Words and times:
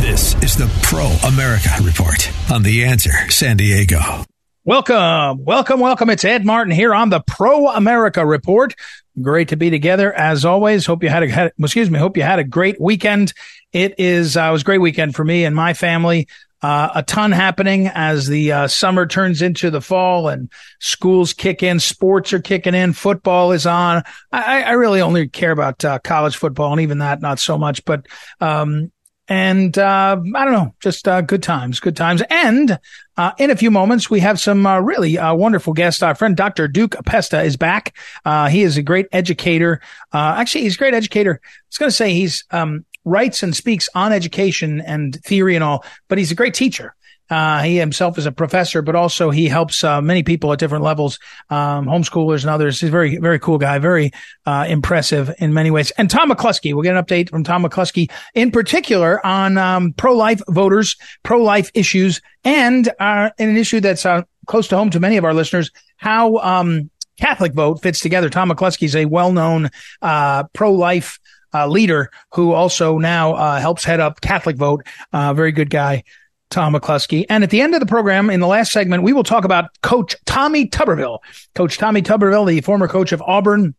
This 0.00 0.34
is 0.42 0.56
the 0.56 0.66
Pro 0.82 1.08
America 1.28 1.68
Report 1.82 2.32
on 2.50 2.62
The 2.62 2.84
Answer 2.84 3.30
San 3.30 3.58
Diego. 3.58 4.24
Welcome, 4.64 5.44
welcome, 5.44 5.78
welcome. 5.78 6.08
It's 6.08 6.24
Ed 6.24 6.46
Martin 6.46 6.72
here 6.72 6.94
on 6.94 7.10
the 7.10 7.20
Pro 7.20 7.68
America 7.68 8.24
Report. 8.24 8.74
Great 9.20 9.48
to 9.48 9.58
be 9.58 9.68
together 9.68 10.10
as 10.10 10.46
always. 10.46 10.86
Hope 10.86 11.02
you 11.02 11.10
had 11.10 11.24
a, 11.24 11.28
had, 11.28 11.52
excuse 11.60 11.90
me, 11.90 11.98
hope 11.98 12.16
you 12.16 12.22
had 12.22 12.38
a 12.38 12.44
great 12.44 12.80
weekend. 12.80 13.34
It 13.74 13.96
is, 13.98 14.38
uh, 14.38 14.44
it 14.44 14.52
was 14.52 14.62
a 14.62 14.64
great 14.64 14.80
weekend 14.80 15.14
for 15.14 15.22
me 15.22 15.44
and 15.44 15.54
my 15.54 15.74
family. 15.74 16.28
Uh, 16.62 16.88
a 16.94 17.02
ton 17.02 17.30
happening 17.30 17.88
as 17.88 18.26
the 18.26 18.52
uh, 18.52 18.68
summer 18.68 19.06
turns 19.06 19.42
into 19.42 19.70
the 19.70 19.82
fall 19.82 20.28
and 20.28 20.50
schools 20.78 21.34
kick 21.34 21.62
in, 21.62 21.78
sports 21.78 22.32
are 22.32 22.40
kicking 22.40 22.74
in, 22.74 22.94
football 22.94 23.52
is 23.52 23.66
on. 23.66 24.02
I, 24.32 24.62
I 24.62 24.72
really 24.72 25.02
only 25.02 25.28
care 25.28 25.52
about 25.52 25.84
uh, 25.84 25.98
college 25.98 26.38
football 26.38 26.72
and 26.72 26.80
even 26.80 26.98
that 26.98 27.20
not 27.20 27.38
so 27.38 27.58
much, 27.58 27.84
but 27.84 28.06
um, 28.40 28.90
and 29.30 29.78
uh, 29.78 30.20
I 30.34 30.44
don't 30.44 30.52
know, 30.52 30.74
just 30.80 31.06
uh, 31.06 31.20
good 31.20 31.42
times, 31.42 31.78
good 31.78 31.96
times. 31.96 32.20
And 32.30 32.80
uh, 33.16 33.30
in 33.38 33.50
a 33.50 33.56
few 33.56 33.70
moments, 33.70 34.10
we 34.10 34.18
have 34.20 34.40
some 34.40 34.66
uh, 34.66 34.80
really 34.80 35.18
uh, 35.18 35.34
wonderful 35.34 35.72
guests. 35.72 36.02
Our 36.02 36.16
friend 36.16 36.36
Dr. 36.36 36.66
Duke 36.66 36.96
Pesta 37.06 37.40
is 37.40 37.56
back. 37.56 37.96
Uh, 38.24 38.48
he 38.48 38.62
is 38.62 38.76
a 38.76 38.82
great 38.82 39.06
educator. 39.12 39.80
actually, 40.12 40.62
he's 40.62 40.74
a 40.74 40.78
great 40.78 40.94
educator. 40.94 41.40
I 41.44 41.48
was 41.68 41.78
going 41.78 41.90
to 41.90 41.96
say 41.96 42.12
he's 42.12 42.44
um, 42.50 42.84
writes 43.04 43.44
and 43.44 43.54
speaks 43.54 43.88
on 43.94 44.12
education 44.12 44.80
and 44.80 45.14
theory 45.22 45.54
and 45.54 45.62
all, 45.62 45.84
but 46.08 46.18
he's 46.18 46.32
a 46.32 46.36
great 46.36 46.54
teacher. 46.54 46.96
Uh, 47.30 47.62
he 47.62 47.76
himself 47.76 48.18
is 48.18 48.26
a 48.26 48.32
professor, 48.32 48.82
but 48.82 48.96
also 48.96 49.30
he 49.30 49.46
helps 49.46 49.84
uh, 49.84 50.00
many 50.00 50.22
people 50.22 50.52
at 50.52 50.58
different 50.58 50.84
levels, 50.84 51.18
um, 51.48 51.86
homeschoolers 51.86 52.42
and 52.42 52.50
others. 52.50 52.80
He's 52.80 52.88
a 52.88 52.92
very, 52.92 53.16
very 53.18 53.38
cool 53.38 53.56
guy, 53.56 53.78
very 53.78 54.10
uh, 54.46 54.66
impressive 54.68 55.32
in 55.38 55.54
many 55.54 55.70
ways. 55.70 55.92
And 55.92 56.10
Tom 56.10 56.30
McCluskey, 56.30 56.74
we'll 56.74 56.82
get 56.82 56.96
an 56.96 57.04
update 57.04 57.30
from 57.30 57.44
Tom 57.44 57.64
McCluskey 57.64 58.10
in 58.34 58.50
particular 58.50 59.24
on 59.24 59.56
um, 59.56 59.92
pro-life 59.92 60.42
voters, 60.48 60.96
pro-life 61.22 61.70
issues, 61.74 62.20
and 62.44 62.88
uh, 62.98 63.30
an 63.38 63.56
issue 63.56 63.80
that's 63.80 64.04
uh, 64.04 64.22
close 64.46 64.66
to 64.68 64.76
home 64.76 64.90
to 64.90 65.00
many 65.00 65.16
of 65.16 65.24
our 65.24 65.34
listeners, 65.34 65.70
how 65.96 66.36
um, 66.38 66.90
Catholic 67.18 67.52
vote 67.52 67.80
fits 67.82 68.00
together. 68.00 68.28
Tom 68.28 68.50
McCluskey 68.50 68.84
is 68.84 68.96
a 68.96 69.04
well-known 69.04 69.70
uh, 70.02 70.44
pro-life 70.52 71.20
uh, 71.52 71.66
leader 71.66 72.10
who 72.34 72.52
also 72.52 72.98
now 72.98 73.34
uh, 73.34 73.60
helps 73.60 73.84
head 73.84 74.00
up 74.00 74.20
Catholic 74.20 74.56
Vote. 74.56 74.86
Uh, 75.12 75.34
very 75.34 75.52
good 75.52 75.70
guy. 75.70 76.04
Tom 76.50 76.74
McCluskey. 76.74 77.24
And 77.28 77.42
at 77.42 77.50
the 77.50 77.60
end 77.60 77.74
of 77.74 77.80
the 77.80 77.86
program, 77.86 78.28
in 78.28 78.40
the 78.40 78.46
last 78.46 78.72
segment, 78.72 79.02
we 79.02 79.12
will 79.12 79.24
talk 79.24 79.44
about 79.44 79.70
Coach 79.82 80.16
Tommy 80.26 80.66
Tuberville. 80.66 81.20
Coach 81.54 81.78
Tommy 81.78 82.02
Tuberville, 82.02 82.46
the 82.46 82.60
former 82.60 82.88
coach 82.88 83.12
of 83.12 83.22
Auburn, 83.22 83.74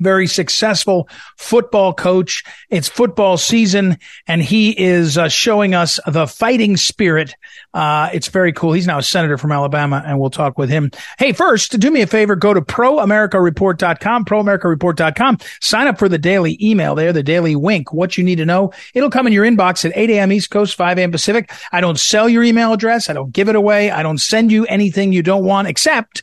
very 0.00 0.26
successful 0.26 1.08
football 1.36 1.92
coach. 1.92 2.44
It's 2.70 2.88
football 2.88 3.36
season 3.36 3.98
and 4.26 4.42
he 4.42 4.78
is 4.78 5.18
uh, 5.18 5.28
showing 5.28 5.74
us 5.74 5.98
the 6.06 6.26
fighting 6.26 6.76
spirit. 6.76 7.34
Uh, 7.74 8.10
it's 8.12 8.28
very 8.28 8.52
cool. 8.52 8.72
He's 8.72 8.86
now 8.86 8.98
a 8.98 9.02
senator 9.02 9.38
from 9.38 9.52
Alabama 9.52 10.02
and 10.06 10.18
we'll 10.18 10.30
talk 10.30 10.58
with 10.58 10.70
him. 10.70 10.90
Hey, 11.18 11.32
first, 11.32 11.78
do 11.78 11.90
me 11.90 12.02
a 12.02 12.06
favor, 12.06 12.36
go 12.36 12.54
to 12.54 12.60
proamericareport.com, 12.60 14.24
proamericareport.com, 14.24 15.38
sign 15.60 15.86
up 15.86 15.98
for 15.98 16.08
the 16.08 16.18
daily 16.18 16.58
email 16.60 16.94
there, 16.94 17.12
the 17.12 17.22
daily 17.22 17.56
wink, 17.56 17.92
what 17.92 18.16
you 18.16 18.24
need 18.24 18.36
to 18.36 18.46
know. 18.46 18.72
It'll 18.94 19.10
come 19.10 19.26
in 19.26 19.32
your 19.32 19.44
inbox 19.44 19.84
at 19.84 19.92
8 19.96 20.10
a.m. 20.10 20.32
East 20.32 20.50
Coast, 20.50 20.76
5 20.76 20.98
a.m. 20.98 21.10
Pacific. 21.10 21.50
I 21.72 21.80
don't 21.80 21.98
sell 21.98 22.28
your 22.28 22.44
email 22.44 22.72
address. 22.72 23.10
I 23.10 23.12
don't 23.12 23.32
give 23.32 23.48
it 23.48 23.56
away. 23.56 23.90
I 23.90 24.02
don't 24.02 24.18
send 24.18 24.52
you 24.52 24.64
anything 24.66 25.12
you 25.12 25.22
don't 25.22 25.44
want, 25.44 25.68
except 25.68 26.22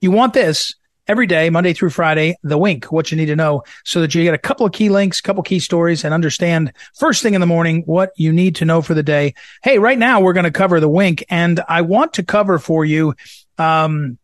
you 0.00 0.10
want 0.10 0.32
this 0.32 0.74
every 1.10 1.26
day, 1.26 1.50
Monday 1.50 1.72
through 1.72 1.90
Friday, 1.90 2.36
the 2.44 2.56
wink, 2.56 2.92
what 2.92 3.10
you 3.10 3.16
need 3.16 3.26
to 3.26 3.34
know 3.34 3.64
so 3.84 4.00
that 4.00 4.14
you 4.14 4.22
get 4.22 4.32
a 4.32 4.38
couple 4.38 4.64
of 4.64 4.70
key 4.70 4.88
links, 4.88 5.18
a 5.18 5.22
couple 5.24 5.42
key 5.42 5.58
stories 5.58 6.04
and 6.04 6.14
understand 6.14 6.72
first 6.94 7.20
thing 7.20 7.34
in 7.34 7.40
the 7.40 7.48
morning 7.48 7.82
what 7.84 8.12
you 8.14 8.32
need 8.32 8.54
to 8.54 8.64
know 8.64 8.80
for 8.80 8.94
the 8.94 9.02
day. 9.02 9.34
Hey, 9.60 9.80
right 9.80 9.98
now 9.98 10.20
we're 10.20 10.34
going 10.34 10.44
to 10.44 10.52
cover 10.52 10.78
the 10.78 10.88
wink 10.88 11.24
and 11.28 11.60
I 11.68 11.80
want 11.80 12.14
to 12.14 12.22
cover 12.22 12.60
for 12.60 12.84
you, 12.84 13.14
um, 13.58 14.18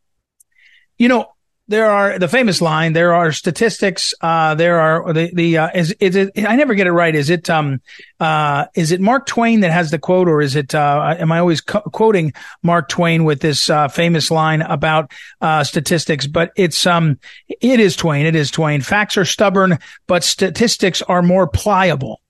you 0.97 1.09
know, 1.09 1.27
there 1.69 1.91
are 1.91 2.19
the 2.19 2.29
famous 2.29 2.61
line. 2.61 2.93
There 2.93 3.13
are 3.13 3.33
statistics. 3.33 4.15
Uh, 4.21 4.55
there 4.55 4.79
are 4.79 5.13
the 5.13 5.31
the 5.35 5.59
uh, 5.59 5.71
is 5.75 5.93
is 5.99 6.15
it? 6.15 6.31
I 6.37 6.57
never 6.57 6.75
get 6.75 6.87
it 6.87 6.93
right. 6.93 7.15
Is 7.15 7.31
it 7.31 7.51
um 7.51 7.81
uh 8.21 8.67
is 8.75 8.93
it 8.93 9.01
Mark 9.01 9.27
Twain 9.27 9.61
that 9.61 9.73
has 9.73 9.91
the 9.91 9.99
quote, 9.99 10.29
or 10.29 10.41
is 10.41 10.55
it 10.55 10.75
uh 10.75 11.17
am 11.19 11.33
I 11.33 11.39
always 11.39 11.61
co- 11.61 11.81
quoting 11.81 12.33
Mark 12.63 12.89
Twain 12.89 13.25
with 13.25 13.41
this 13.41 13.69
uh, 13.69 13.89
famous 13.89 14.31
line 14.31 14.63
about 14.63 15.13
uh 15.41 15.65
statistics? 15.65 16.27
But 16.27 16.53
it's 16.57 16.87
um 16.87 17.19
it 17.49 17.81
is 17.81 17.97
Twain. 17.97 18.27
It 18.27 18.37
is 18.37 18.51
Twain. 18.51 18.81
Facts 18.81 19.17
are 19.17 19.25
stubborn, 19.25 19.79
but 20.07 20.23
statistics 20.23 21.03
are 21.03 21.23
more 21.23 21.49
pliable. 21.49 22.21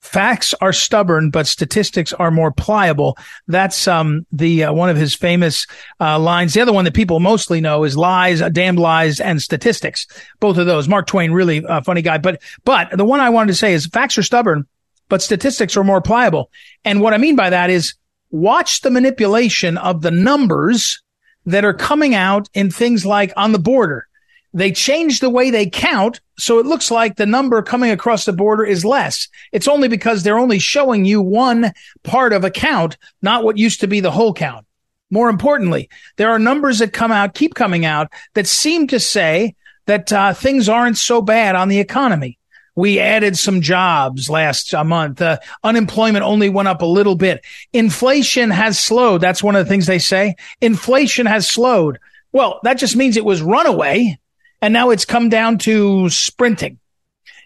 Facts 0.00 0.54
are 0.60 0.72
stubborn, 0.72 1.30
but 1.30 1.46
statistics 1.46 2.12
are 2.12 2.30
more 2.30 2.52
pliable. 2.52 3.18
That's 3.48 3.88
um, 3.88 4.26
the 4.30 4.64
uh, 4.64 4.72
one 4.72 4.90
of 4.90 4.96
his 4.96 5.14
famous 5.14 5.66
uh, 6.00 6.18
lines. 6.18 6.54
The 6.54 6.60
other 6.60 6.72
one 6.72 6.84
that 6.84 6.94
people 6.94 7.18
mostly 7.18 7.60
know 7.60 7.84
is 7.84 7.96
lies, 7.96 8.40
uh, 8.40 8.48
damned 8.48 8.78
lies, 8.78 9.20
and 9.20 9.42
statistics. 9.42 10.06
Both 10.38 10.56
of 10.56 10.66
those. 10.66 10.88
Mark 10.88 11.08
Twain, 11.08 11.32
really 11.32 11.64
a 11.68 11.82
funny 11.82 12.02
guy. 12.02 12.18
But 12.18 12.40
but 12.64 12.96
the 12.96 13.04
one 13.04 13.20
I 13.20 13.30
wanted 13.30 13.48
to 13.48 13.56
say 13.56 13.74
is 13.74 13.86
facts 13.86 14.16
are 14.16 14.22
stubborn, 14.22 14.66
but 15.08 15.20
statistics 15.20 15.76
are 15.76 15.84
more 15.84 16.00
pliable. 16.00 16.50
And 16.84 17.00
what 17.00 17.12
I 17.12 17.18
mean 17.18 17.34
by 17.34 17.50
that 17.50 17.68
is 17.68 17.94
watch 18.30 18.82
the 18.82 18.90
manipulation 18.90 19.78
of 19.78 20.02
the 20.02 20.12
numbers 20.12 21.02
that 21.46 21.64
are 21.64 21.74
coming 21.74 22.14
out 22.14 22.48
in 22.54 22.70
things 22.70 23.04
like 23.04 23.32
on 23.36 23.52
the 23.52 23.58
border 23.58 24.07
they 24.54 24.72
changed 24.72 25.20
the 25.20 25.30
way 25.30 25.50
they 25.50 25.68
count. 25.68 26.20
So 26.38 26.58
it 26.58 26.66
looks 26.66 26.90
like 26.90 27.16
the 27.16 27.26
number 27.26 27.60
coming 27.62 27.90
across 27.90 28.24
the 28.24 28.32
border 28.32 28.64
is 28.64 28.84
less. 28.84 29.28
It's 29.52 29.68
only 29.68 29.88
because 29.88 30.22
they're 30.22 30.38
only 30.38 30.58
showing 30.58 31.04
you 31.04 31.20
one 31.20 31.72
part 32.02 32.32
of 32.32 32.44
a 32.44 32.50
count, 32.50 32.96
not 33.22 33.44
what 33.44 33.58
used 33.58 33.80
to 33.80 33.86
be 33.86 34.00
the 34.00 34.10
whole 34.10 34.32
count. 34.32 34.66
More 35.10 35.30
importantly, 35.30 35.88
there 36.16 36.30
are 36.30 36.38
numbers 36.38 36.78
that 36.80 36.92
come 36.92 37.12
out, 37.12 37.34
keep 37.34 37.54
coming 37.54 37.84
out 37.84 38.12
that 38.34 38.46
seem 38.46 38.86
to 38.88 39.00
say 39.00 39.54
that 39.86 40.12
uh, 40.12 40.34
things 40.34 40.68
aren't 40.68 40.98
so 40.98 41.22
bad 41.22 41.54
on 41.54 41.68
the 41.68 41.80
economy. 41.80 42.38
We 42.74 43.00
added 43.00 43.36
some 43.36 43.60
jobs 43.60 44.30
last 44.30 44.72
uh, 44.72 44.84
month. 44.84 45.20
Uh, 45.20 45.38
unemployment 45.64 46.24
only 46.24 46.48
went 46.48 46.68
up 46.68 46.82
a 46.82 46.86
little 46.86 47.16
bit. 47.16 47.44
Inflation 47.72 48.50
has 48.50 48.78
slowed. 48.78 49.20
That's 49.20 49.42
one 49.42 49.56
of 49.56 49.64
the 49.64 49.68
things 49.68 49.86
they 49.86 49.98
say. 49.98 50.36
Inflation 50.60 51.26
has 51.26 51.48
slowed. 51.48 51.98
Well, 52.30 52.60
that 52.62 52.78
just 52.78 52.94
means 52.94 53.16
it 53.16 53.24
was 53.24 53.42
runaway 53.42 54.18
and 54.60 54.72
now 54.72 54.90
it's 54.90 55.04
come 55.04 55.28
down 55.28 55.58
to 55.58 56.08
sprinting. 56.10 56.78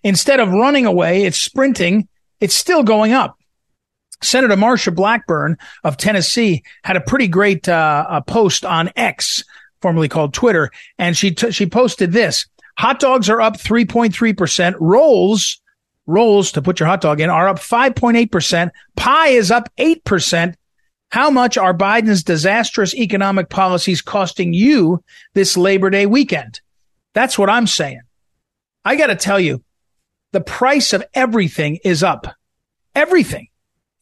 Instead 0.02 0.40
of 0.40 0.52
running 0.52 0.86
away, 0.86 1.24
it's 1.24 1.38
sprinting. 1.38 2.08
It's 2.40 2.54
still 2.54 2.82
going 2.82 3.12
up. 3.12 3.38
Senator 4.22 4.56
Marsha 4.56 4.94
Blackburn 4.94 5.58
of 5.84 5.96
Tennessee 5.96 6.62
had 6.84 6.96
a 6.96 7.00
pretty 7.00 7.28
great 7.28 7.68
uh, 7.68 8.20
post 8.22 8.64
on 8.64 8.90
X, 8.96 9.44
formerly 9.80 10.08
called 10.08 10.32
Twitter, 10.32 10.70
and 10.98 11.16
she 11.16 11.32
t- 11.32 11.50
she 11.50 11.66
posted 11.66 12.12
this: 12.12 12.46
Hot 12.78 13.00
dogs 13.00 13.28
are 13.28 13.40
up 13.40 13.56
3.3 13.56 14.36
percent. 14.36 14.76
Rolls 14.80 15.60
rolls 16.06 16.52
to 16.52 16.62
put 16.62 16.80
your 16.80 16.88
hot 16.88 17.00
dog 17.00 17.20
in 17.20 17.30
are 17.30 17.48
up 17.48 17.58
5.8 17.58 18.30
percent. 18.30 18.72
Pie 18.96 19.28
is 19.28 19.50
up 19.50 19.68
8 19.78 20.04
percent. 20.04 20.56
How 21.10 21.28
much 21.28 21.58
are 21.58 21.74
Biden's 21.74 22.22
disastrous 22.22 22.94
economic 22.94 23.50
policies 23.50 24.00
costing 24.00 24.54
you 24.54 25.02
this 25.34 25.56
Labor 25.56 25.90
Day 25.90 26.06
weekend? 26.06 26.60
That's 27.14 27.38
what 27.38 27.50
I'm 27.50 27.66
saying. 27.66 28.02
I 28.84 28.96
got 28.96 29.08
to 29.08 29.16
tell 29.16 29.38
you, 29.38 29.62
the 30.32 30.40
price 30.40 30.92
of 30.92 31.04
everything 31.14 31.78
is 31.84 32.02
up. 32.02 32.26
Everything 32.94 33.48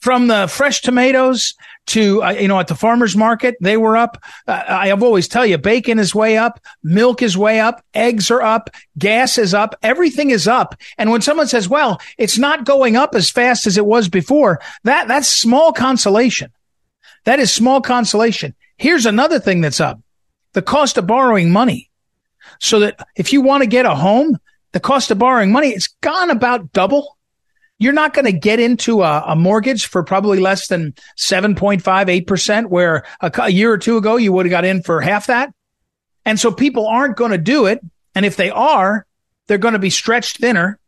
from 0.01 0.29
the 0.29 0.49
fresh 0.49 0.81
tomatoes 0.81 1.55
to, 1.87 2.23
uh, 2.23 2.31
you 2.31 2.49
know, 2.49 2.59
at 2.59 2.69
the 2.69 2.75
farmer's 2.75 3.17
market, 3.17 3.57
they 3.61 3.77
were 3.77 3.97
up. 3.97 4.17
Uh, 4.47 4.63
I 4.67 4.89
have 4.89 5.03
always 5.03 5.29
tell 5.29 5.45
you, 5.45 5.59
bacon 5.59 5.99
is 5.99 6.15
way 6.15 6.39
up. 6.39 6.61
Milk 6.83 7.21
is 7.23 7.37
way 7.37 7.61
up. 7.61 7.85
Eggs 7.95 8.31
are 8.31 8.41
up. 8.41 8.71
Gas 8.97 9.39
is 9.39 9.53
up. 9.53 9.77
Everything 9.83 10.31
is 10.31 10.49
up. 10.49 10.75
And 10.97 11.11
when 11.11 11.21
someone 11.21 11.49
says, 11.49 11.69
well, 11.69 12.01
it's 12.17 12.39
not 12.39 12.65
going 12.65 12.97
up 12.97 13.15
as 13.15 13.31
fast 13.31 13.67
as 13.67 13.77
it 13.77 13.87
was 13.87 14.09
before, 14.09 14.61
that, 14.85 15.09
that's 15.09 15.29
small 15.29 15.73
consolation. 15.73 16.51
That 17.25 17.39
is 17.39 17.53
small 17.53 17.83
consolation. 17.83 18.55
Here's 18.79 19.05
another 19.05 19.39
thing 19.39 19.61
that's 19.61 19.81
up. 19.81 20.01
The 20.55 20.63
cost 20.63 20.97
of 20.97 21.07
borrowing 21.07 21.51
money 21.51 21.90
so 22.61 22.81
that 22.81 23.09
if 23.17 23.33
you 23.33 23.41
want 23.41 23.63
to 23.63 23.67
get 23.67 23.87
a 23.87 23.95
home, 23.95 24.39
the 24.73 24.81
cost 24.81 25.11
of 25.11 25.19
borrowing 25.19 25.51
money, 25.51 25.71
it's 25.71 25.89
gone 26.03 26.31
about 26.31 26.73
double. 26.73 27.17
You're 27.79 27.95
not 27.95 28.13
going 28.13 28.27
to 28.27 28.33
get 28.33 28.61
into 28.61 29.03
a, 29.03 29.25
a, 29.29 29.35
mortgage 29.35 29.87
for 29.87 30.05
probably 30.05 30.39
less 30.39 30.69
than 30.69 30.95
7.5, 31.17 31.81
8%, 31.83 32.67
where 32.67 33.05
a, 33.23 33.33
a 33.39 33.51
year 33.51 33.73
or 33.73 33.79
two 33.79 33.97
ago 33.97 34.17
you 34.17 34.33
would 34.33 34.45
have 34.47 34.51
got 34.51 34.67
in 34.67 34.83
for 34.83 35.01
half 35.01 35.27
that. 35.29 35.53
And 36.27 36.39
so 36.39 36.53
people 36.53 36.87
aren't 36.87 37.17
going 37.17 37.31
to 37.31 37.39
do 37.39 37.65
it. 37.65 37.81
And 38.15 38.27
if 38.27 38.37
they 38.37 38.51
are, 38.51 39.07
they're 39.47 39.57
going 39.57 39.73
to 39.73 39.79
be 39.79 39.91
stretched 39.91 40.37
thinner. 40.37 40.79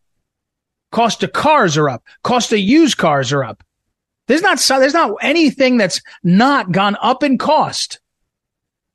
Cost 0.90 1.22
of 1.22 1.32
cars 1.32 1.78
are 1.78 1.88
up. 1.88 2.04
Cost 2.22 2.52
of 2.52 2.58
used 2.58 2.98
cars 2.98 3.32
are 3.32 3.42
up. 3.42 3.64
There's 4.28 4.42
not, 4.42 4.58
there's 4.58 4.92
not 4.92 5.16
anything 5.22 5.78
that's 5.78 6.02
not 6.22 6.70
gone 6.70 6.98
up 7.00 7.22
in 7.22 7.38
cost. 7.38 8.00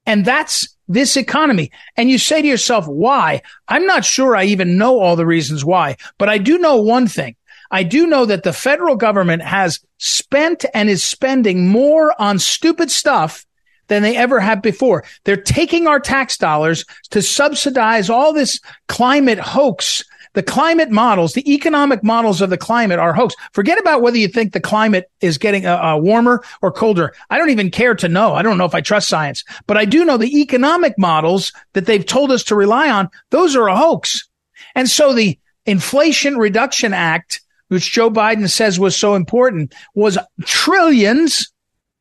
And 0.06 0.23
that's 0.23 0.76
this 0.87 1.17
economy. 1.17 1.71
And 1.95 2.09
you 2.09 2.17
say 2.17 2.41
to 2.41 2.47
yourself, 2.47 2.87
why? 2.87 3.41
I'm 3.67 3.85
not 3.85 4.05
sure 4.05 4.35
I 4.35 4.45
even 4.45 4.77
know 4.77 4.99
all 4.99 5.15
the 5.15 5.25
reasons 5.25 5.63
why, 5.65 5.97
but 6.17 6.29
I 6.29 6.37
do 6.37 6.57
know 6.57 6.77
one 6.77 7.07
thing. 7.07 7.35
I 7.69 7.83
do 7.83 8.07
know 8.07 8.25
that 8.25 8.43
the 8.43 8.53
federal 8.53 8.95
government 8.95 9.41
has 9.41 9.79
spent 9.97 10.63
and 10.73 10.89
is 10.89 11.03
spending 11.03 11.67
more 11.67 12.13
on 12.19 12.39
stupid 12.39 12.89
stuff 12.89 13.45
than 13.87 14.03
they 14.03 14.15
ever 14.15 14.39
have 14.39 14.61
before. 14.61 15.03
They're 15.23 15.37
taking 15.37 15.87
our 15.87 15.99
tax 15.99 16.37
dollars 16.37 16.85
to 17.11 17.21
subsidize 17.21 18.09
all 18.09 18.33
this 18.33 18.59
climate 18.87 19.39
hoax 19.39 20.03
the 20.37 20.43
climate 20.43 20.91
models, 20.91 21.33
the 21.33 21.51
economic 21.51 22.03
models 22.03 22.41
of 22.41 22.51
the 22.51 22.59
climate 22.59 22.99
are 22.99 23.11
hoax. 23.11 23.33
Forget 23.53 23.79
about 23.79 24.03
whether 24.03 24.19
you 24.19 24.27
think 24.27 24.53
the 24.53 24.59
climate 24.59 25.09
is 25.19 25.39
getting 25.39 25.65
uh, 25.65 25.77
uh, 25.77 25.97
warmer 25.97 26.43
or 26.61 26.71
colder. 26.71 27.15
I 27.31 27.39
don't 27.39 27.49
even 27.49 27.71
care 27.71 27.95
to 27.95 28.07
know. 28.07 28.35
I 28.35 28.43
don't 28.43 28.59
know 28.59 28.65
if 28.65 28.75
I 28.75 28.81
trust 28.81 29.09
science, 29.09 29.43
but 29.65 29.77
I 29.77 29.85
do 29.85 30.05
know 30.05 30.15
the 30.15 30.39
economic 30.39 30.93
models 30.95 31.51
that 31.73 31.87
they've 31.87 32.05
told 32.05 32.31
us 32.31 32.43
to 32.43 32.55
rely 32.55 32.87
on. 32.87 33.09
Those 33.31 33.55
are 33.55 33.67
a 33.67 33.75
hoax. 33.75 34.29
And 34.75 34.87
so 34.87 35.11
the 35.11 35.39
Inflation 35.65 36.37
Reduction 36.37 36.93
Act, 36.93 37.41
which 37.69 37.91
Joe 37.91 38.11
Biden 38.11 38.47
says 38.47 38.79
was 38.79 38.95
so 38.95 39.15
important, 39.15 39.73
was 39.95 40.19
trillions 40.45 41.51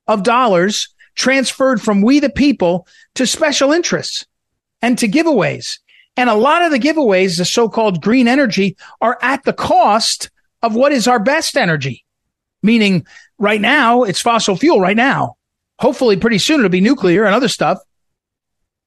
of 0.09 0.25
dollars 0.25 0.95
transferred 1.15 1.81
from 1.81 2.03
we 2.03 2.21
the 2.21 2.29
people 2.29 2.87
to 3.15 3.27
special 3.27 3.73
interests 3.73 4.27
and 4.83 4.99
to 4.99 5.09
giveaways. 5.09 5.79
And 6.17 6.31
a 6.31 6.35
lot 6.35 6.63
of 6.63 6.71
the 6.71 6.79
giveaways, 6.79 7.37
the 7.37 7.45
so-called 7.45 8.01
green 8.01 8.27
energy 8.27 8.77
are 9.01 9.19
at 9.21 9.45
the 9.45 9.53
cost 9.53 10.31
of 10.63 10.75
what 10.75 10.93
is 10.93 11.07
our 11.07 11.19
best 11.19 11.57
energy. 11.57 12.05
Meaning 12.63 13.07
right 13.39 13.61
now 13.61 14.03
it's 14.03 14.21
fossil 14.21 14.57
fuel 14.57 14.81
right 14.81 14.97
now. 14.97 15.37
Hopefully 15.79 16.17
pretty 16.17 16.39
soon 16.39 16.61
it'll 16.61 16.71
be 16.71 16.81
nuclear 16.81 17.25
and 17.25 17.35
other 17.35 17.49
stuff. 17.49 17.79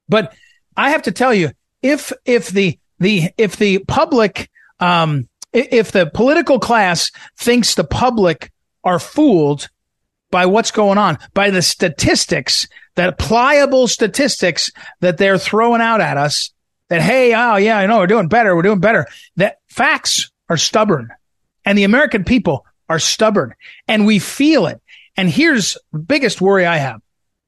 But 0.07 0.33
I 0.75 0.89
have 0.89 1.03
to 1.03 1.11
tell 1.11 1.33
you, 1.33 1.51
if, 1.83 2.11
if 2.25 2.49
the, 2.49 2.79
the, 2.99 3.29
if 3.37 3.57
the 3.57 3.79
public, 3.87 4.49
um, 4.79 5.29
if 5.53 5.91
the 5.91 6.07
political 6.07 6.59
class 6.59 7.11
thinks 7.37 7.75
the 7.75 7.83
public 7.83 8.51
are 8.83 8.99
fooled 8.99 9.69
by 10.31 10.45
what's 10.47 10.71
going 10.71 10.97
on, 10.97 11.19
by 11.33 11.49
the 11.49 11.61
statistics, 11.61 12.67
that 12.95 13.17
pliable 13.17 13.87
statistics 13.87 14.71
that 14.99 15.17
they're 15.17 15.37
throwing 15.37 15.81
out 15.81 16.01
at 16.01 16.17
us, 16.17 16.51
that, 16.89 17.01
hey, 17.01 17.33
oh, 17.33 17.55
yeah, 17.55 17.77
I 17.77 17.85
know 17.85 17.99
we're 17.99 18.07
doing 18.07 18.27
better. 18.27 18.55
We're 18.55 18.61
doing 18.63 18.79
better. 18.79 19.07
That 19.37 19.57
facts 19.69 20.31
are 20.49 20.57
stubborn 20.57 21.09
and 21.65 21.77
the 21.77 21.83
American 21.83 22.23
people 22.23 22.65
are 22.89 22.99
stubborn 22.99 23.53
and 23.87 24.05
we 24.05 24.19
feel 24.19 24.65
it. 24.67 24.81
And 25.15 25.29
here's 25.29 25.77
the 25.91 25.99
biggest 25.99 26.41
worry 26.41 26.65
I 26.65 26.77
have. 26.77 27.01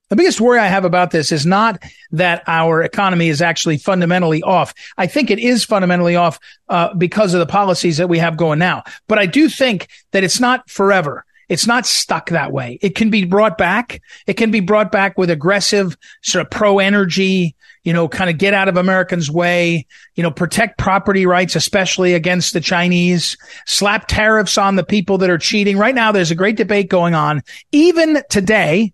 The 0.09 0.17
biggest 0.17 0.41
worry 0.41 0.59
I 0.59 0.67
have 0.67 0.83
about 0.83 1.11
this 1.11 1.31
is 1.31 1.45
not 1.45 1.81
that 2.11 2.43
our 2.45 2.83
economy 2.83 3.29
is 3.29 3.41
actually 3.41 3.77
fundamentally 3.77 4.43
off. 4.43 4.73
I 4.97 5.07
think 5.07 5.31
it 5.31 5.39
is 5.39 5.63
fundamentally 5.63 6.17
off 6.17 6.37
uh, 6.67 6.93
because 6.93 7.33
of 7.33 7.39
the 7.39 7.45
policies 7.45 7.95
that 7.97 8.09
we 8.09 8.17
have 8.19 8.35
going 8.35 8.59
now. 8.59 8.83
But 9.07 9.19
I 9.19 9.25
do 9.25 9.47
think 9.47 9.87
that 10.11 10.25
it's 10.25 10.41
not 10.41 10.69
forever. 10.69 11.23
It's 11.47 11.65
not 11.65 11.85
stuck 11.85 12.29
that 12.29 12.51
way. 12.51 12.77
It 12.81 12.93
can 12.95 13.09
be 13.09 13.23
brought 13.23 13.57
back. 13.57 14.01
It 14.27 14.33
can 14.33 14.51
be 14.51 14.59
brought 14.59 14.91
back 14.91 15.17
with 15.17 15.29
aggressive 15.29 15.97
sort 16.21 16.45
of 16.45 16.51
pro 16.51 16.79
energy, 16.79 17.55
you 17.83 17.93
know, 17.93 18.07
kind 18.07 18.29
of 18.29 18.37
get 18.37 18.53
out 18.53 18.67
of 18.67 18.77
Americans' 18.77 19.31
way, 19.31 19.87
you 20.15 20.23
know, 20.23 20.31
protect 20.31 20.77
property 20.77 21.25
rights, 21.25 21.55
especially 21.55 22.13
against 22.13 22.53
the 22.53 22.61
Chinese, 22.61 23.37
slap 23.65 24.07
tariffs 24.07 24.57
on 24.57 24.75
the 24.75 24.83
people 24.83 25.17
that 25.19 25.29
are 25.29 25.37
cheating. 25.37 25.77
Right 25.77 25.95
now, 25.95 26.11
there's 26.11 26.31
a 26.31 26.35
great 26.35 26.57
debate 26.57 26.89
going 26.89 27.15
on. 27.15 27.41
Even 27.71 28.21
today, 28.29 28.93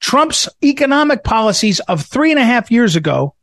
Trump's 0.00 0.48
economic 0.62 1.24
policies 1.24 1.80
of 1.80 2.04
three 2.04 2.30
and 2.30 2.38
a 2.40 2.44
half 2.44 2.70
years 2.70 2.96
ago 2.96 3.34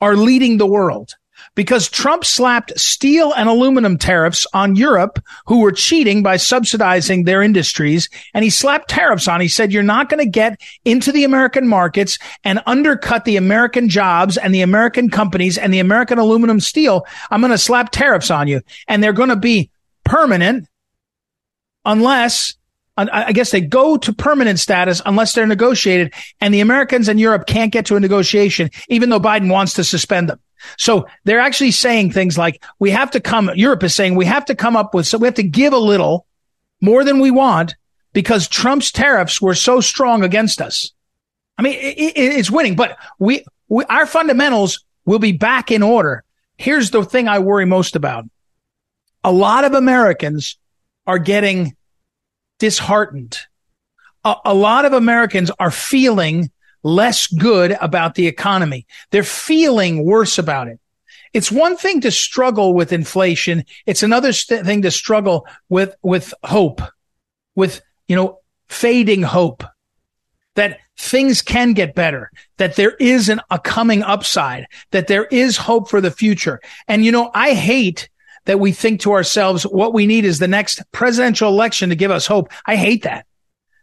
are 0.00 0.16
leading 0.16 0.58
the 0.58 0.66
world 0.66 1.14
because 1.54 1.88
Trump 1.88 2.24
slapped 2.24 2.78
steel 2.78 3.32
and 3.32 3.48
aluminum 3.48 3.98
tariffs 3.98 4.46
on 4.54 4.76
Europe 4.76 5.18
who 5.46 5.60
were 5.60 5.72
cheating 5.72 6.22
by 6.22 6.36
subsidizing 6.36 7.24
their 7.24 7.42
industries. 7.42 8.08
And 8.34 8.44
he 8.44 8.50
slapped 8.50 8.88
tariffs 8.88 9.28
on. 9.28 9.40
He 9.40 9.48
said, 9.48 9.72
you're 9.72 9.82
not 9.82 10.08
going 10.08 10.24
to 10.24 10.30
get 10.30 10.60
into 10.84 11.12
the 11.12 11.24
American 11.24 11.66
markets 11.66 12.18
and 12.44 12.62
undercut 12.66 13.24
the 13.24 13.36
American 13.36 13.88
jobs 13.88 14.36
and 14.36 14.54
the 14.54 14.62
American 14.62 15.10
companies 15.10 15.58
and 15.58 15.74
the 15.74 15.80
American 15.80 16.18
aluminum 16.18 16.60
steel. 16.60 17.04
I'm 17.30 17.40
going 17.40 17.50
to 17.50 17.58
slap 17.58 17.90
tariffs 17.90 18.30
on 18.30 18.48
you 18.48 18.60
and 18.86 19.02
they're 19.02 19.12
going 19.12 19.28
to 19.30 19.36
be 19.36 19.70
permanent 20.04 20.68
unless 21.84 22.54
I 22.96 23.32
guess 23.32 23.50
they 23.50 23.62
go 23.62 23.96
to 23.96 24.12
permanent 24.12 24.58
status 24.58 25.00
unless 25.06 25.32
they're 25.32 25.46
negotiated 25.46 26.12
and 26.38 26.52
the 26.52 26.60
Americans 26.60 27.08
and 27.08 27.18
Europe 27.18 27.46
can't 27.46 27.72
get 27.72 27.86
to 27.86 27.96
a 27.96 28.00
negotiation, 28.00 28.68
even 28.90 29.08
though 29.08 29.20
Biden 29.20 29.50
wants 29.50 29.72
to 29.74 29.84
suspend 29.84 30.28
them. 30.28 30.38
So 30.78 31.06
they're 31.24 31.40
actually 31.40 31.70
saying 31.70 32.12
things 32.12 32.36
like, 32.36 32.64
we 32.78 32.90
have 32.90 33.10
to 33.12 33.20
come, 33.20 33.50
Europe 33.54 33.82
is 33.82 33.94
saying 33.94 34.14
we 34.14 34.26
have 34.26 34.44
to 34.46 34.54
come 34.54 34.76
up 34.76 34.94
with, 34.94 35.06
so 35.06 35.18
we 35.18 35.26
have 35.26 35.34
to 35.34 35.42
give 35.42 35.72
a 35.72 35.78
little 35.78 36.26
more 36.80 37.04
than 37.04 37.20
we 37.20 37.30
want 37.30 37.74
because 38.12 38.48
Trump's 38.48 38.90
tariffs 38.90 39.40
were 39.40 39.54
so 39.54 39.80
strong 39.80 40.24
against 40.24 40.60
us. 40.60 40.92
I 41.58 41.62
mean, 41.62 41.74
it, 41.74 41.98
it, 41.98 42.16
it's 42.16 42.50
winning, 42.50 42.76
but 42.76 42.96
we, 43.18 43.44
we, 43.68 43.84
our 43.84 44.06
fundamentals 44.06 44.84
will 45.04 45.18
be 45.18 45.32
back 45.32 45.70
in 45.70 45.82
order. 45.82 46.24
Here's 46.56 46.90
the 46.90 47.04
thing 47.04 47.28
I 47.28 47.38
worry 47.38 47.66
most 47.66 47.96
about. 47.96 48.24
A 49.24 49.32
lot 49.32 49.64
of 49.64 49.74
Americans 49.74 50.58
are 51.06 51.18
getting 51.18 51.76
disheartened. 52.58 53.38
A, 54.24 54.34
a 54.46 54.54
lot 54.54 54.84
of 54.84 54.92
Americans 54.92 55.50
are 55.58 55.70
feeling 55.70 56.50
less 56.82 57.26
good 57.26 57.76
about 57.80 58.14
the 58.14 58.26
economy. 58.26 58.86
They're 59.10 59.22
feeling 59.22 60.04
worse 60.04 60.38
about 60.38 60.68
it. 60.68 60.80
It's 61.32 61.52
one 61.52 61.76
thing 61.76 62.00
to 62.00 62.10
struggle 62.10 62.74
with 62.74 62.92
inflation. 62.92 63.64
It's 63.86 64.02
another 64.02 64.32
st- 64.32 64.66
thing 64.66 64.82
to 64.82 64.90
struggle 64.90 65.46
with, 65.68 65.94
with 66.02 66.34
hope, 66.42 66.82
with, 67.54 67.80
you 68.08 68.16
know, 68.16 68.40
fading 68.68 69.22
hope 69.22 69.62
that 70.56 70.80
things 70.98 71.40
can 71.40 71.72
get 71.72 71.94
better, 71.94 72.30
that 72.56 72.76
there 72.76 72.96
is 72.96 73.28
an, 73.28 73.40
a 73.50 73.58
coming 73.58 74.02
upside, 74.02 74.66
that 74.90 75.06
there 75.06 75.26
is 75.26 75.56
hope 75.56 75.88
for 75.88 76.00
the 76.00 76.10
future. 76.10 76.60
And, 76.88 77.04
you 77.04 77.12
know, 77.12 77.30
I 77.32 77.54
hate 77.54 78.08
that 78.46 78.58
we 78.58 78.72
think 78.72 79.00
to 79.02 79.12
ourselves, 79.12 79.62
what 79.62 79.94
we 79.94 80.06
need 80.06 80.24
is 80.24 80.38
the 80.38 80.48
next 80.48 80.82
presidential 80.92 81.48
election 81.48 81.90
to 81.90 81.96
give 81.96 82.10
us 82.10 82.26
hope. 82.26 82.50
I 82.66 82.76
hate 82.76 83.04
that. 83.04 83.26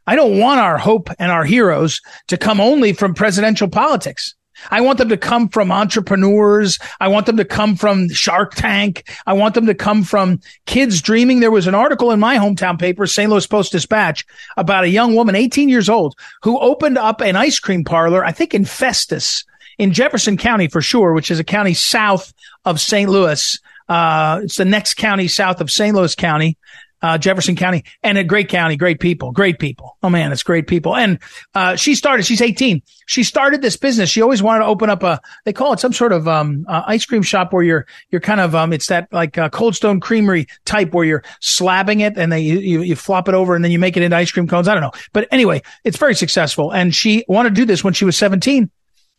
I 0.08 0.16
don't 0.16 0.40
want 0.40 0.62
our 0.62 0.78
hope 0.78 1.10
and 1.20 1.32
our 1.32 1.44
heroes 1.44 2.02
to 2.28 2.38
come 2.38 2.62
only 2.62 2.94
from 2.94 3.14
presidential 3.14 3.68
politics. 3.68 4.34
I 4.72 4.82
want 4.82 4.98
them 4.98 5.10
to 5.10 5.18
come 5.18 5.50
from 5.50 5.72
entrepreneurs. 5.72 6.80
I 7.00 7.10
want 7.10 7.26
them 7.26 7.38
to 7.38 7.46
come 7.46 7.76
from 7.76 8.10
Shark 8.10 8.56
Tank. 8.56 9.08
I 9.28 9.34
want 9.34 9.54
them 9.54 9.68
to 9.68 9.76
come 9.76 10.04
from 10.04 10.40
kids 10.66 11.02
dreaming. 11.02 11.40
There 11.40 11.52
was 11.52 11.68
an 11.68 11.76
article 11.76 12.12
in 12.12 12.20
my 12.20 12.38
hometown 12.38 12.80
paper, 12.80 13.06
St. 13.06 13.30
Louis 13.30 13.46
Post 13.46 13.74
Dispatch, 13.74 14.26
about 14.56 14.84
a 14.84 14.90
young 14.90 15.14
woman, 15.14 15.36
18 15.36 15.70
years 15.70 15.90
old, 15.90 16.16
who 16.42 16.60
opened 16.60 16.98
up 16.98 17.22
an 17.22 17.36
ice 17.36 17.60
cream 17.60 17.84
parlor, 17.84 18.26
I 18.26 18.32
think 18.32 18.54
in 18.54 18.66
Festus, 18.66 19.46
in 19.78 19.94
Jefferson 19.94 20.38
County 20.38 20.68
for 20.68 20.82
sure, 20.82 21.14
which 21.14 21.30
is 21.30 21.40
a 21.40 21.44
county 21.44 21.74
south 21.74 22.34
of 22.66 22.82
St. 22.82 23.10
Louis. 23.10 23.60
Uh, 23.88 24.42
it's 24.44 24.58
the 24.58 24.66
next 24.66 24.96
county 24.96 25.28
south 25.28 25.62
of 25.62 25.70
St. 25.70 25.96
Louis 25.96 26.16
County 26.16 26.58
uh, 27.02 27.18
Jefferson 27.18 27.56
County 27.56 27.84
and 28.04 28.18
a 28.18 28.24
great 28.24 28.50
county, 28.50 28.76
great 28.76 29.00
people, 29.00 29.32
great 29.32 29.60
people. 29.60 29.98
Oh 30.04 30.10
man, 30.10 30.32
it's 30.32 30.44
great 30.44 30.68
people. 30.68 30.96
And, 30.96 31.20
uh, 31.54 31.76
she 31.76 31.96
started, 31.96 32.26
she's 32.26 32.42
18. 32.42 32.82
She 33.06 33.24
started 33.24 33.62
this 33.62 33.78
business. 33.78 34.10
She 34.10 34.22
always 34.22 34.42
wanted 34.42 34.60
to 34.60 34.66
open 34.66 34.90
up 34.90 35.04
a, 35.04 35.22
they 35.46 35.54
call 35.54 35.74
it 35.74 35.80
some 35.80 35.94
sort 35.94 36.12
of, 36.12 36.28
um, 36.28 36.66
uh, 36.68 36.84
ice 36.86 37.06
cream 37.06 37.22
shop 37.22 37.54
where 37.54 37.64
you're, 37.64 37.86
you're 38.10 38.22
kind 38.22 38.42
of, 38.42 38.56
um, 38.56 38.74
it's 38.74 38.88
that 38.88 39.08
like 39.12 39.38
uh, 39.38 39.50
Cold 39.50 39.76
Stone 39.76 40.00
Creamery 40.00 40.48
type 40.66 40.94
where 40.94 41.06
you're 41.06 41.24
slabbing 41.42 42.02
it 42.02 42.18
and 42.18 42.32
then 42.32 42.42
you, 42.42 42.60
you, 42.60 42.82
you 42.82 42.96
flop 42.96 43.28
it 43.28 43.36
over 43.36 43.56
and 43.56 43.64
then 43.64 43.72
you 43.72 43.80
make 43.80 43.98
it 43.98 44.04
into 44.04 44.16
ice 44.16 44.32
cream 44.32 44.48
cones. 44.48 44.68
I 44.68 44.74
don't 44.74 44.82
know. 44.82 44.92
But 45.14 45.28
anyway, 45.32 45.62
it's 45.84 45.98
very 45.98 46.16
successful. 46.16 46.72
And 46.72 46.96
she 46.96 47.26
wanted 47.28 47.50
to 47.50 47.56
do 47.56 47.66
this 47.66 47.84
when 47.84 47.94
she 47.94 48.06
was 48.06 48.18
17. 48.18 48.70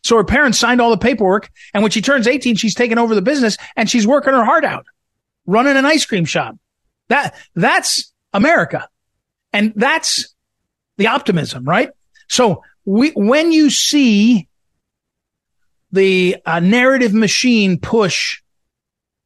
So 0.03 0.15
her 0.15 0.23
parents 0.23 0.57
signed 0.57 0.79
all 0.79 0.91
the 0.91 0.97
paperwork. 0.97 1.49
And 1.73 1.83
when 1.83 1.91
she 1.91 2.01
turns 2.01 2.27
18, 2.27 2.55
she's 2.55 2.75
taken 2.75 2.97
over 2.97 3.15
the 3.15 3.21
business 3.21 3.57
and 3.75 3.89
she's 3.89 4.07
working 4.07 4.33
her 4.33 4.45
heart 4.45 4.63
out 4.63 4.85
running 5.49 5.75
an 5.75 5.85
ice 5.85 6.05
cream 6.05 6.25
shop. 6.25 6.55
That, 7.09 7.35
that's 7.55 8.11
America. 8.33 8.87
And 9.51 9.73
that's 9.75 10.33
the 10.97 11.07
optimism, 11.07 11.65
right? 11.65 11.89
So 12.27 12.63
we, 12.85 13.11
when 13.11 13.51
you 13.51 13.69
see 13.69 14.47
the 15.91 16.37
uh, 16.45 16.59
narrative 16.59 17.13
machine 17.13 17.79
push 17.79 18.41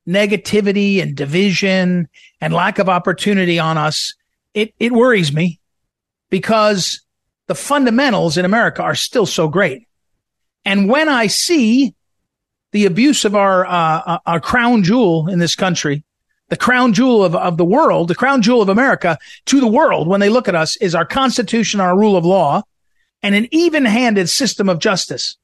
negativity 0.08 1.02
and 1.02 1.16
division 1.16 2.08
and 2.42 2.54
lack 2.54 2.80
of 2.80 2.90
opportunity 2.90 3.60
on 3.60 3.78
us, 3.78 4.16
it, 4.54 4.74
it 4.80 4.92
worries 4.92 5.34
me 5.34 5.60
because 6.30 7.02
the 7.48 7.56
fundamentals 7.56 8.38
in 8.38 8.46
America 8.46 8.82
are 8.82 8.96
still 8.96 9.26
so 9.26 9.48
great. 9.48 9.88
And 10.66 10.90
when 10.90 11.10
I 11.10 11.28
see 11.28 11.94
the 12.72 12.86
abuse 12.86 13.26
of 13.26 13.36
our, 13.36 13.66
uh, 13.66 14.02
uh, 14.06 14.20
our 14.26 14.40
crown 14.40 14.84
jewel 14.84 15.28
in 15.28 15.40
this 15.40 15.56
country, 15.56 16.04
the 16.54 16.58
crown 16.58 16.94
jewel 16.94 17.24
of, 17.24 17.36
of 17.36 17.58
the 17.58 17.66
world, 17.66 18.08
the 18.08 18.14
crown 18.14 18.44
jewel 18.44 18.62
of 18.62 18.70
America 18.70 19.18
to 19.48 19.60
the 19.60 19.66
world 19.66 20.08
when 20.08 20.20
they 20.20 20.30
look 20.30 20.48
at 20.48 20.54
us 20.54 20.78
is 20.78 20.94
our 20.94 21.04
constitution, 21.04 21.80
our 21.80 21.98
rule 21.98 22.16
of 22.16 22.26
law 22.26 22.62
and 23.24 23.34
an 23.34 23.48
even 23.50 23.86
handed 23.86 24.30
system 24.30 24.70
of 24.70 24.78
justice. 24.78 25.36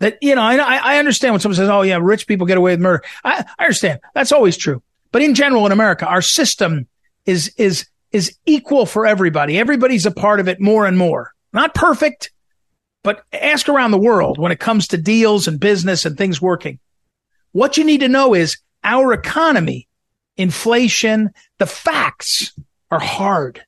That, 0.00 0.18
you 0.20 0.34
know, 0.34 0.42
I, 0.42 0.76
I 0.76 0.98
understand 0.98 1.32
when 1.32 1.40
someone 1.40 1.56
says, 1.56 1.70
oh, 1.70 1.80
yeah, 1.80 1.98
rich 2.02 2.26
people 2.26 2.46
get 2.46 2.58
away 2.58 2.72
with 2.72 2.80
murder. 2.80 3.02
I, 3.24 3.46
I 3.58 3.64
understand. 3.64 4.00
That's 4.12 4.30
always 4.30 4.58
true. 4.58 4.82
But 5.10 5.22
in 5.22 5.34
general, 5.34 5.64
in 5.64 5.72
America, 5.72 6.04
our 6.04 6.20
system 6.20 6.86
is, 7.24 7.54
is, 7.56 7.86
is 8.10 8.36
equal 8.44 8.84
for 8.84 9.06
everybody. 9.06 9.58
Everybody's 9.58 10.04
a 10.04 10.10
part 10.10 10.38
of 10.38 10.48
it 10.48 10.60
more 10.60 10.84
and 10.84 10.98
more. 10.98 11.32
Not 11.54 11.74
perfect, 11.74 12.30
but 13.02 13.24
ask 13.32 13.70
around 13.70 13.92
the 13.92 13.96
world 13.96 14.36
when 14.36 14.52
it 14.52 14.60
comes 14.60 14.88
to 14.88 14.98
deals 14.98 15.48
and 15.48 15.58
business 15.58 16.04
and 16.04 16.18
things 16.18 16.42
working. 16.42 16.78
What 17.52 17.78
you 17.78 17.84
need 17.84 18.00
to 18.00 18.08
know 18.08 18.34
is 18.34 18.58
our 18.84 19.12
economy, 19.12 19.88
inflation, 20.36 21.30
the 21.58 21.66
facts 21.66 22.52
are 22.90 23.00
hard. 23.00 23.64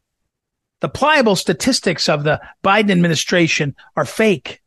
The 0.80 0.88
pliable 0.88 1.37
statistics 1.37 2.09
of 2.09 2.25
the 2.25 2.40
Biden 2.62 2.90
administration 2.90 3.75
are 3.97 4.04
fake. 4.04 4.61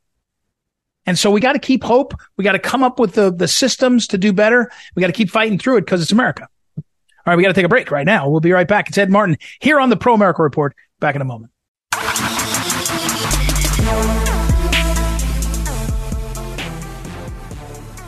And 1.06 1.18
so 1.18 1.32
we 1.32 1.40
got 1.40 1.54
to 1.54 1.60
keep 1.60 1.84
hope. 1.84 2.14
We 2.36 2.44
got 2.44 2.54
to 2.54 2.60
come 2.60 2.84
up 2.84 3.00
with 3.00 3.14
the, 3.14 3.32
the 3.32 3.48
systems 3.48 4.08
to 4.08 4.18
do 4.18 4.34
better. 4.34 4.70
We 4.96 5.02
got 5.02 5.08
to 5.08 5.14
keep 5.14 5.30
fighting 5.30 5.58
through 5.58 5.78
it 5.78 5.82
because 5.82 6.02
it's 6.02 6.12
America. 6.12 6.48
All 6.78 6.84
right. 7.26 7.36
We 7.36 7.44
got 7.44 7.50
to 7.50 7.54
take 7.54 7.66
a 7.66 7.70
break 7.70 7.92
right 7.92 8.06
now. 8.06 8.30
We'll 8.30 8.42
be 8.42 8.52
right 8.52 8.68
back. 8.68 8.90
It's 8.90 8.98
Ed 8.98 9.10
Martin 9.10 9.38
here 9.62 9.80
on 9.80 9.90
the 9.90 9.98
Pro 9.98 10.14
America 10.14 10.44
Report. 10.44 10.76
Back 11.00 11.16
in 11.16 11.22
a 11.22 11.26
moment. 11.26 11.52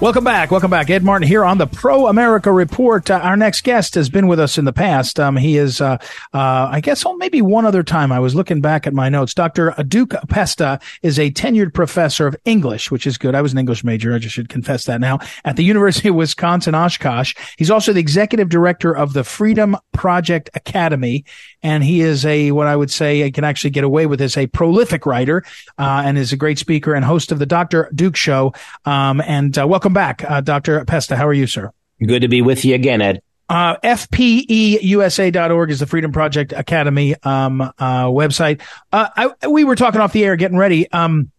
Welcome 0.01 0.24
back. 0.24 0.50
Welcome 0.50 0.72
back. 0.72 0.89
Ed 0.89 1.03
Martin 1.03 1.27
here 1.27 1.44
on 1.44 1.58
the 1.58 1.68
Pro 1.68 2.08
America 2.08 2.53
Report. 2.53 3.12
Uh, 3.12 3.15
our 3.15 3.36
next 3.36 3.65
guest 3.65 3.96
has 3.96 4.10
been 4.10 4.27
with 4.27 4.39
us 4.39 4.58
in 4.58 4.63
the 4.63 4.72
past. 4.72 5.20
Um, 5.20 5.36
he 5.36 5.58
is, 5.58 5.82
uh, 5.82 5.98
uh, 6.34 6.70
I 6.72 6.79
guess, 6.79 7.06
oh, 7.06 7.18
maybe 7.18 7.41
one 7.41 7.65
other 7.65 7.84
time. 7.84 8.10
I 8.10 8.20
was 8.20 8.34
looking 8.34 8.62
back 8.62 8.88
at 8.88 8.94
my 8.94 9.10
notes. 9.10 9.34
Dr. 9.34 9.75
Duke 9.89 10.15
Pesta 10.29 10.79
is 11.01 11.20
a 11.20 11.32
tenured 11.32 11.74
professor 11.74 12.27
of 12.27 12.38
English, 12.46 12.89
which 12.91 13.06
is 13.06 13.18
good. 13.18 13.36
I 13.36 13.41
was 13.41 13.51
an 13.51 13.58
English 13.58 13.84
major. 13.84 14.15
I 14.15 14.20
just 14.20 14.34
should 14.34 14.48
confess 14.48 14.86
that 14.86 15.01
now 15.01 15.20
at 15.44 15.58
the 15.58 15.65
University 15.65 16.08
of 16.08 16.15
Wisconsin 16.15 16.75
Oshkosh. 16.75 17.36
He's 17.58 17.70
also 17.70 17.91
the 17.91 18.00
executive 18.00 18.48
director 18.48 18.96
of 18.96 19.12
the 19.12 19.25
Freedom 19.25 19.75
Project 19.91 20.50
Academy. 20.53 21.25
And 21.62 21.84
he 21.84 22.00
is 22.00 22.25
a, 22.25 22.53
what 22.53 22.68
I 22.68 22.75
would 22.77 22.89
say, 22.89 23.25
I 23.25 23.32
can 23.32 23.44
actually 23.44 23.72
get 23.72 23.84
away 23.84 24.06
with 24.06 24.20
this, 24.20 24.38
a 24.38 24.48
prolific 24.48 25.06
writer, 25.06 25.44
uh, 25.77 26.03
and 26.06 26.18
is 26.18 26.32
a 26.32 26.38
great 26.38 26.58
speaker 26.58 26.94
and 26.94 27.03
host 27.03 27.34
of 27.34 27.39
the 27.39 27.46
Dr. 27.46 27.91
Duke 27.94 28.15
Show. 28.15 28.53
Um, 28.86 29.20
and, 29.20 29.58
uh, 29.58 29.68
welcome 29.89 29.93
back, 29.93 30.29
uh, 30.29 30.41
Dr. 30.41 30.86
Pesta. 30.86 31.15
How 31.15 31.27
are 31.27 31.34
you, 31.34 31.48
sir? 31.48 31.72
Good 32.05 32.22
to 32.22 32.27
be 32.27 32.41
with 32.41 32.63
you 32.63 32.75
again, 32.75 33.01
Ed. 33.01 33.22
Uh, 33.50 33.75
FPEUSA.org 33.77 35.72
is 35.72 35.79
the 35.79 35.88
Freedom 35.88 36.12
Project 36.12 36.53
Academy 36.53 37.15
um, 37.24 37.62
uh, 37.62 38.05
website. 38.05 38.62
Uh, 38.91 39.10
I, 39.41 39.48
we 39.48 39.63
were 39.63 39.75
talking 39.75 40.00
off 40.00 40.13
the 40.13 40.24
air, 40.24 40.36
getting 40.36 40.58
ready. 40.58 40.89
Um, 40.91 41.31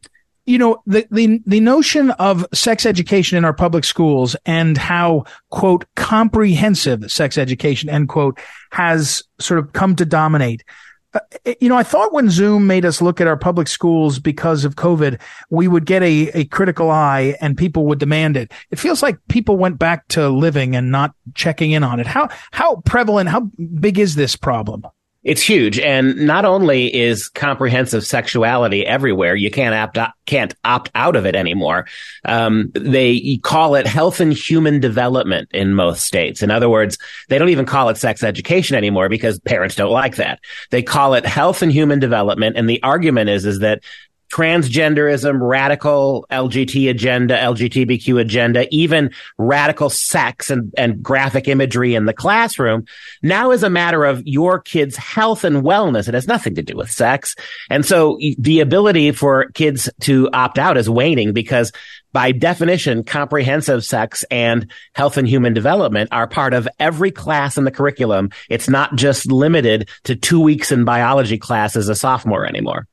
you 0.46 0.58
know, 0.58 0.82
the, 0.86 1.06
the, 1.12 1.40
the 1.46 1.60
notion 1.60 2.10
of 2.12 2.44
sex 2.52 2.84
education 2.84 3.38
in 3.38 3.44
our 3.44 3.52
public 3.52 3.84
schools 3.84 4.34
and 4.44 4.76
how, 4.76 5.24
quote, 5.50 5.84
comprehensive 5.94 7.12
sex 7.12 7.38
education, 7.38 7.88
end 7.88 8.08
quote, 8.08 8.40
has 8.72 9.22
sort 9.38 9.60
of 9.60 9.72
come 9.72 9.94
to 9.94 10.04
dominate. 10.04 10.64
Uh, 11.12 11.20
you 11.60 11.68
know, 11.68 11.76
I 11.76 11.82
thought 11.82 12.12
when 12.12 12.30
Zoom 12.30 12.66
made 12.66 12.84
us 12.84 13.02
look 13.02 13.20
at 13.20 13.26
our 13.26 13.36
public 13.36 13.66
schools 13.66 14.18
because 14.18 14.64
of 14.64 14.76
COVID, 14.76 15.20
we 15.50 15.66
would 15.66 15.84
get 15.84 16.02
a, 16.02 16.28
a 16.34 16.44
critical 16.46 16.90
eye 16.90 17.36
and 17.40 17.58
people 17.58 17.86
would 17.86 17.98
demand 17.98 18.36
it. 18.36 18.52
It 18.70 18.78
feels 18.78 19.02
like 19.02 19.18
people 19.28 19.56
went 19.56 19.78
back 19.78 20.06
to 20.08 20.28
living 20.28 20.76
and 20.76 20.92
not 20.92 21.14
checking 21.34 21.72
in 21.72 21.82
on 21.82 21.98
it. 21.98 22.06
How, 22.06 22.28
how 22.52 22.76
prevalent, 22.84 23.28
how 23.28 23.50
big 23.80 23.98
is 23.98 24.14
this 24.14 24.36
problem? 24.36 24.84
It's 25.22 25.42
huge. 25.42 25.78
And 25.78 26.16
not 26.16 26.46
only 26.46 26.94
is 26.94 27.28
comprehensive 27.28 28.06
sexuality 28.06 28.86
everywhere, 28.86 29.36
you 29.36 29.50
can't 29.50 29.74
opt 29.74 29.98
out, 29.98 30.12
can't 30.24 30.54
opt 30.64 30.90
out 30.94 31.14
of 31.14 31.26
it 31.26 31.36
anymore. 31.36 31.86
Um, 32.24 32.72
they 32.74 33.38
call 33.42 33.74
it 33.74 33.86
health 33.86 34.20
and 34.20 34.32
human 34.32 34.80
development 34.80 35.50
in 35.52 35.74
most 35.74 36.06
states. 36.06 36.42
In 36.42 36.50
other 36.50 36.70
words, 36.70 36.96
they 37.28 37.36
don't 37.36 37.50
even 37.50 37.66
call 37.66 37.90
it 37.90 37.98
sex 37.98 38.22
education 38.22 38.76
anymore 38.76 39.10
because 39.10 39.38
parents 39.40 39.74
don't 39.74 39.92
like 39.92 40.16
that. 40.16 40.40
They 40.70 40.82
call 40.82 41.12
it 41.12 41.26
health 41.26 41.60
and 41.60 41.70
human 41.70 41.98
development. 41.98 42.56
And 42.56 42.68
the 42.68 42.82
argument 42.82 43.28
is, 43.28 43.44
is 43.44 43.58
that 43.58 43.82
transgenderism, 44.30 45.38
radical 45.40 46.26
LGBT 46.30 46.90
agenda, 46.90 47.36
LGBTQ 47.36 48.20
agenda, 48.20 48.66
even 48.70 49.10
radical 49.38 49.90
sex 49.90 50.50
and, 50.50 50.72
and 50.78 51.02
graphic 51.02 51.48
imagery 51.48 51.94
in 51.94 52.06
the 52.06 52.14
classroom 52.14 52.84
now 53.22 53.50
is 53.50 53.62
a 53.62 53.70
matter 53.70 54.04
of 54.04 54.26
your 54.26 54.60
kid's 54.60 54.96
health 54.96 55.44
and 55.44 55.62
wellness. 55.64 56.08
It 56.08 56.14
has 56.14 56.28
nothing 56.28 56.54
to 56.54 56.62
do 56.62 56.76
with 56.76 56.90
sex. 56.90 57.34
And 57.68 57.84
so 57.84 58.18
the 58.38 58.60
ability 58.60 59.12
for 59.12 59.50
kids 59.50 59.90
to 60.02 60.30
opt 60.32 60.58
out 60.58 60.76
is 60.76 60.88
waning 60.88 61.32
because 61.32 61.72
by 62.12 62.32
definition, 62.32 63.04
comprehensive 63.04 63.84
sex 63.84 64.24
and 64.30 64.70
health 64.94 65.16
and 65.16 65.28
human 65.28 65.54
development 65.54 66.08
are 66.12 66.26
part 66.26 66.54
of 66.54 66.68
every 66.78 67.10
class 67.10 67.56
in 67.56 67.64
the 67.64 67.70
curriculum. 67.70 68.30
It's 68.48 68.68
not 68.68 68.96
just 68.96 69.30
limited 69.30 69.88
to 70.04 70.16
two 70.16 70.40
weeks 70.40 70.72
in 70.72 70.84
biology 70.84 71.38
class 71.38 71.76
as 71.76 71.88
a 71.88 71.94
sophomore 71.94 72.46
anymore. 72.46 72.86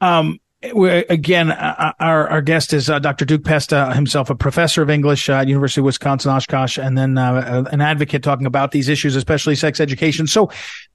Um, 0.00 0.38
again, 0.62 1.52
uh, 1.52 1.74
uh, 1.78 1.92
our, 2.00 2.28
our 2.28 2.42
guest 2.42 2.72
is 2.72 2.90
uh, 2.90 2.98
Dr. 2.98 3.24
Duke 3.24 3.44
Pesta, 3.44 3.94
himself 3.94 4.28
a 4.28 4.34
professor 4.34 4.82
of 4.82 4.90
English 4.90 5.28
at 5.28 5.46
University 5.46 5.80
of 5.80 5.84
Wisconsin 5.84 6.32
Oshkosh, 6.32 6.78
and 6.78 6.98
then 6.98 7.16
uh, 7.16 7.64
an 7.70 7.80
advocate 7.80 8.22
talking 8.22 8.46
about 8.46 8.72
these 8.72 8.88
issues, 8.88 9.14
especially 9.14 9.54
sex 9.54 9.80
education. 9.80 10.26
So, 10.26 10.50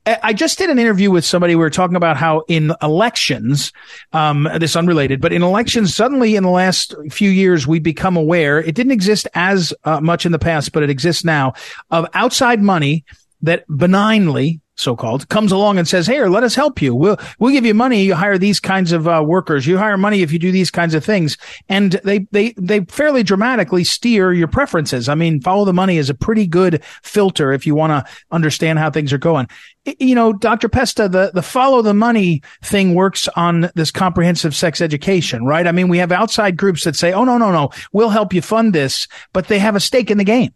I 0.06 0.34
just 0.34 0.58
did 0.58 0.70
an 0.70 0.80
interview 0.80 1.12
with 1.12 1.24
somebody. 1.24 1.56
We 1.56 1.62
were 1.62 1.70
talking 1.70 1.96
about 1.96 2.18
how 2.18 2.44
in 2.50 2.74
elections, 2.82 3.72
um, 4.12 4.50
this 4.58 4.76
unrelated, 4.76 5.22
but 5.22 5.32
in 5.32 5.44
elections, 5.44 5.96
suddenly 5.96 6.36
in 6.36 6.44
the 6.44 6.50
last 6.50 6.94
few 7.10 7.30
years, 7.30 7.66
we 7.66 7.80
become 7.80 8.18
aware 8.18 8.60
it 8.60 8.76
didn't 8.76 8.92
exist 8.92 9.30
as 9.34 9.74
uh, 9.86 10.02
much 10.02 10.26
in 10.26 10.34
the 10.34 10.40
past, 10.40 10.74
but 10.74 10.84
it 10.84 10.90
exists 10.90 11.24
now 11.24 11.54
of 11.90 12.06
outside 12.14 12.62
money 12.62 13.06
that 13.44 13.64
benignly 13.70 14.60
so-called 14.76 15.30
comes 15.30 15.52
along 15.52 15.78
and 15.78 15.88
says, 15.88 16.08
"Hey, 16.08 16.24
let 16.26 16.44
us 16.44 16.56
help 16.56 16.82
you. 16.82 16.96
We'll 16.96 17.18
we'll 17.40 17.52
give 17.52 17.66
you 17.66 17.74
money. 17.74 18.04
You 18.04 18.16
hire 18.16 18.38
these 18.38 18.60
kinds 18.60 18.92
of 18.92 19.08
uh, 19.08 19.24
workers. 19.26 19.68
You 19.68 19.78
hire 19.78 19.98
money 19.98 20.22
if 20.22 20.32
you 20.32 20.40
do 20.40 20.52
these 20.52 20.72
kinds 20.72 20.96
of 20.96 21.06
things." 21.06 21.38
And 21.70 21.94
they 22.04 22.28
they 22.32 22.54
they 22.58 22.82
fairly 22.86 23.24
dramatically 23.24 23.84
steer 23.84 24.34
your 24.34 24.48
preferences. 24.48 25.10
I 25.10 25.16
mean, 25.16 25.42
follow 25.42 25.66
the 25.66 25.74
money 25.74 25.98
is 25.98 26.10
a 26.10 26.16
pretty 26.16 26.48
good 26.48 26.84
filter 27.04 27.52
if 27.52 27.68
you 27.68 27.76
want 27.76 27.92
to 27.92 28.12
understand 28.32 28.80
how 28.80 28.90
things 28.90 29.14
are 29.14 29.20
going. 29.20 29.48
You 30.00 30.16
know, 30.16 30.34
Dr. 30.34 30.70
Pesta, 30.70 31.08
the 31.08 31.32
the 31.34 31.44
follow 31.44 31.82
the 31.82 31.94
money 31.94 32.42
thing 32.64 32.96
works 32.96 33.28
on 33.36 33.70
this 33.76 33.92
comprehensive 33.92 34.56
sex 34.56 34.82
education, 34.82 35.46
right? 35.46 35.68
I 35.68 35.72
mean, 35.72 35.88
we 35.88 36.00
have 36.00 36.12
outside 36.12 36.58
groups 36.58 36.84
that 36.86 36.96
say, 36.96 37.14
"Oh 37.14 37.26
no, 37.26 37.38
no, 37.38 37.52
no, 37.52 37.70
we'll 37.92 38.10
help 38.10 38.34
you 38.34 38.42
fund 38.42 38.74
this," 38.74 39.08
but 39.34 39.48
they 39.48 39.60
have 39.60 39.76
a 39.76 39.80
stake 39.80 40.10
in 40.10 40.18
the 40.18 40.24
game. 40.24 40.54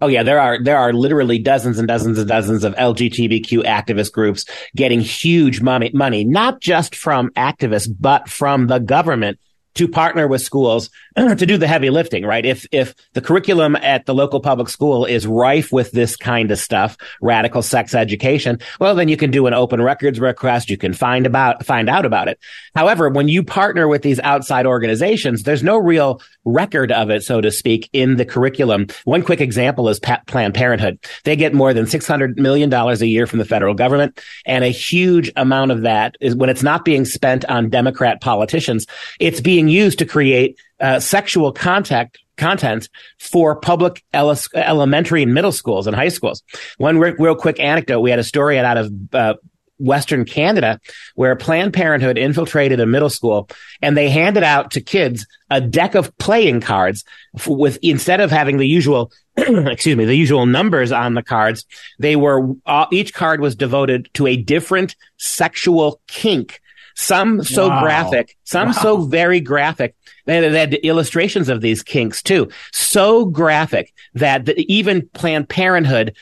Oh 0.00 0.08
yeah, 0.08 0.22
there 0.22 0.40
are 0.40 0.62
there 0.62 0.78
are 0.78 0.92
literally 0.92 1.38
dozens 1.38 1.78
and 1.78 1.88
dozens 1.88 2.18
and 2.18 2.28
dozens 2.28 2.64
of 2.64 2.74
LGBTQ 2.74 3.64
activist 3.64 4.12
groups 4.12 4.44
getting 4.74 5.00
huge 5.00 5.60
money 5.60 5.90
money, 5.94 6.24
not 6.24 6.60
just 6.60 6.96
from 6.96 7.30
activists, 7.30 7.88
but 7.98 8.28
from 8.28 8.66
the 8.66 8.80
government 8.80 9.38
to 9.74 9.88
partner 9.88 10.28
with 10.28 10.42
schools 10.42 10.90
to 11.36 11.46
do 11.46 11.56
the 11.56 11.68
heavy 11.68 11.90
lifting, 11.90 12.24
right? 12.24 12.44
If, 12.44 12.66
if 12.72 12.94
the 13.12 13.20
curriculum 13.20 13.76
at 13.76 14.06
the 14.06 14.14
local 14.14 14.40
public 14.40 14.68
school 14.68 15.04
is 15.04 15.26
rife 15.26 15.70
with 15.70 15.92
this 15.92 16.16
kind 16.16 16.50
of 16.50 16.58
stuff, 16.58 16.96
radical 17.20 17.62
sex 17.62 17.94
education, 17.94 18.58
well, 18.80 18.94
then 18.94 19.08
you 19.08 19.16
can 19.16 19.30
do 19.30 19.46
an 19.46 19.54
open 19.54 19.80
records 19.80 20.18
request. 20.18 20.70
You 20.70 20.76
can 20.76 20.92
find 20.92 21.26
about, 21.26 21.64
find 21.64 21.88
out 21.88 22.04
about 22.04 22.28
it. 22.28 22.40
However, 22.74 23.08
when 23.08 23.28
you 23.28 23.44
partner 23.44 23.86
with 23.86 24.02
these 24.02 24.18
outside 24.20 24.66
organizations, 24.66 25.44
there's 25.44 25.62
no 25.62 25.78
real 25.78 26.20
record 26.44 26.90
of 26.90 27.10
it, 27.10 27.22
so 27.22 27.40
to 27.40 27.50
speak, 27.50 27.88
in 27.92 28.16
the 28.16 28.24
curriculum. 28.24 28.88
One 29.04 29.22
quick 29.22 29.40
example 29.40 29.88
is 29.88 30.00
Planned 30.00 30.54
Parenthood. 30.54 30.98
They 31.24 31.36
get 31.36 31.54
more 31.54 31.72
than 31.72 31.86
$600 31.86 32.36
million 32.36 32.72
a 32.72 32.94
year 33.04 33.26
from 33.26 33.38
the 33.38 33.44
federal 33.44 33.74
government. 33.74 34.20
And 34.46 34.64
a 34.64 34.68
huge 34.68 35.30
amount 35.36 35.70
of 35.70 35.82
that 35.82 36.16
is 36.20 36.34
when 36.34 36.50
it's 36.50 36.62
not 36.62 36.84
being 36.84 37.04
spent 37.04 37.44
on 37.44 37.70
Democrat 37.70 38.20
politicians, 38.20 38.86
it's 39.20 39.40
being 39.40 39.68
used 39.68 39.98
to 40.00 40.04
create 40.04 40.58
uh, 40.80 41.00
sexual 41.00 41.52
contact 41.52 42.18
content 42.36 42.88
for 43.18 43.54
public 43.56 44.04
ele- 44.12 44.36
elementary 44.54 45.22
and 45.22 45.34
middle 45.34 45.52
schools 45.52 45.86
and 45.86 45.94
high 45.94 46.08
schools. 46.08 46.42
One 46.78 46.98
re- 46.98 47.14
real 47.18 47.36
quick 47.36 47.60
anecdote: 47.60 48.00
we 48.00 48.10
had 48.10 48.18
a 48.18 48.24
story 48.24 48.58
out 48.58 48.76
of 48.76 48.92
uh, 49.12 49.34
Western 49.78 50.24
Canada, 50.24 50.80
where 51.14 51.34
Planned 51.36 51.72
Parenthood 51.72 52.16
infiltrated 52.16 52.80
a 52.80 52.86
middle 52.86 53.10
school 53.10 53.48
and 53.82 53.96
they 53.96 54.08
handed 54.08 54.42
out 54.42 54.70
to 54.72 54.80
kids 54.80 55.26
a 55.50 55.60
deck 55.60 55.94
of 55.94 56.16
playing 56.18 56.60
cards 56.60 57.04
with 57.46 57.78
instead 57.82 58.20
of 58.20 58.30
having 58.30 58.58
the 58.58 58.66
usual 58.66 59.12
excuse 59.36 59.96
me 59.96 60.04
the 60.04 60.14
usual 60.14 60.46
numbers 60.46 60.92
on 60.92 61.14
the 61.14 61.22
cards 61.22 61.66
they 61.98 62.16
were 62.16 62.54
uh, 62.66 62.86
each 62.92 63.12
card 63.12 63.40
was 63.40 63.56
devoted 63.56 64.08
to 64.14 64.26
a 64.26 64.36
different 64.36 64.94
sexual 65.16 66.00
kink 66.06 66.60
some 66.94 67.42
so 67.42 67.68
wow. 67.68 67.82
graphic 67.82 68.36
some 68.44 68.68
wow. 68.68 68.72
so 68.72 69.02
very 69.02 69.40
graphic. 69.40 69.94
They 70.26 70.36
had, 70.36 70.52
they 70.52 70.60
had, 70.60 70.74
illustrations 70.74 71.48
of 71.48 71.60
these 71.60 71.82
kinks 71.82 72.22
too. 72.22 72.48
So 72.72 73.26
graphic 73.26 73.92
that 74.14 74.46
the, 74.46 74.72
even 74.72 75.08
planned 75.08 75.48
parenthood 75.48 76.16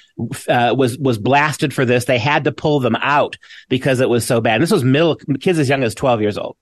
uh, 0.48 0.74
was 0.76 0.98
was 0.98 1.18
blasted 1.18 1.72
for 1.72 1.84
this. 1.84 2.06
They 2.06 2.18
had 2.18 2.44
to 2.44 2.52
pull 2.52 2.80
them 2.80 2.96
out 2.96 3.36
because 3.68 4.00
it 4.00 4.08
was 4.08 4.26
so 4.26 4.40
bad. 4.40 4.54
And 4.54 4.62
this 4.62 4.70
was 4.70 4.84
middle 4.84 5.16
kids 5.40 5.58
as 5.58 5.68
young 5.68 5.82
as 5.82 5.94
12 5.94 6.20
years 6.20 6.38
old. 6.38 6.56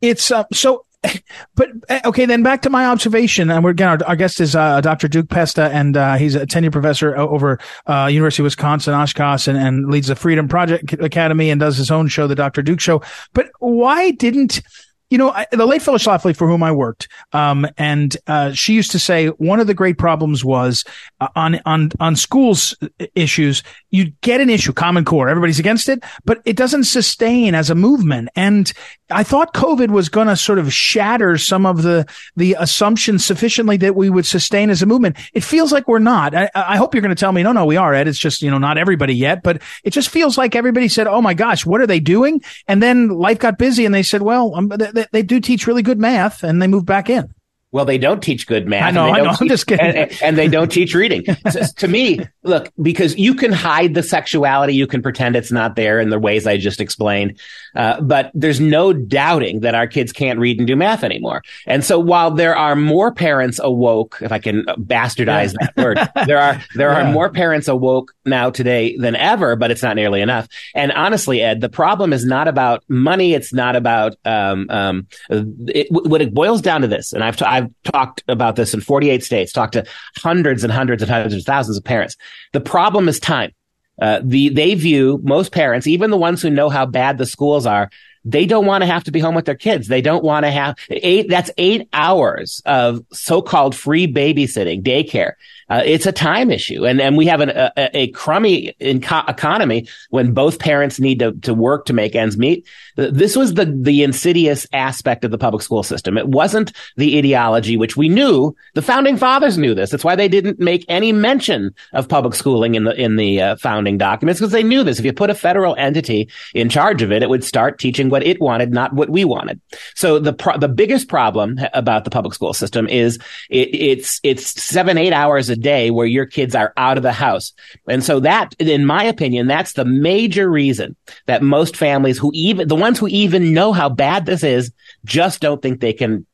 It's 0.00 0.30
uh, 0.30 0.44
so 0.52 0.84
but 1.54 1.68
eh, 1.88 2.00
okay, 2.04 2.26
then 2.26 2.42
back 2.42 2.62
to 2.62 2.70
my 2.70 2.86
observation, 2.86 3.50
and 3.50 3.64
we're 3.64 3.70
again 3.70 3.88
our, 3.88 3.98
our 4.06 4.16
guest 4.16 4.40
is 4.40 4.54
uh, 4.54 4.80
Dr. 4.80 5.08
Duke 5.08 5.28
Pesta, 5.28 5.70
and 5.72 5.96
uh, 5.96 6.16
he's 6.16 6.34
a 6.34 6.46
tenure 6.46 6.70
professor 6.70 7.16
over 7.16 7.58
uh, 7.86 8.08
University 8.10 8.42
of 8.42 8.44
Wisconsin 8.44 8.94
Oshkosh, 8.94 9.48
and, 9.48 9.56
and 9.56 9.90
leads 9.90 10.08
the 10.08 10.16
Freedom 10.16 10.48
Project 10.48 10.92
Academy 10.94 11.50
and 11.50 11.60
does 11.60 11.76
his 11.76 11.90
own 11.90 12.08
show, 12.08 12.26
the 12.26 12.34
Dr. 12.34 12.62
Duke 12.62 12.80
Show. 12.80 13.02
But 13.32 13.50
why 13.58 14.10
didn't 14.10 14.60
you 15.10 15.18
know, 15.18 15.30
I, 15.30 15.46
the 15.50 15.66
late 15.66 15.82
Phyllis 15.82 16.06
Schlafly, 16.06 16.36
for 16.36 16.48
whom 16.48 16.62
I 16.62 16.70
worked, 16.72 17.08
um, 17.32 17.66
and 17.76 18.16
uh, 18.28 18.52
she 18.52 18.74
used 18.74 18.92
to 18.92 18.98
say 18.98 19.26
one 19.26 19.58
of 19.58 19.66
the 19.66 19.74
great 19.74 19.98
problems 19.98 20.44
was 20.44 20.84
uh, 21.20 21.28
on 21.34 21.60
on 21.66 21.90
on 21.98 22.16
schools 22.16 22.76
issues. 23.16 23.62
You 23.90 24.12
get 24.20 24.40
an 24.40 24.48
issue, 24.48 24.72
Common 24.72 25.04
Core, 25.04 25.28
everybody's 25.28 25.58
against 25.58 25.88
it, 25.88 26.02
but 26.24 26.40
it 26.44 26.56
doesn't 26.56 26.84
sustain 26.84 27.56
as 27.56 27.70
a 27.70 27.74
movement. 27.74 28.28
And 28.36 28.72
I 29.10 29.24
thought 29.24 29.52
COVID 29.52 29.90
was 29.90 30.08
going 30.08 30.28
to 30.28 30.36
sort 30.36 30.60
of 30.60 30.72
shatter 30.72 31.36
some 31.36 31.66
of 31.66 31.82
the 31.82 32.06
the 32.36 32.56
assumptions 32.58 33.24
sufficiently 33.24 33.76
that 33.78 33.96
we 33.96 34.10
would 34.10 34.26
sustain 34.26 34.70
as 34.70 34.80
a 34.80 34.86
movement. 34.86 35.16
It 35.32 35.42
feels 35.42 35.72
like 35.72 35.88
we're 35.88 35.98
not. 35.98 36.34
I, 36.34 36.50
I 36.54 36.76
hope 36.76 36.94
you're 36.94 37.02
going 37.02 37.14
to 37.14 37.20
tell 37.20 37.32
me, 37.32 37.42
no, 37.42 37.50
no, 37.50 37.66
we 37.66 37.76
are, 37.76 37.92
Ed. 37.92 38.06
It's 38.06 38.18
just 38.18 38.42
you 38.42 38.50
know 38.50 38.58
not 38.58 38.78
everybody 38.78 39.14
yet, 39.14 39.42
but 39.42 39.60
it 39.82 39.90
just 39.90 40.08
feels 40.08 40.38
like 40.38 40.54
everybody 40.54 40.88
said, 40.88 41.08
oh 41.08 41.20
my 41.20 41.34
gosh, 41.34 41.66
what 41.66 41.80
are 41.80 41.86
they 41.86 42.00
doing? 42.00 42.40
And 42.68 42.80
then 42.80 43.08
life 43.08 43.40
got 43.40 43.58
busy, 43.58 43.84
and 43.84 43.94
they 43.94 44.04
said, 44.04 44.22
well, 44.22 44.54
um, 44.54 44.70
they 45.12 45.22
do 45.22 45.40
teach 45.40 45.66
really 45.66 45.82
good 45.82 45.98
math, 45.98 46.42
and 46.42 46.60
they 46.60 46.66
move 46.66 46.84
back 46.86 47.10
in. 47.10 47.34
Well, 47.72 47.84
they 47.84 47.98
don't 47.98 48.20
teach 48.20 48.48
good 48.48 48.66
math. 48.66 48.88
I 48.88 48.90
know. 48.90 49.10
I 49.10 49.20
know. 49.20 49.30
Teach, 49.30 49.40
I'm 49.42 49.48
just 49.48 49.66
kidding. 49.66 49.96
And, 49.96 50.22
and 50.22 50.38
they 50.38 50.48
don't 50.48 50.72
teach 50.72 50.92
reading. 50.92 51.24
to 51.76 51.88
me, 51.88 52.20
look, 52.42 52.72
because 52.82 53.16
you 53.16 53.32
can 53.34 53.52
hide 53.52 53.94
the 53.94 54.02
sexuality, 54.02 54.74
you 54.74 54.88
can 54.88 55.02
pretend 55.02 55.36
it's 55.36 55.52
not 55.52 55.76
there 55.76 56.00
in 56.00 56.10
the 56.10 56.18
ways 56.18 56.48
I 56.48 56.56
just 56.56 56.80
explained. 56.80 57.38
Uh, 57.76 58.00
but 58.00 58.32
there's 58.34 58.58
no 58.58 58.92
doubting 58.92 59.60
that 59.60 59.76
our 59.76 59.86
kids 59.86 60.12
can't 60.12 60.40
read 60.40 60.58
and 60.58 60.66
do 60.66 60.74
math 60.74 61.04
anymore. 61.04 61.42
And 61.64 61.84
so 61.84 61.98
while 62.00 62.32
there 62.32 62.56
are 62.56 62.74
more 62.74 63.12
parents 63.12 63.60
awoke, 63.62 64.18
if 64.20 64.32
I 64.32 64.40
can 64.40 64.64
bastardize 64.64 65.54
yeah. 65.60 65.66
that 65.66 65.76
word, 65.76 65.98
there 66.26 66.38
are 66.38 66.60
there 66.74 66.90
yeah. 66.92 67.08
are 67.08 67.12
more 67.12 67.30
parents 67.30 67.68
awoke 67.68 68.12
now 68.24 68.50
today 68.50 68.96
than 68.96 69.14
ever, 69.14 69.54
but 69.54 69.70
it's 69.70 69.82
not 69.82 69.94
nearly 69.94 70.20
enough. 70.20 70.48
And 70.74 70.90
honestly, 70.90 71.40
Ed, 71.40 71.60
the 71.60 71.68
problem 71.68 72.12
is 72.12 72.24
not 72.24 72.48
about 72.48 72.82
money. 72.88 73.34
It's 73.34 73.52
not 73.52 73.76
about 73.76 74.16
um, 74.24 74.66
um, 74.70 75.06
it, 75.28 75.86
what 75.90 76.20
it 76.20 76.34
boils 76.34 76.60
down 76.60 76.80
to 76.80 76.88
this. 76.88 77.12
And 77.12 77.22
I've 77.22 77.36
t- 77.36 77.44
I've 77.60 77.92
talked 77.92 78.22
about 78.28 78.56
this 78.56 78.74
in 78.74 78.80
48 78.80 79.22
states, 79.22 79.52
talked 79.52 79.74
to 79.74 79.84
hundreds 80.16 80.64
and 80.64 80.72
hundreds 80.72 81.02
and 81.02 81.10
hundreds 81.10 81.34
of 81.34 81.44
thousands 81.44 81.76
of 81.76 81.84
parents. 81.84 82.16
The 82.52 82.60
problem 82.60 83.08
is 83.08 83.20
time. 83.20 83.52
Uh, 84.00 84.20
the, 84.24 84.48
they 84.48 84.74
view 84.74 85.20
most 85.22 85.52
parents, 85.52 85.86
even 85.86 86.10
the 86.10 86.16
ones 86.16 86.40
who 86.40 86.48
know 86.48 86.70
how 86.70 86.86
bad 86.86 87.18
the 87.18 87.26
schools 87.26 87.66
are, 87.66 87.90
they 88.24 88.46
don't 88.46 88.66
want 88.66 88.82
to 88.82 88.86
have 88.86 89.04
to 89.04 89.10
be 89.10 89.20
home 89.20 89.34
with 89.34 89.44
their 89.44 89.54
kids. 89.54 89.88
They 89.88 90.02
don't 90.02 90.24
want 90.24 90.44
to 90.44 90.50
have 90.50 90.76
eight, 90.90 91.28
that's 91.28 91.50
eight 91.56 91.88
hours 91.92 92.62
of 92.66 93.04
so-called 93.12 93.74
free 93.74 94.06
babysitting, 94.06 94.82
daycare. 94.82 95.32
Uh, 95.70 95.82
it's 95.84 96.04
a 96.04 96.12
time 96.12 96.50
issue. 96.50 96.84
And, 96.84 97.00
and 97.00 97.16
we 97.16 97.26
have 97.26 97.40
an, 97.40 97.50
a, 97.50 97.72
a 97.94 98.08
crummy 98.08 98.74
economy 98.80 99.86
when 100.10 100.34
both 100.34 100.58
parents 100.58 100.98
need 100.98 101.20
to, 101.20 101.32
to 101.32 101.54
work 101.54 101.86
to 101.86 101.92
make 101.92 102.16
ends 102.16 102.36
meet. 102.36 102.66
This 102.96 103.36
was 103.36 103.54
the, 103.54 103.66
the 103.66 104.02
insidious 104.02 104.66
aspect 104.72 105.24
of 105.24 105.30
the 105.30 105.38
public 105.38 105.62
school 105.62 105.84
system. 105.84 106.18
It 106.18 106.28
wasn't 106.28 106.72
the 106.96 107.16
ideology, 107.16 107.76
which 107.76 107.96
we 107.96 108.08
knew. 108.08 108.54
The 108.74 108.82
founding 108.82 109.16
fathers 109.16 109.56
knew 109.56 109.74
this. 109.74 109.90
That's 109.90 110.04
why 110.04 110.16
they 110.16 110.28
didn't 110.28 110.58
make 110.58 110.84
any 110.88 111.12
mention 111.12 111.72
of 111.92 112.08
public 112.08 112.34
schooling 112.34 112.74
in 112.74 112.84
the, 112.84 113.00
in 113.00 113.14
the 113.14 113.40
uh, 113.40 113.56
founding 113.56 113.96
documents 113.96 114.40
because 114.40 114.52
they 114.52 114.64
knew 114.64 114.82
this. 114.82 114.98
If 114.98 115.04
you 115.04 115.12
put 115.12 115.30
a 115.30 115.34
federal 115.34 115.76
entity 115.76 116.28
in 116.52 116.68
charge 116.68 117.00
of 117.00 117.12
it, 117.12 117.22
it 117.22 117.30
would 117.30 117.44
start 117.44 117.78
teaching 117.78 118.10
what 118.10 118.24
it 118.24 118.40
wanted, 118.40 118.72
not 118.72 118.92
what 118.92 119.08
we 119.08 119.24
wanted. 119.24 119.60
So 119.94 120.18
the, 120.18 120.32
pro- 120.32 120.58
the 120.58 120.68
biggest 120.68 121.08
problem 121.08 121.58
about 121.72 122.04
the 122.04 122.10
public 122.10 122.34
school 122.34 122.54
system 122.54 122.88
is 122.88 123.18
it, 123.50 123.68
it's, 123.72 124.20
it's 124.24 124.60
seven, 124.60 124.98
eight 124.98 125.12
hours 125.12 125.48
a 125.48 125.59
day 125.60 125.90
where 125.90 126.06
your 126.06 126.26
kids 126.26 126.54
are 126.54 126.72
out 126.76 126.96
of 126.96 127.02
the 127.02 127.12
house. 127.12 127.52
And 127.88 128.02
so 128.02 128.20
that, 128.20 128.54
in 128.58 128.84
my 128.84 129.04
opinion, 129.04 129.46
that's 129.46 129.74
the 129.74 129.84
major 129.84 130.50
reason 130.50 130.96
that 131.26 131.42
most 131.42 131.76
families 131.76 132.18
who 132.18 132.30
even, 132.34 132.68
the 132.68 132.76
ones 132.76 132.98
who 132.98 133.08
even 133.08 133.52
know 133.52 133.72
how 133.72 133.88
bad 133.88 134.26
this 134.26 134.42
is, 134.42 134.72
just 135.04 135.40
don't 135.40 135.62
think 135.62 135.80
they 135.80 135.92
can 135.92 136.26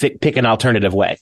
f- 0.00 0.20
pick 0.20 0.36
an 0.36 0.46
alternative 0.46 0.94
way. 0.94 1.18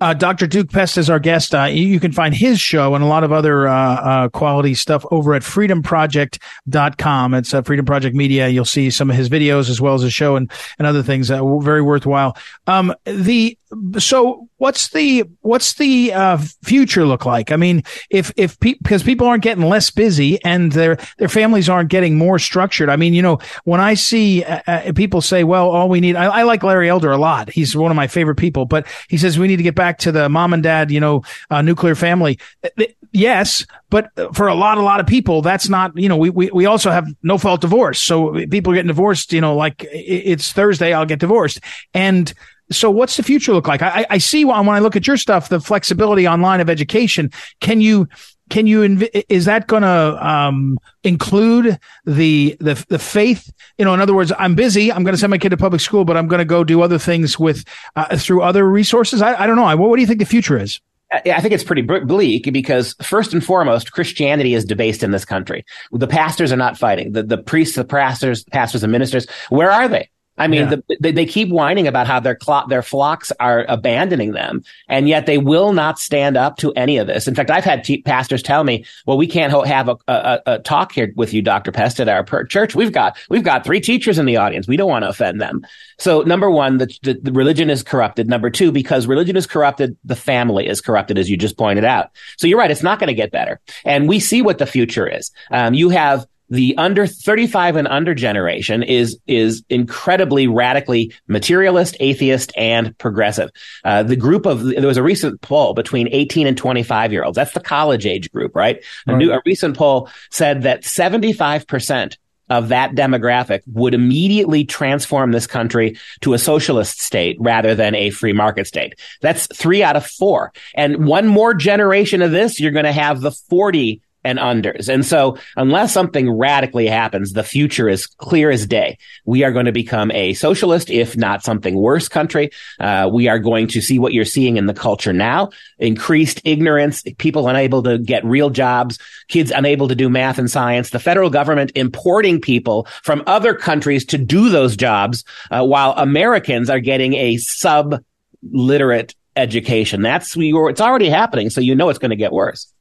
Uh, 0.00 0.12
Dr. 0.12 0.46
Duke 0.46 0.70
Pest 0.70 0.98
is 0.98 1.08
our 1.08 1.20
guest. 1.20 1.54
Uh, 1.54 1.64
you 1.64 2.00
can 2.00 2.12
find 2.12 2.34
his 2.34 2.60
show 2.60 2.94
and 2.94 3.04
a 3.04 3.06
lot 3.06 3.22
of 3.22 3.32
other 3.32 3.68
uh, 3.68 3.74
uh 3.74 4.28
quality 4.28 4.74
stuff 4.74 5.06
over 5.10 5.34
at 5.34 5.42
freedomproject.com. 5.42 7.34
It's 7.34 7.54
uh, 7.54 7.62
Freedom 7.62 7.86
Project 7.86 8.16
Media. 8.16 8.48
You'll 8.48 8.64
see 8.64 8.90
some 8.90 9.08
of 9.08 9.16
his 9.16 9.28
videos 9.28 9.70
as 9.70 9.80
well 9.80 9.94
as 9.94 10.02
his 10.02 10.12
show 10.12 10.34
and, 10.36 10.50
and 10.78 10.86
other 10.86 11.02
things. 11.02 11.30
Uh, 11.30 11.58
very 11.58 11.80
worthwhile. 11.80 12.36
Um, 12.66 12.92
the 13.04 13.56
so 13.98 14.48
what's 14.58 14.88
the 14.88 15.24
what's 15.40 15.74
the 15.74 16.12
uh, 16.12 16.38
future 16.62 17.04
look 17.04 17.26
like? 17.26 17.52
I 17.52 17.56
mean, 17.56 17.82
if 18.10 18.32
if 18.36 18.58
pe- 18.60 18.78
because 18.82 19.02
people 19.02 19.26
aren't 19.26 19.42
getting 19.42 19.64
less 19.68 19.90
busy 19.90 20.42
and 20.44 20.72
their 20.72 20.96
their 21.18 21.28
families 21.28 21.68
aren't 21.68 21.90
getting 21.90 22.16
more 22.16 22.38
structured. 22.38 22.88
I 22.88 22.96
mean, 22.96 23.14
you 23.14 23.22
know, 23.22 23.38
when 23.64 23.80
I 23.80 23.94
see 23.94 24.44
uh, 24.44 24.60
uh, 24.66 24.92
people 24.94 25.20
say, 25.20 25.44
"Well, 25.44 25.68
all 25.68 25.88
we 25.88 26.00
need," 26.00 26.16
I, 26.16 26.26
I, 26.26 26.42
like 26.44 26.62
Larry 26.62 26.88
Elder 26.88 27.10
a 27.10 27.18
lot. 27.18 27.50
He's 27.50 27.76
one 27.76 27.90
of 27.90 27.96
my 27.96 28.06
favorite 28.06 28.36
people, 28.36 28.64
but 28.64 28.86
he 29.08 29.18
says 29.18 29.38
we 29.38 29.48
need 29.48 29.56
to 29.56 29.62
get 29.62 29.74
back 29.74 29.98
to 29.98 30.12
the 30.12 30.28
mom 30.28 30.52
and 30.52 30.62
dad, 30.62 30.90
you 30.90 31.00
know, 31.00 31.22
uh, 31.50 31.62
nuclear 31.62 31.94
family. 31.94 32.38
Uh, 32.64 32.84
yes, 33.12 33.66
but 33.90 34.10
for 34.34 34.48
a 34.48 34.54
lot, 34.54 34.78
a 34.78 34.82
lot 34.82 35.00
of 35.00 35.06
people, 35.06 35.42
that's 35.42 35.68
not. 35.68 35.96
You 35.96 36.08
know, 36.08 36.16
we 36.16 36.30
we 36.30 36.50
we 36.50 36.66
also 36.66 36.90
have 36.90 37.06
no 37.22 37.38
fault 37.38 37.60
divorce, 37.60 38.00
so 38.00 38.32
people 38.46 38.72
are 38.72 38.76
getting 38.76 38.88
divorced. 38.88 39.32
You 39.32 39.40
know, 39.40 39.56
like 39.56 39.86
it's 39.90 40.52
Thursday, 40.52 40.92
I'll 40.92 41.06
get 41.06 41.20
divorced, 41.20 41.60
and 41.92 42.32
so 42.70 42.90
what's 42.90 43.16
the 43.16 43.22
future 43.22 43.52
look 43.52 43.68
like? 43.68 43.82
I, 43.82 44.06
I 44.10 44.18
see 44.18 44.44
when 44.44 44.68
I 44.68 44.78
look 44.78 44.96
at 44.96 45.06
your 45.06 45.16
stuff, 45.16 45.48
the 45.48 45.60
flexibility 45.60 46.26
online 46.26 46.60
of 46.60 46.70
education. 46.70 47.30
Can 47.60 47.80
you, 47.80 48.08
can 48.50 48.66
you, 48.66 49.08
is 49.28 49.44
that 49.46 49.66
going 49.66 49.82
to, 49.82 50.26
um, 50.26 50.78
include 51.02 51.78
the, 52.04 52.56
the, 52.60 52.84
the 52.88 52.98
faith? 52.98 53.52
You 53.78 53.84
know, 53.84 53.94
in 53.94 54.00
other 54.00 54.14
words, 54.14 54.32
I'm 54.38 54.54
busy. 54.54 54.92
I'm 54.92 55.04
going 55.04 55.14
to 55.14 55.18
send 55.18 55.30
my 55.30 55.38
kid 55.38 55.50
to 55.50 55.56
public 55.56 55.80
school, 55.80 56.04
but 56.04 56.16
I'm 56.16 56.28
going 56.28 56.40
to 56.40 56.44
go 56.44 56.64
do 56.64 56.82
other 56.82 56.98
things 56.98 57.38
with, 57.38 57.64
uh, 57.96 58.16
through 58.16 58.42
other 58.42 58.68
resources. 58.68 59.22
I, 59.22 59.42
I 59.42 59.46
don't 59.46 59.56
know. 59.56 59.64
What, 59.76 59.90
what 59.90 59.96
do 59.96 60.02
you 60.02 60.06
think 60.06 60.20
the 60.20 60.26
future 60.26 60.58
is? 60.58 60.80
I 61.12 61.40
think 61.40 61.54
it's 61.54 61.62
pretty 61.62 61.82
bleak 61.82 62.52
because 62.52 62.96
first 63.00 63.32
and 63.32 63.44
foremost, 63.44 63.92
Christianity 63.92 64.54
is 64.54 64.64
debased 64.64 65.04
in 65.04 65.12
this 65.12 65.24
country. 65.24 65.64
The 65.92 66.08
pastors 66.08 66.50
are 66.50 66.56
not 66.56 66.76
fighting. 66.76 67.12
The, 67.12 67.22
the 67.22 67.38
priests, 67.38 67.76
the 67.76 67.84
pastors, 67.84 68.42
pastors 68.44 68.82
and 68.82 68.90
ministers, 68.90 69.26
where 69.48 69.70
are 69.70 69.86
they? 69.86 70.08
I 70.36 70.48
mean, 70.48 70.62
yeah. 70.62 70.74
the, 70.88 70.96
they, 71.00 71.12
they, 71.12 71.26
keep 71.26 71.48
whining 71.48 71.86
about 71.86 72.08
how 72.08 72.18
their 72.18 72.36
cl- 72.40 72.66
their 72.66 72.82
flocks 72.82 73.30
are 73.38 73.64
abandoning 73.68 74.32
them, 74.32 74.64
and 74.88 75.08
yet 75.08 75.26
they 75.26 75.38
will 75.38 75.72
not 75.72 76.00
stand 76.00 76.36
up 76.36 76.56
to 76.58 76.72
any 76.72 76.98
of 76.98 77.06
this. 77.06 77.28
In 77.28 77.36
fact, 77.36 77.50
I've 77.50 77.64
had 77.64 77.84
t- 77.84 78.02
pastors 78.02 78.42
tell 78.42 78.64
me, 78.64 78.84
"Well, 79.06 79.16
we 79.16 79.28
can't 79.28 79.52
ho- 79.52 79.62
have 79.62 79.88
a, 79.88 79.96
a, 80.08 80.40
a, 80.46 80.58
talk 80.58 80.90
here 80.90 81.12
with 81.14 81.32
you, 81.32 81.40
Doctor 81.40 81.70
Pest, 81.70 82.00
at 82.00 82.08
our 82.08 82.24
per- 82.24 82.44
church. 82.44 82.74
We've 82.74 82.90
got 82.90 83.16
we've 83.30 83.44
got 83.44 83.64
three 83.64 83.80
teachers 83.80 84.18
in 84.18 84.26
the 84.26 84.36
audience. 84.36 84.66
We 84.66 84.76
don't 84.76 84.90
want 84.90 85.04
to 85.04 85.08
offend 85.08 85.40
them." 85.40 85.64
So, 85.98 86.22
number 86.22 86.50
one, 86.50 86.78
the, 86.78 86.92
the, 87.02 87.14
the 87.14 87.32
religion 87.32 87.70
is 87.70 87.84
corrupted. 87.84 88.28
Number 88.28 88.50
two, 88.50 88.72
because 88.72 89.06
religion 89.06 89.36
is 89.36 89.46
corrupted, 89.46 89.96
the 90.04 90.16
family 90.16 90.66
is 90.66 90.80
corrupted, 90.80 91.16
as 91.16 91.30
you 91.30 91.36
just 91.36 91.56
pointed 91.56 91.84
out. 91.84 92.10
So, 92.38 92.48
you're 92.48 92.58
right; 92.58 92.72
it's 92.72 92.82
not 92.82 92.98
going 92.98 93.08
to 93.08 93.14
get 93.14 93.30
better, 93.30 93.60
and 93.84 94.08
we 94.08 94.18
see 94.18 94.42
what 94.42 94.58
the 94.58 94.66
future 94.66 95.06
is. 95.06 95.30
Um, 95.52 95.74
you 95.74 95.90
have 95.90 96.26
the 96.50 96.76
under 96.76 97.06
35 97.06 97.76
and 97.76 97.88
under 97.88 98.14
generation 98.14 98.82
is 98.82 99.18
is 99.26 99.64
incredibly 99.68 100.46
radically 100.46 101.12
materialist, 101.26 101.96
atheist, 102.00 102.52
and 102.56 102.96
progressive. 102.98 103.50
Uh, 103.84 104.02
the 104.02 104.16
group 104.16 104.46
of 104.46 104.64
there 104.64 104.86
was 104.86 104.96
a 104.96 105.02
recent 105.02 105.40
poll 105.40 105.74
between 105.74 106.08
18 106.10 106.46
and 106.46 106.56
25 106.56 107.12
year 107.12 107.24
olds. 107.24 107.36
That's 107.36 107.52
the 107.52 107.60
college 107.60 108.06
age 108.06 108.30
group, 108.30 108.54
right? 108.54 108.82
right. 109.06 109.14
A, 109.14 109.16
new, 109.16 109.32
a 109.32 109.40
recent 109.46 109.76
poll 109.76 110.08
said 110.30 110.62
that 110.62 110.84
75 110.84 111.66
percent 111.66 112.18
of 112.50 112.68
that 112.68 112.92
demographic 112.92 113.62
would 113.66 113.94
immediately 113.94 114.64
transform 114.64 115.32
this 115.32 115.46
country 115.46 115.96
to 116.20 116.34
a 116.34 116.38
socialist 116.38 117.00
state 117.00 117.36
rather 117.40 117.74
than 117.74 117.94
a 117.94 118.10
free 118.10 118.32
market 118.32 118.66
state. 118.66 118.98
That's 119.22 119.46
three 119.46 119.82
out 119.82 119.96
of 119.96 120.06
four. 120.06 120.52
And 120.74 121.06
one 121.06 121.26
more 121.26 121.54
generation 121.54 122.20
of 122.22 122.32
this, 122.32 122.60
you're 122.60 122.70
going 122.70 122.84
to 122.84 122.92
have 122.92 123.20
the 123.20 123.30
40 123.30 124.02
and 124.24 124.38
unders. 124.38 124.88
And 124.88 125.04
so 125.04 125.38
unless 125.56 125.92
something 125.92 126.30
radically 126.30 126.86
happens, 126.86 127.32
the 127.32 127.42
future 127.42 127.88
is 127.88 128.06
clear 128.06 128.50
as 128.50 128.66
day. 128.66 128.98
We 129.24 129.44
are 129.44 129.52
going 129.52 129.66
to 129.66 129.72
become 129.72 130.10
a 130.12 130.34
socialist, 130.34 130.90
if 130.90 131.16
not 131.16 131.44
something 131.44 131.76
worse 131.76 132.08
country. 132.08 132.50
Uh, 132.80 133.10
we 133.12 133.28
are 133.28 133.38
going 133.38 133.68
to 133.68 133.80
see 133.80 133.98
what 133.98 134.12
you're 134.12 134.24
seeing 134.24 134.56
in 134.56 134.66
the 134.66 134.74
culture 134.74 135.12
now. 135.12 135.50
Increased 135.78 136.40
ignorance, 136.44 137.02
people 137.18 137.48
unable 137.48 137.82
to 137.82 137.98
get 137.98 138.24
real 138.24 138.50
jobs, 138.50 138.98
kids 139.28 139.50
unable 139.50 139.88
to 139.88 139.94
do 139.94 140.08
math 140.08 140.38
and 140.38 140.50
science, 140.50 140.90
the 140.90 140.98
federal 140.98 141.30
government 141.30 141.72
importing 141.74 142.40
people 142.40 142.86
from 143.02 143.22
other 143.26 143.54
countries 143.54 144.04
to 144.06 144.18
do 144.18 144.48
those 144.48 144.76
jobs, 144.76 145.24
uh, 145.50 145.64
while 145.64 145.92
Americans 145.96 146.70
are 146.70 146.80
getting 146.80 147.14
a 147.14 147.36
sub 147.36 148.02
literate 148.50 149.14
education. 149.36 150.02
That's 150.02 150.36
we 150.36 150.52
it's 150.54 150.80
already 150.80 151.08
happening. 151.08 151.50
So 151.50 151.60
you 151.60 151.74
know 151.74 151.88
it's 151.88 151.98
going 151.98 152.10
to 152.10 152.16
get 152.16 152.32
worse. 152.32 152.72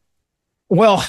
Well, 0.69 1.03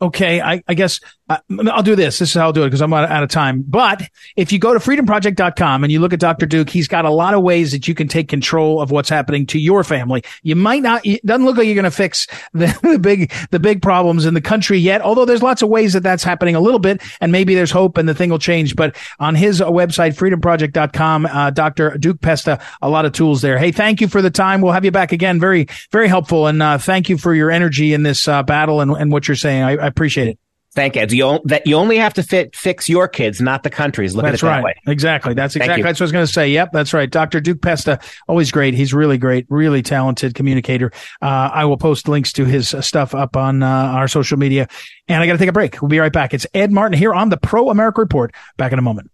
okay, 0.00 0.40
I, 0.40 0.62
I 0.66 0.74
guess 0.74 1.00
uh, 1.30 1.38
I'll 1.70 1.84
do 1.84 1.94
this. 1.94 2.18
This 2.18 2.30
is 2.30 2.34
how 2.34 2.46
I'll 2.46 2.52
do 2.52 2.64
it 2.64 2.66
because 2.66 2.82
I'm 2.82 2.92
out, 2.92 3.22
of 3.22 3.30
time. 3.30 3.62
But 3.62 4.02
if 4.34 4.50
you 4.50 4.58
go 4.58 4.74
to 4.74 4.80
freedomproject.com 4.80 5.84
and 5.84 5.92
you 5.92 6.00
look 6.00 6.12
at 6.12 6.18
Dr. 6.18 6.44
Duke, 6.44 6.68
he's 6.68 6.88
got 6.88 7.04
a 7.04 7.10
lot 7.10 7.34
of 7.34 7.42
ways 7.42 7.70
that 7.70 7.86
you 7.86 7.94
can 7.94 8.08
take 8.08 8.28
control 8.28 8.80
of 8.80 8.90
what's 8.90 9.08
happening 9.08 9.46
to 9.46 9.58
your 9.60 9.84
family. 9.84 10.24
You 10.42 10.56
might 10.56 10.82
not, 10.82 11.06
it 11.06 11.24
doesn't 11.24 11.46
look 11.46 11.56
like 11.56 11.66
you're 11.66 11.76
going 11.76 11.84
to 11.84 11.90
fix 11.92 12.26
the, 12.52 12.76
the 12.82 12.98
big, 12.98 13.32
the 13.52 13.60
big 13.60 13.80
problems 13.80 14.26
in 14.26 14.34
the 14.34 14.40
country 14.40 14.78
yet, 14.78 15.02
although 15.02 15.24
there's 15.24 15.42
lots 15.42 15.62
of 15.62 15.68
ways 15.68 15.92
that 15.92 16.02
that's 16.02 16.24
happening 16.24 16.56
a 16.56 16.60
little 16.60 16.80
bit 16.80 17.00
and 17.20 17.30
maybe 17.30 17.54
there's 17.54 17.70
hope 17.70 17.96
and 17.96 18.08
the 18.08 18.14
thing 18.14 18.30
will 18.30 18.40
change. 18.40 18.74
But 18.74 18.96
on 19.20 19.36
his 19.36 19.60
uh, 19.60 19.70
website, 19.70 20.16
freedomproject.com, 20.16 21.26
uh, 21.26 21.50
Dr. 21.50 21.96
Duke 21.96 22.20
Pesta, 22.20 22.58
a 22.82 22.90
lot 22.90 23.04
of 23.04 23.12
tools 23.12 23.40
there. 23.40 23.56
Hey, 23.56 23.70
thank 23.70 24.00
you 24.00 24.08
for 24.08 24.20
the 24.20 24.30
time. 24.30 24.62
We'll 24.62 24.72
have 24.72 24.84
you 24.84 24.90
back 24.90 25.12
again. 25.12 25.38
Very, 25.38 25.68
very 25.92 26.08
helpful. 26.08 26.48
And, 26.48 26.60
uh, 26.60 26.78
thank 26.78 27.08
you 27.08 27.18
for 27.18 27.32
your 27.32 27.52
energy 27.52 27.94
in 27.94 28.02
this, 28.02 28.26
uh, 28.26 28.42
battle 28.42 28.80
and, 28.80 28.90
and 28.90 29.12
what 29.12 29.28
you're 29.28 29.36
saying. 29.36 29.62
I, 29.62 29.76
I 29.76 29.86
appreciate 29.86 30.26
it. 30.26 30.38
Thank 30.72 30.94
you. 30.94 31.04
You, 31.08 31.40
that 31.46 31.66
you 31.66 31.74
only 31.74 31.96
have 31.96 32.14
to 32.14 32.22
fit, 32.22 32.54
fix 32.54 32.88
your 32.88 33.08
kids, 33.08 33.40
not 33.40 33.64
the 33.64 33.70
country's. 33.70 34.14
Look 34.14 34.24
that's 34.24 34.42
at 34.42 34.46
it 34.46 34.50
right. 34.50 34.56
that 34.58 34.64
way. 34.64 34.74
Exactly. 34.86 35.34
That's 35.34 35.56
exactly 35.56 35.82
that's 35.82 35.98
what 35.98 36.04
I 36.04 36.06
was 36.06 36.12
going 36.12 36.26
to 36.26 36.32
say. 36.32 36.50
Yep, 36.50 36.70
that's 36.72 36.92
right. 36.92 37.10
Dr. 37.10 37.40
Duke 37.40 37.60
Pesta, 37.60 37.98
always 38.28 38.52
great. 38.52 38.74
He's 38.74 38.94
really 38.94 39.18
great, 39.18 39.46
really 39.48 39.82
talented 39.82 40.34
communicator. 40.34 40.92
Uh, 41.20 41.50
I 41.52 41.64
will 41.64 41.76
post 41.76 42.06
links 42.06 42.32
to 42.34 42.44
his 42.44 42.74
stuff 42.80 43.16
up 43.16 43.36
on 43.36 43.64
uh, 43.64 43.66
our 43.66 44.06
social 44.06 44.38
media. 44.38 44.68
And 45.08 45.20
I 45.20 45.26
got 45.26 45.32
to 45.32 45.38
take 45.38 45.48
a 45.48 45.52
break. 45.52 45.82
We'll 45.82 45.88
be 45.88 45.98
right 45.98 46.12
back. 46.12 46.34
It's 46.34 46.46
Ed 46.54 46.70
Martin 46.70 46.96
here 46.96 47.12
on 47.12 47.30
the 47.30 47.36
Pro 47.36 47.70
America 47.70 48.00
Report. 48.00 48.32
Back 48.56 48.72
in 48.72 48.78
a 48.78 48.82
moment. 48.82 49.09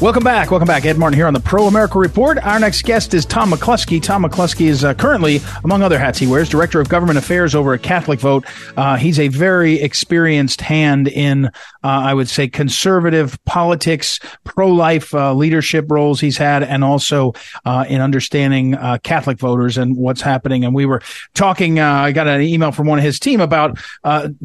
Welcome 0.00 0.22
back. 0.22 0.52
Welcome 0.52 0.68
back. 0.68 0.84
Ed 0.84 0.96
Martin 0.96 1.16
here 1.16 1.26
on 1.26 1.34
the 1.34 1.40
Pro 1.40 1.66
America 1.66 1.98
Report. 1.98 2.38
Our 2.38 2.60
next 2.60 2.84
guest 2.84 3.14
is 3.14 3.26
Tom 3.26 3.50
McCluskey. 3.50 4.00
Tom 4.00 4.22
McCluskey 4.22 4.66
is 4.66 4.84
uh, 4.84 4.94
currently, 4.94 5.40
among 5.64 5.82
other 5.82 5.98
hats 5.98 6.20
he 6.20 6.26
wears, 6.28 6.48
Director 6.48 6.80
of 6.80 6.88
Government 6.88 7.18
Affairs 7.18 7.52
over 7.52 7.74
at 7.74 7.82
Catholic 7.82 8.20
Vote. 8.20 8.46
Uh, 8.76 8.94
he's 8.94 9.18
a 9.18 9.26
very 9.26 9.80
experienced 9.80 10.60
hand 10.60 11.08
in, 11.08 11.46
uh, 11.46 11.50
I 11.82 12.14
would 12.14 12.28
say, 12.28 12.46
conservative 12.46 13.44
politics, 13.44 14.20
pro-life 14.44 15.12
uh, 15.12 15.34
leadership 15.34 15.86
roles 15.88 16.20
he's 16.20 16.38
had, 16.38 16.62
and 16.62 16.84
also 16.84 17.32
uh, 17.64 17.84
in 17.88 18.00
understanding 18.00 18.76
uh, 18.76 18.98
Catholic 19.02 19.40
voters 19.40 19.78
and 19.78 19.96
what's 19.96 20.20
happening. 20.20 20.64
And 20.64 20.76
we 20.76 20.86
were 20.86 21.02
talking, 21.34 21.80
I 21.80 22.12
got 22.12 22.28
an 22.28 22.42
email 22.42 22.70
from 22.70 22.86
one 22.86 23.00
of 23.00 23.04
his 23.04 23.18
team 23.18 23.40
about 23.40 23.78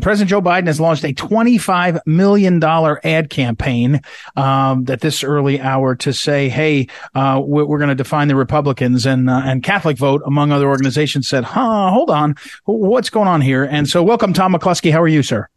President 0.01 0.31
Joe 0.31 0.41
Biden 0.41 0.65
has 0.65 0.79
launched 0.79 1.03
a 1.03 1.13
$25 1.13 1.99
million 2.07 2.63
ad 2.63 3.29
campaign 3.29 4.01
um, 4.35 4.85
that 4.85 5.01
this 5.01 5.23
early 5.23 5.42
early 5.43 5.60
hour 5.60 5.95
to 5.95 6.13
say, 6.13 6.49
"Hey, 6.49 6.88
uh, 7.13 7.41
we're, 7.43 7.77
going 7.77 7.89
to 7.89 7.95
define 7.95 8.27
the 8.27 8.36
Republicans," 8.36 9.06
and 9.06 9.29
uh, 9.29 9.41
and 9.43 9.62
Catholic 9.62 9.97
Vote, 9.97 10.21
among 10.25 10.51
other 10.51 10.67
organizations, 10.67 11.27
said, 11.27 11.43
"Huh, 11.43 11.89
hold 11.91 12.10
on, 12.10 12.36
what's 12.65 13.10
going 13.10 13.27
on 13.27 13.41
here?" 13.41 13.63
And 13.63 13.88
so, 13.88 14.01
welcome, 14.01 14.34
Tom 14.34 14.53
McCluskey. 14.53 14.91
How 14.91 15.01
are 15.01 15.08
you, 15.08 15.21
sir? 15.21 15.49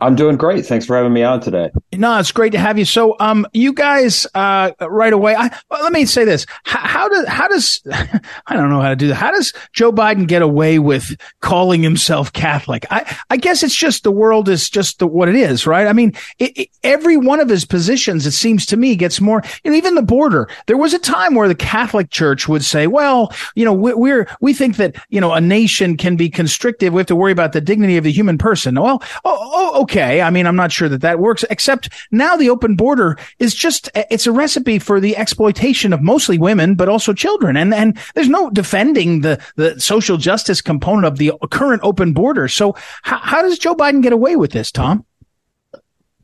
I'm 0.00 0.14
doing 0.14 0.36
great. 0.36 0.66
Thanks 0.66 0.84
for 0.84 0.94
having 0.94 1.14
me 1.14 1.22
on 1.22 1.40
today. 1.40 1.70
No, 1.94 2.18
it's 2.18 2.32
great 2.32 2.52
to 2.52 2.58
have 2.58 2.78
you. 2.78 2.84
So, 2.84 3.16
um, 3.18 3.46
you 3.54 3.72
guys, 3.72 4.26
uh, 4.34 4.72
right 4.80 5.12
away, 5.12 5.34
I, 5.34 5.48
well, 5.70 5.82
let 5.82 5.92
me 5.92 6.04
say 6.04 6.26
this. 6.26 6.44
How, 6.64 6.80
how 6.80 7.08
does, 7.08 7.26
how 7.26 7.48
does, 7.48 7.82
I 8.46 8.56
don't 8.56 8.68
know 8.68 8.82
how 8.82 8.90
to 8.90 8.96
do 8.96 9.08
that. 9.08 9.14
How 9.14 9.30
does 9.30 9.54
Joe 9.72 9.92
Biden 9.92 10.28
get 10.28 10.42
away 10.42 10.78
with 10.78 11.16
calling 11.40 11.82
himself 11.82 12.30
Catholic? 12.34 12.84
I, 12.90 13.16
I 13.30 13.38
guess 13.38 13.62
it's 13.62 13.74
just 13.74 14.02
the 14.02 14.10
world 14.10 14.50
is 14.50 14.68
just 14.68 14.98
the, 14.98 15.06
what 15.06 15.30
it 15.30 15.34
is, 15.34 15.66
right? 15.66 15.86
I 15.86 15.94
mean, 15.94 16.12
it, 16.38 16.58
it, 16.58 16.68
every 16.82 17.16
one 17.16 17.40
of 17.40 17.48
his 17.48 17.64
positions, 17.64 18.26
it 18.26 18.32
seems 18.32 18.66
to 18.66 18.76
me, 18.76 18.96
gets 18.96 19.18
more, 19.18 19.42
and 19.64 19.74
even 19.74 19.94
the 19.94 20.02
border. 20.02 20.46
There 20.66 20.76
was 20.76 20.92
a 20.92 20.98
time 20.98 21.34
where 21.34 21.48
the 21.48 21.54
Catholic 21.54 22.10
Church 22.10 22.48
would 22.48 22.64
say, 22.64 22.86
well, 22.86 23.32
you 23.54 23.64
know, 23.64 23.72
we, 23.72 23.94
we're, 23.94 24.28
we 24.42 24.52
think 24.52 24.76
that, 24.76 24.96
you 25.08 25.22
know, 25.22 25.32
a 25.32 25.40
nation 25.40 25.96
can 25.96 26.16
be 26.16 26.28
constrictive. 26.28 26.92
We 26.92 27.00
have 27.00 27.06
to 27.06 27.16
worry 27.16 27.32
about 27.32 27.54
the 27.54 27.62
dignity 27.62 27.96
of 27.96 28.04
the 28.04 28.12
human 28.12 28.36
person. 28.36 28.74
Well, 28.78 29.02
oh, 29.24 29.72
oh. 29.74 29.85
I 30.20 30.30
mean, 30.30 30.46
I'm 30.46 30.56
not 30.56 30.72
sure 30.72 30.88
that 30.88 31.02
that 31.02 31.18
works, 31.18 31.44
except 31.50 31.88
now 32.10 32.36
the 32.36 32.50
open 32.50 32.76
border 32.76 33.18
is 33.38 33.54
just, 33.54 33.90
it's 33.94 34.26
a 34.26 34.32
recipe 34.32 34.78
for 34.78 35.00
the 35.00 35.16
exploitation 35.16 35.92
of 35.92 36.02
mostly 36.02 36.38
women, 36.38 36.74
but 36.74 36.88
also 36.88 37.12
children. 37.12 37.56
And, 37.56 37.72
and 37.72 37.98
there's 38.14 38.28
no 38.28 38.50
defending 38.50 39.20
the, 39.20 39.40
the 39.56 39.80
social 39.80 40.16
justice 40.16 40.60
component 40.60 41.06
of 41.06 41.18
the 41.18 41.32
current 41.50 41.82
open 41.84 42.12
border. 42.12 42.48
So 42.48 42.74
how, 43.02 43.18
how 43.18 43.42
does 43.42 43.58
Joe 43.58 43.74
Biden 43.74 44.02
get 44.02 44.12
away 44.12 44.36
with 44.36 44.52
this, 44.52 44.72
Tom? 44.72 45.04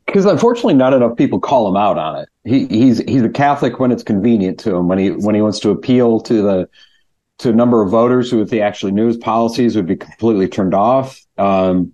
Because 0.05 0.25
unfortunately, 0.25 0.73
not 0.73 0.93
enough 0.93 1.15
people 1.15 1.39
call 1.39 1.67
him 1.67 1.77
out 1.77 1.97
on 1.97 2.19
it. 2.19 2.29
He, 2.43 2.67
he's 2.67 2.97
he's 2.99 3.21
a 3.21 3.29
Catholic 3.29 3.79
when 3.79 3.89
it's 3.89 4.03
convenient 4.03 4.59
to 4.59 4.75
him. 4.75 4.89
When 4.89 4.99
he 4.99 5.11
when 5.11 5.33
he 5.33 5.41
wants 5.41 5.59
to 5.61 5.69
appeal 5.69 6.19
to 6.19 6.41
the 6.41 6.69
to 7.39 7.49
a 7.49 7.53
number 7.53 7.81
of 7.81 7.89
voters 7.89 8.29
who, 8.29 8.41
if 8.41 8.49
they 8.49 8.61
actually 8.61 8.91
knew 8.91 9.07
his 9.07 9.15
policies, 9.17 9.77
would 9.77 9.87
be 9.87 9.95
completely 9.95 10.49
turned 10.49 10.73
off. 10.73 11.19
Um, 11.37 11.93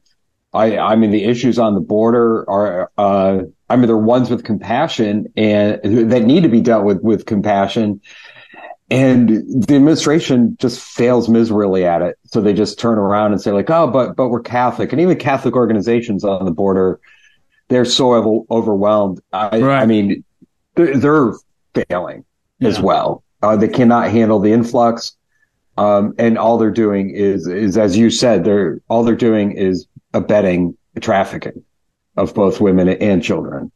I, 0.53 0.77
I 0.77 0.95
mean, 0.95 1.11
the 1.11 1.25
issues 1.25 1.59
on 1.59 1.75
the 1.75 1.79
border 1.79 2.49
are, 2.49 2.91
uh, 2.97 3.41
I 3.69 3.75
mean, 3.75 3.85
they're 3.85 3.97
ones 3.97 4.29
with 4.29 4.43
compassion 4.43 5.31
and 5.37 6.11
that 6.11 6.23
need 6.23 6.43
to 6.43 6.49
be 6.49 6.61
dealt 6.61 6.85
with 6.85 7.01
with 7.01 7.25
compassion. 7.25 8.01
And 8.91 9.29
the 9.29 9.75
administration 9.75 10.57
just 10.59 10.81
fails 10.81 11.29
miserably 11.29 11.85
at 11.85 12.01
it. 12.01 12.17
So 12.25 12.41
they 12.41 12.53
just 12.53 12.79
turn 12.79 12.97
around 12.97 13.33
and 13.33 13.41
say 13.41 13.51
like, 13.51 13.69
oh, 13.69 13.85
but, 13.85 14.15
but 14.15 14.29
we're 14.29 14.41
Catholic. 14.41 14.91
And 14.91 14.99
even 14.99 15.17
Catholic 15.19 15.55
organizations 15.55 16.23
on 16.23 16.45
the 16.45 16.51
border, 16.51 16.99
they're 17.67 17.85
so 17.85 18.47
overwhelmed. 18.49 19.21
I, 19.31 19.59
right. 19.59 19.83
I 19.83 19.85
mean, 19.85 20.23
they're, 20.73 20.97
they're 20.97 21.33
failing 21.75 22.25
yeah. 22.57 22.69
as 22.69 22.79
well. 22.79 23.23
Uh, 23.43 23.55
they 23.55 23.67
cannot 23.67 24.09
handle 24.09 24.39
the 24.39 24.51
influx. 24.51 25.15
Um, 25.77 26.15
and 26.17 26.39
all 26.39 26.57
they're 26.57 26.71
doing 26.71 27.11
is, 27.11 27.45
is 27.47 27.77
as 27.77 27.95
you 27.95 28.09
said, 28.09 28.43
they're 28.43 28.81
all 28.89 29.03
they're 29.03 29.15
doing 29.15 29.51
is 29.51 29.85
abetting 30.13 30.77
trafficking 30.99 31.63
of 32.17 32.33
both 32.33 32.59
women 32.59 32.89
and 32.89 33.23
children. 33.23 33.71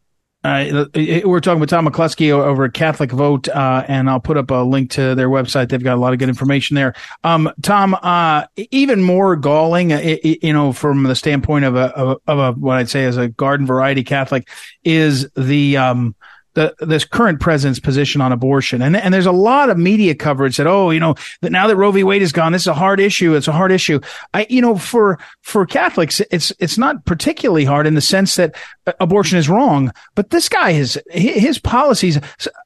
Uh, 0.46 0.86
we're 1.24 1.40
talking 1.40 1.62
with 1.62 1.70
Tom 1.70 1.88
McCluskey 1.88 2.32
over 2.32 2.66
at 2.66 2.74
Catholic 2.74 3.12
Vote, 3.12 3.48
uh, 3.48 3.86
and 3.88 4.10
I'll 4.10 4.20
put 4.20 4.36
up 4.36 4.52
a 4.52 4.56
link 4.56 4.92
to 4.92 5.16
their 5.16 5.30
website. 5.30 5.70
They've 5.70 5.82
got 5.82 5.96
a 5.96 6.02
lot 6.02 6.12
of 6.12 6.20
good 6.20 6.28
information 6.28 6.76
there. 6.76 6.96
Um, 7.24 7.50
Tom, 7.62 7.96
uh, 8.02 8.46
even 8.58 9.02
more 9.02 9.38
galling, 9.38 9.94
uh, 9.94 10.18
you 10.24 10.52
know, 10.52 10.74
from 10.74 11.04
the 11.04 11.16
standpoint 11.16 11.64
of 11.64 11.78
a, 11.78 12.18
of 12.28 12.40
a, 12.40 12.52
what 12.60 12.76
I'd 12.76 12.90
say 12.90 13.06
is 13.06 13.16
a 13.16 13.30
garden 13.30 13.66
variety 13.66 14.04
Catholic 14.04 14.50
is 14.84 15.30
the, 15.38 15.78
um, 15.78 16.14
the 16.54 16.76
this 16.80 17.06
current 17.06 17.40
president's 17.40 17.80
position 17.80 18.22
on 18.22 18.32
abortion. 18.32 18.82
And 18.82 18.96
and 18.96 19.14
there's 19.14 19.26
a 19.26 19.32
lot 19.32 19.70
of 19.70 19.78
media 19.78 20.16
coverage 20.16 20.58
that 20.58 20.68
oh, 20.68 20.92
you 20.92 21.00
know, 21.00 21.16
that 21.42 21.52
now 21.52 21.68
that 21.68 21.76
Roe 21.76 21.92
v. 21.92 22.04
Wade 22.04 22.22
is 22.22 22.32
gone, 22.32 22.52
this 22.52 22.64
is 22.64 22.68
a 22.68 22.74
hard 22.74 23.00
issue. 23.00 23.36
It's 23.36 23.48
a 23.48 23.52
hard 23.52 23.72
issue. 23.72 24.00
I 24.34 24.46
you 24.50 24.62
know, 24.62 24.78
for 24.78 25.20
for 25.42 25.66
Catholics, 25.66 26.22
it's 26.32 26.52
it's 26.60 26.78
not 26.78 27.06
particularly 27.06 27.66
hard 27.66 27.88
in 27.88 27.96
the 27.96 28.02
sense 28.02 28.36
that 28.36 28.56
uh, 28.86 28.94
abortion 29.00 29.38
is 29.38 29.50
wrong, 29.50 29.92
but 30.16 30.30
this 30.30 30.50
guy 30.50 30.72
is 30.72 31.00
his 31.10 31.60
policies. 31.60 32.20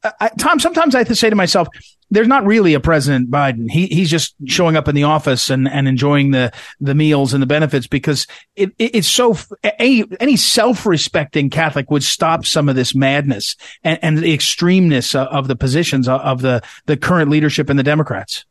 Uh, 0.03 0.11
I, 0.19 0.29
Tom, 0.37 0.59
sometimes 0.59 0.95
I 0.95 0.99
have 0.99 1.07
to 1.07 1.15
say 1.15 1.29
to 1.29 1.35
myself, 1.35 1.67
there's 2.09 2.27
not 2.27 2.45
really 2.45 2.73
a 2.73 2.79
President 2.79 3.29
Biden. 3.29 3.69
He 3.69 3.87
he's 3.87 4.09
just 4.09 4.35
showing 4.45 4.75
up 4.75 4.87
in 4.87 4.95
the 4.95 5.03
office 5.03 5.49
and, 5.49 5.67
and 5.67 5.87
enjoying 5.87 6.31
the 6.31 6.53
the 6.79 6.95
meals 6.95 7.33
and 7.33 7.41
the 7.41 7.47
benefits 7.47 7.87
because 7.87 8.27
it, 8.55 8.71
it 8.77 8.95
it's 8.95 9.07
so 9.07 9.35
any 9.79 10.05
any 10.19 10.37
self 10.37 10.85
respecting 10.85 11.49
Catholic 11.49 11.91
would 11.91 12.03
stop 12.03 12.45
some 12.45 12.69
of 12.69 12.75
this 12.75 12.95
madness 12.95 13.55
and, 13.83 13.99
and 14.01 14.17
the 14.17 14.35
extremeness 14.35 15.15
of 15.15 15.47
the 15.47 15.55
positions 15.55 16.07
of 16.07 16.41
the 16.41 16.61
the 16.85 16.97
current 16.97 17.29
leadership 17.29 17.69
in 17.69 17.77
the 17.77 17.83
Democrats. 17.83 18.45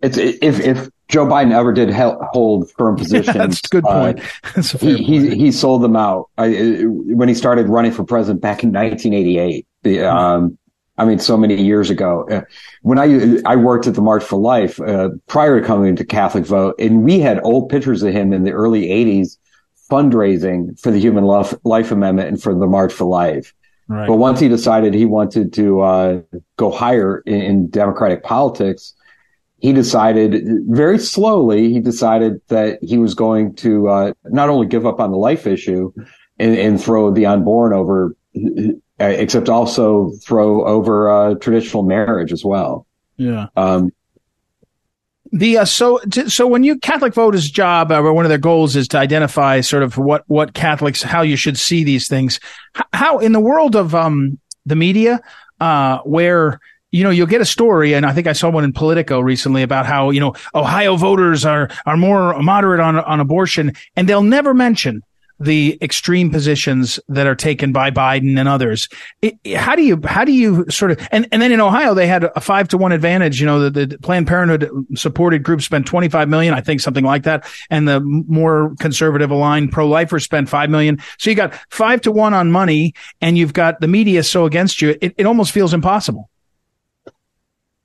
It's 0.00 0.16
if 0.16 0.58
if 0.60 0.88
Joe 1.08 1.26
Biden 1.26 1.52
ever 1.52 1.72
did 1.72 1.90
hold 1.90 2.70
firm 2.72 2.96
positions, 2.96 3.26
yeah, 3.36 3.46
that's 3.46 3.60
a 3.64 3.68
good 3.68 3.84
point. 3.84 4.20
Uh, 4.44 4.60
a 4.60 4.62
he, 4.62 4.76
point. 4.78 4.98
he 4.98 5.36
he 5.36 5.52
sold 5.52 5.82
them 5.82 5.96
out 5.96 6.28
I, 6.38 6.82
when 6.84 7.28
he 7.28 7.34
started 7.34 7.68
running 7.68 7.92
for 7.92 8.04
president 8.04 8.40
back 8.40 8.64
in 8.64 8.72
1988. 8.72 9.66
The, 9.82 9.96
mm-hmm. 9.96 10.16
um, 10.16 10.58
I 10.98 11.04
mean, 11.04 11.18
so 11.18 11.36
many 11.36 11.60
years 11.60 11.90
ago. 11.90 12.26
Uh, 12.30 12.42
when 12.82 12.98
I 12.98 13.40
I 13.46 13.56
worked 13.56 13.86
at 13.86 13.94
the 13.94 14.02
March 14.02 14.22
for 14.22 14.38
Life 14.38 14.80
uh, 14.80 15.10
prior 15.26 15.60
to 15.60 15.66
coming 15.66 15.96
to 15.96 16.04
Catholic 16.04 16.44
Vote, 16.44 16.74
and 16.78 17.02
we 17.04 17.18
had 17.18 17.40
old 17.42 17.70
pictures 17.70 18.02
of 18.02 18.12
him 18.12 18.32
in 18.32 18.44
the 18.44 18.52
early 18.52 18.88
'80s 18.88 19.38
fundraising 19.90 20.78
for 20.78 20.90
the 20.90 20.98
Human 20.98 21.24
Life, 21.24 21.54
Life 21.64 21.90
Amendment 21.90 22.28
and 22.28 22.42
for 22.42 22.54
the 22.54 22.66
March 22.66 22.92
for 22.92 23.04
Life. 23.04 23.54
Right. 23.88 24.06
But 24.06 24.16
once 24.16 24.40
he 24.40 24.48
decided 24.48 24.94
he 24.94 25.04
wanted 25.04 25.52
to 25.54 25.80
uh, 25.80 26.20
go 26.56 26.70
higher 26.70 27.18
in, 27.26 27.42
in 27.42 27.68
Democratic 27.68 28.22
politics, 28.22 28.94
he 29.58 29.72
decided 29.72 30.44
very 30.68 30.98
slowly, 30.98 31.72
he 31.72 31.80
decided 31.80 32.40
that 32.48 32.78
he 32.82 32.98
was 32.98 33.14
going 33.14 33.54
to 33.56 33.88
uh, 33.88 34.12
not 34.24 34.48
only 34.48 34.66
give 34.66 34.86
up 34.86 34.98
on 34.98 35.10
the 35.10 35.18
life 35.18 35.46
issue 35.46 35.92
and, 36.38 36.56
and 36.56 36.82
throw 36.82 37.10
the 37.10 37.26
unborn 37.26 37.72
over, 37.72 38.16
except 39.10 39.48
also 39.48 40.12
throw 40.22 40.66
over 40.66 41.10
uh, 41.10 41.34
traditional 41.34 41.82
marriage 41.82 42.32
as 42.32 42.44
well. 42.44 42.86
Yeah. 43.16 43.46
Um, 43.56 43.92
the 45.32 45.58
uh, 45.58 45.64
so 45.64 45.98
t- 46.10 46.28
so 46.28 46.46
when 46.46 46.62
you 46.62 46.78
Catholic 46.78 47.14
Voters' 47.14 47.50
job 47.50 47.90
uh, 47.90 48.00
or 48.00 48.12
one 48.12 48.24
of 48.24 48.28
their 48.28 48.38
goals 48.38 48.76
is 48.76 48.88
to 48.88 48.98
identify 48.98 49.62
sort 49.62 49.82
of 49.82 49.96
what 49.96 50.24
what 50.26 50.52
Catholics 50.52 51.02
how 51.02 51.22
you 51.22 51.36
should 51.36 51.58
see 51.58 51.84
these 51.84 52.06
things. 52.06 52.38
H- 52.76 52.84
how 52.92 53.18
in 53.18 53.32
the 53.32 53.40
world 53.40 53.74
of 53.74 53.94
um 53.94 54.38
the 54.66 54.76
media, 54.76 55.20
uh, 55.60 55.98
where 56.00 56.60
you 56.92 57.02
know, 57.02 57.10
you'll 57.10 57.26
get 57.26 57.40
a 57.40 57.46
story, 57.46 57.94
and 57.94 58.04
I 58.04 58.12
think 58.12 58.26
I 58.26 58.34
saw 58.34 58.50
one 58.50 58.64
in 58.64 58.74
Politico 58.74 59.18
recently 59.18 59.62
about 59.62 59.86
how 59.86 60.10
you 60.10 60.20
know 60.20 60.34
Ohio 60.54 60.96
voters 60.96 61.46
are 61.46 61.70
are 61.86 61.96
more 61.96 62.38
moderate 62.42 62.80
on 62.80 62.96
on 62.96 63.18
abortion, 63.18 63.72
and 63.96 64.06
they'll 64.06 64.22
never 64.22 64.52
mention 64.52 65.02
the 65.42 65.78
extreme 65.82 66.30
positions 66.30 67.00
that 67.08 67.26
are 67.26 67.34
taken 67.34 67.72
by 67.72 67.90
Biden 67.90 68.38
and 68.38 68.48
others. 68.48 68.88
It, 69.20 69.34
how 69.56 69.74
do 69.74 69.82
you 69.82 70.00
how 70.04 70.24
do 70.24 70.32
you 70.32 70.64
sort 70.70 70.90
of 70.92 71.08
and, 71.10 71.26
and 71.32 71.42
then 71.42 71.52
in 71.52 71.60
Ohio 71.60 71.94
they 71.94 72.06
had 72.06 72.24
a 72.24 72.40
five 72.40 72.68
to 72.68 72.78
one 72.78 72.92
advantage. 72.92 73.40
You 73.40 73.46
know 73.46 73.68
the, 73.68 73.86
the 73.86 73.98
Planned 73.98 74.26
Parenthood 74.26 74.70
supported 74.94 75.42
group 75.42 75.62
spent 75.62 75.86
twenty 75.86 76.08
five 76.08 76.28
million, 76.28 76.54
I 76.54 76.60
think 76.60 76.80
something 76.80 77.04
like 77.04 77.24
that, 77.24 77.46
and 77.70 77.88
the 77.88 78.00
more 78.00 78.74
conservative 78.78 79.30
aligned 79.30 79.72
pro 79.72 79.86
lifers 79.88 80.24
spent 80.24 80.48
five 80.48 80.70
million. 80.70 80.98
So 81.18 81.30
you 81.30 81.36
got 81.36 81.54
five 81.70 82.00
to 82.02 82.12
one 82.12 82.34
on 82.34 82.50
money, 82.52 82.94
and 83.20 83.36
you've 83.36 83.52
got 83.52 83.80
the 83.80 83.88
media 83.88 84.22
so 84.22 84.46
against 84.46 84.82
you. 84.82 84.96
It, 85.00 85.14
it 85.18 85.26
almost 85.26 85.52
feels 85.52 85.74
impossible. 85.74 86.28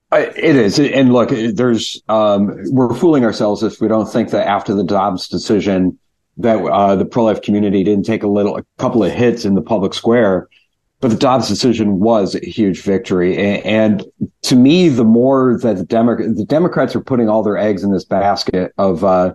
It 0.09 0.55
is, 0.55 0.79
and 0.79 1.11
look, 1.11 1.29
there's 1.29 2.01
um, 2.07 2.55
we're 2.71 2.93
fooling 2.93 3.25
ourselves 3.25 3.61
if 3.61 3.81
we 3.81 3.89
don't 3.89 4.05
think 4.05 4.29
that 4.29 4.47
after 4.47 4.73
the 4.73 4.85
Dobbs 4.85 5.27
decision 5.27 5.99
that 6.37 6.57
uh, 6.57 6.95
the 6.95 7.05
pro-life 7.05 7.41
community 7.41 7.83
didn't 7.83 8.05
take 8.05 8.23
a 8.23 8.27
little, 8.27 8.57
a 8.57 8.63
couple 8.77 9.03
of 9.03 9.11
hits 9.11 9.45
in 9.45 9.55
the 9.55 9.61
public 9.61 9.93
square, 9.93 10.47
but 10.99 11.09
the 11.09 11.17
Dobbs 11.17 11.47
decision 11.47 11.99
was 11.99 12.35
a 12.35 12.45
huge 12.45 12.81
victory. 12.81 13.37
And, 13.37 13.65
and 13.65 14.05
to 14.43 14.55
me, 14.55 14.89
the 14.89 15.03
more 15.03 15.57
that 15.61 15.77
the, 15.77 15.85
Demo- 15.85 16.15
the 16.15 16.45
Democrats 16.45 16.95
are 16.95 17.01
putting 17.01 17.29
all 17.29 17.43
their 17.43 17.57
eggs 17.57 17.83
in 17.83 17.91
this 17.91 18.05
basket 18.05 18.73
of 18.77 19.03
uh, 19.03 19.33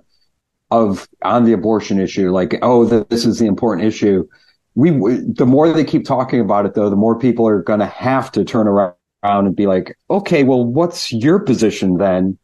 of 0.71 1.07
on 1.23 1.45
the 1.45 1.53
abortion 1.53 2.01
issue, 2.01 2.31
like 2.31 2.59
oh, 2.63 2.85
this 2.85 3.27
is 3.27 3.39
the 3.39 3.47
important 3.47 3.87
issue. 3.87 4.27
We 4.75 4.91
the 4.91 5.45
more 5.45 5.71
they 5.71 5.85
keep 5.85 6.07
talking 6.07 6.41
about 6.41 6.65
it, 6.65 6.75
though, 6.75 6.89
the 6.89 6.97
more 6.97 7.19
people 7.19 7.47
are 7.47 7.63
going 7.63 7.81
to 7.81 7.87
have 7.87 8.33
to 8.33 8.45
turn 8.45 8.67
around 8.67 8.95
around 9.23 9.47
and 9.47 9.57
be 9.57 9.67
like, 9.67 9.97
okay, 10.11 10.45
well, 10.45 10.65
what's 10.65 11.13
your 11.13 11.39
position 11.39 11.99
then? 11.99 12.39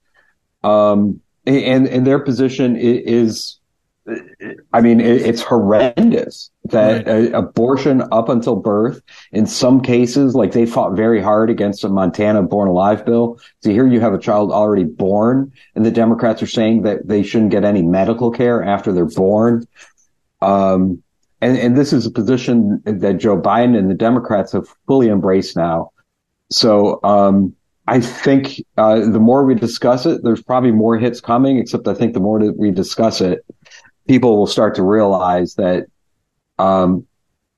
Um, 0.63 1.21
and, 1.47 1.87
and 1.89 2.07
their 2.07 2.19
position 2.19 2.77
is, 2.77 3.59
I 4.73 4.81
mean, 4.81 5.01
it's 5.01 5.43
horrendous 5.43 6.51
that 6.65 7.07
right. 7.07 7.33
abortion 7.33 8.03
up 8.13 8.29
until 8.29 8.57
birth, 8.57 9.01
in 9.33 9.47
some 9.47 9.81
cases, 9.81 10.35
like 10.35 10.53
they 10.53 10.67
fought 10.67 10.97
very 10.97 11.21
hard 11.21 11.51
against 11.51 11.85
a 11.85 11.89
Montana 11.89 12.43
born 12.43 12.69
alive 12.69 13.05
bill. 13.05 13.39
So 13.63 13.71
here 13.71 13.87
you 13.87 14.01
have 14.01 14.15
a 14.15 14.19
child 14.19 14.53
already 14.53 14.85
born 14.85 15.53
and 15.75 15.85
the 15.85 15.91
Democrats 15.91 16.43
are 16.43 16.47
saying 16.47 16.83
that 16.83 17.07
they 17.07 17.23
shouldn't 17.23 17.51
get 17.51 17.65
any 17.65 17.83
medical 17.83 18.31
care 18.31 18.63
after 18.63 18.93
they're 18.93 19.07
born. 19.07 19.67
Um, 20.41 21.03
and, 21.41 21.57
and 21.57 21.77
this 21.77 21.93
is 21.93 22.07
a 22.07 22.11
position 22.11 22.83
that 22.85 23.19
Joe 23.19 23.41
Biden 23.41 23.77
and 23.77 23.91
the 23.91 23.95
Democrats 23.95 24.53
have 24.53 24.69
fully 24.87 25.09
embraced 25.09 25.57
now. 25.57 25.91
So 26.51 27.01
um, 27.05 27.55
I 27.87 28.01
think 28.01 28.63
uh, 28.77 29.01
the 29.01 29.21
more 29.21 29.45
we 29.45 29.55
discuss 29.55 30.05
it, 30.05 30.23
there's 30.23 30.43
probably 30.43 30.73
more 30.73 30.99
hits 30.99 31.21
coming. 31.21 31.59
Except 31.59 31.87
I 31.89 31.95
think 31.95 32.15
the 32.15 32.21
more 32.21 32.39
that 32.41 32.57
we 32.59 32.71
discuss 32.71 33.21
it, 33.21 33.45
people 34.09 34.37
will 34.37 34.47
start 34.47 34.75
to 34.77 34.83
realize 34.83 35.55
that, 35.55 35.87
um, 36.59 37.07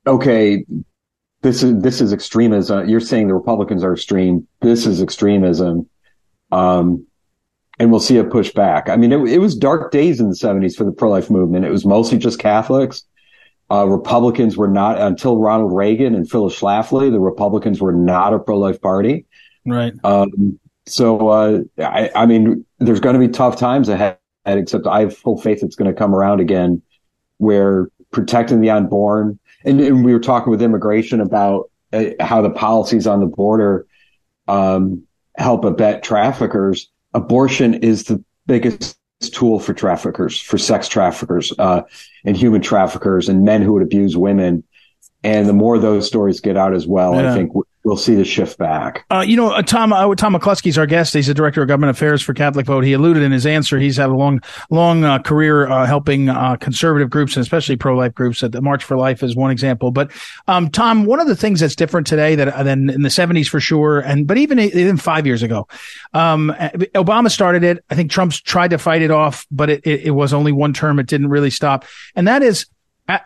okay, 0.07 0.65
this 1.43 1.63
is 1.63 1.81
this 1.81 2.01
is 2.01 2.13
extremism. 2.13 2.89
You're 2.89 3.01
saying 3.01 3.29
the 3.29 3.35
Republicans 3.35 3.83
are 3.83 3.95
extreme. 3.95 4.47
This 4.61 4.87
is 4.87 5.01
extremism. 5.01 5.89
Um, 6.53 7.07
and 7.79 7.91
we'll 7.91 8.01
see 8.01 8.19
a 8.19 8.25
push 8.25 8.53
back. 8.53 8.91
I 8.91 8.97
mean, 8.97 9.11
it, 9.11 9.21
it 9.27 9.39
was 9.39 9.57
dark 9.57 9.91
days 9.91 10.21
in 10.21 10.29
the 10.29 10.35
70s 10.35 10.77
for 10.77 10.85
the 10.85 10.93
pro-life 10.93 11.31
movement. 11.31 11.65
It 11.65 11.71
was 11.71 11.87
mostly 11.87 12.19
just 12.19 12.39
Catholics. 12.39 13.05
Uh, 13.71 13.87
Republicans 13.87 14.55
were 14.57 14.69
not 14.69 15.01
until 15.01 15.39
Ronald 15.39 15.73
Reagan 15.73 16.15
and 16.15 16.29
Phyllis 16.29 16.61
Schlafly. 16.61 17.11
The 17.11 17.21
Republicans 17.21 17.81
were 17.81 17.93
not 17.93 18.35
a 18.35 18.39
pro-life 18.39 18.83
party. 18.83 19.25
Right. 19.65 19.95
Um, 20.05 20.61
so, 20.87 21.29
uh, 21.29 21.61
I, 21.79 22.11
I, 22.15 22.27
mean, 22.27 22.67
there's 22.79 23.01
going 23.01 23.15
to 23.15 23.27
be 23.27 23.29
tough 23.29 23.57
times 23.57 23.89
ahead, 23.89 24.19
except 24.59 24.87
I 24.87 25.01
have 25.01 25.17
full 25.17 25.41
faith 25.41 25.63
it's 25.63 25.77
going 25.77 25.91
to 25.91 25.97
come 25.97 26.15
around 26.15 26.41
again 26.41 26.83
where 27.39 27.89
protecting 28.11 28.61
the 28.61 28.71
unborn 28.71 29.39
and, 29.65 29.81
and 29.81 30.05
we 30.05 30.13
were 30.13 30.21
talking 30.21 30.51
with 30.51 30.63
immigration 30.63 31.21
about 31.21 31.71
uh, 31.93 32.05
how 32.21 32.41
the 32.41 32.51
policies 32.51 33.07
on 33.07 33.21
the 33.21 33.27
border, 33.27 33.87
um, 34.49 35.03
help 35.37 35.65
abet 35.65 36.03
traffickers. 36.03 36.89
Abortion 37.15 37.75
is 37.75 38.05
the 38.05 38.23
biggest 38.47 38.97
tool 39.33 39.61
for 39.61 39.75
traffickers, 39.75 40.41
for 40.41 40.57
sex 40.57 40.89
traffickers, 40.89 41.53
uh, 41.59 41.83
and 42.25 42.37
human 42.37 42.63
traffickers 42.63 43.29
and 43.29 43.45
men 43.45 43.63
who 43.63 43.73
would 43.73 43.83
abuse 43.83 44.17
women. 44.17 44.65
And 45.23 45.49
the 45.49 45.53
more 45.53 45.79
those 45.79 46.07
stories 46.07 46.41
get 46.41 46.57
out 46.57 46.75
as 46.75 46.87
well, 46.87 47.15
yeah. 47.15 47.31
I 47.31 47.35
think 47.35 47.53
we'll 47.85 47.97
see 47.97 48.15
the 48.15 48.25
shift 48.25 48.59
back. 48.59 49.05
Uh, 49.11 49.25
you 49.27 49.37
know, 49.37 49.53
uh, 49.53 49.63
Tom 49.63 49.93
uh, 49.93 50.15
Tom 50.15 50.35
McCluskey's 50.35 50.79
our 50.79 50.87
guest. 50.87 51.15
He's 51.15 51.27
the 51.27 51.35
director 51.35 51.63
of 51.63 51.69
government 51.69 51.91
affairs 51.91 52.23
for 52.23 52.35
Catholic 52.35 52.67
Vote. 52.67 52.85
He 52.85 52.93
alluded 52.93 53.23
in 53.23 53.33
his 53.33 53.47
answer 53.47 53.79
he's 53.79 53.97
had 53.97 54.11
a 54.11 54.15
long 54.15 54.41
long 54.71 55.05
uh, 55.05 55.19
career 55.19 55.69
uh, 55.69 55.87
helping 55.87 56.29
uh, 56.29 56.57
conservative 56.57 57.11
groups 57.11 57.37
and 57.37 57.43
especially 57.43 57.77
pro 57.77 57.97
life 57.97 58.15
groups. 58.15 58.43
At 58.43 58.53
the 58.53 58.61
March 58.61 58.85
for 58.85 58.97
Life 58.97 59.23
is 59.23 59.35
one 59.35 59.51
example. 59.51 59.91
But 59.91 60.13
um, 60.47 60.69
Tom, 60.71 61.05
one 61.05 61.21
of 61.21 61.27
the 61.27 61.37
things 61.37 61.61
that's 61.61 61.77
different 61.77 62.07
today 62.07 62.35
that 62.35 62.65
than 62.65 62.91
in 62.91 63.03
the 63.03 63.11
seventies 63.11 63.49
for 63.49 63.61
sure, 63.61 64.01
and 64.01 64.27
but 64.27 64.37
even 64.37 64.59
even 64.59 64.97
five 64.97 65.27
years 65.27 65.43
ago, 65.43 65.69
um, 66.13 66.55
Obama 66.95 67.31
started 67.31 67.65
it. 67.65 67.85
I 67.91 67.95
think 67.95 68.11
Trump's 68.11 68.41
tried 68.41 68.71
to 68.71 68.79
fight 68.79 69.03
it 69.03 69.11
off, 69.11 69.47
but 69.51 69.71
it, 69.71 69.81
it, 69.85 70.01
it 70.07 70.11
was 70.11 70.33
only 70.33 70.53
one 70.53 70.73
term. 70.73 70.99
It 70.99 71.07
didn't 71.07 71.29
really 71.29 71.51
stop, 71.51 71.85
and 72.15 72.29
that 72.29 72.43
is 72.43 72.67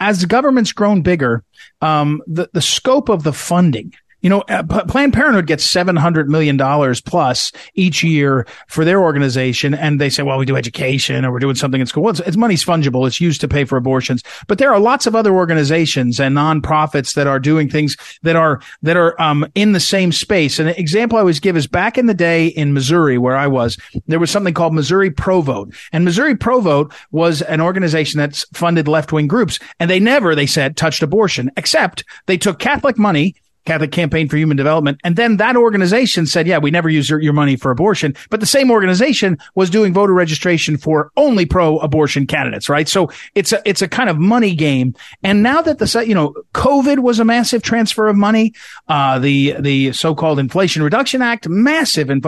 as 0.01 0.23
the 0.23 0.27
government's 0.27 0.73
grown 0.73 1.03
bigger, 1.03 1.45
um, 1.83 2.23
the, 2.27 2.49
the 2.55 2.62
scope 2.62 3.11
of 3.11 3.23
the 3.23 3.35
funding 3.35 3.93
you 4.25 4.31
know, 4.31 4.41
uh, 4.49 4.63
Planned 4.63 5.13
Parenthood 5.13 5.47
gets 5.47 5.71
$700 5.71 6.29
million 6.29 6.57
plus 7.05 7.53
each 7.75 8.03
year 8.03 8.47
for 8.69 8.83
their 8.83 9.03
organization. 9.03 9.75
And 9.75 10.01
they 10.01 10.09
say, 10.09 10.23
well, 10.23 10.39
we 10.39 10.47
do 10.47 10.57
education 10.57 11.27
or 11.27 11.31
we're 11.31 11.41
doing 11.41 11.57
something 11.57 11.79
in 11.79 11.87
school. 11.87 12.05
Well, 12.05 12.13
it's, 12.13 12.21
it's 12.21 12.37
money's 12.39 12.65
fungible. 12.65 13.07
It's 13.07 13.21
used 13.21 13.43
to 13.43 13.49
pay 13.49 13.67
for 13.67 13.77
abortions. 13.77 14.23
But 14.47 14.57
there 14.57 14.73
are 14.73 14.81
lots 14.81 15.07
of 15.07 15.15
other 15.15 15.35
organizations 15.35 16.19
and 16.19 16.35
nonprofits 16.35 17.15
that 17.17 17.27
are 17.27 17.39
doing 17.39 17.69
things 17.69 17.99
that 18.23 18.35
are, 18.35 18.63
that 18.81 18.97
are, 18.97 19.21
um, 19.21 19.47
in 19.55 19.73
the 19.73 19.81
same 19.81 20.11
space. 20.11 20.59
And 20.59 20.71
an 20.71 20.77
example 20.77 21.19
I 21.19 21.21
always 21.21 21.39
give 21.39 21.55
is 21.55 21.67
back 21.67 21.99
in 21.99 22.07
the 22.07 22.15
day 22.15 22.47
in 22.47 22.73
Missouri, 22.73 23.19
where 23.19 23.37
I 23.37 23.47
was, 23.47 23.77
there 24.07 24.19
was 24.19 24.31
something 24.31 24.55
called 24.55 24.73
Missouri 24.73 25.11
Pro 25.11 25.43
Vote. 25.43 25.75
And 25.93 26.03
Missouri 26.03 26.35
Pro 26.35 26.63
Vote 26.63 26.95
was 27.11 27.43
an 27.43 27.61
organization 27.61 28.17
that's 28.17 28.47
funded 28.55 28.89
left 28.89 29.13
wing 29.13 29.27
groups. 29.27 29.59
And 29.79 29.91
they 29.91 30.01
never, 30.01 30.35
they 30.35 30.47
said, 30.47 30.79
touched 30.79 31.03
abortion, 31.03 31.51
except 31.59 32.05
they 32.25 32.39
took 32.39 32.59
Catholic 32.59 32.97
money 32.97 33.35
Catholic 33.64 33.92
Campaign 33.92 34.29
for 34.29 34.37
Human 34.37 34.57
Development. 34.57 35.00
And 35.05 35.16
then 35.16 35.38
that 35.38 35.57
organization 35.57 36.27
said, 36.27 36.46
yeah, 36.46 36.59
we 36.59 36.70
never 36.70 36.88
use 36.88 37.09
your, 37.09 37.20
your, 37.20 37.33
money 37.33 37.57
for 37.57 37.70
abortion. 37.70 38.14
But 38.31 38.40
the 38.40 38.46
same 38.46 38.70
organization 38.70 39.38
was 39.55 39.70
doing 39.70 39.92
voter 39.92 40.12
registration 40.12 40.77
for 40.77 41.11
only 41.16 41.46
pro 41.46 41.79
abortion 41.79 42.27
candidates, 42.27 42.68
right? 42.68 42.88
So 42.88 43.11
it's 43.35 43.53
a, 43.53 43.61
it's 43.64 43.83
a 43.83 43.88
kind 43.88 44.09
of 44.09 44.18
money 44.18 44.55
game. 44.55 44.94
And 45.24 45.42
now 45.42 45.62
that 45.62 45.79
the, 45.79 46.05
you 46.07 46.14
know, 46.14 46.35
COVID 46.55 47.00
was 47.00 47.18
a 47.18 47.24
massive 47.24 47.62
transfer 47.62 48.07
of 48.07 48.16
money, 48.16 48.55
uh, 48.88 49.18
the, 49.18 49.57
the 49.59 49.92
so-called 49.92 50.38
Inflation 50.38 50.83
Reduction 50.83 51.22
Act, 51.22 51.48
massive. 51.48 52.09
And 52.09 52.22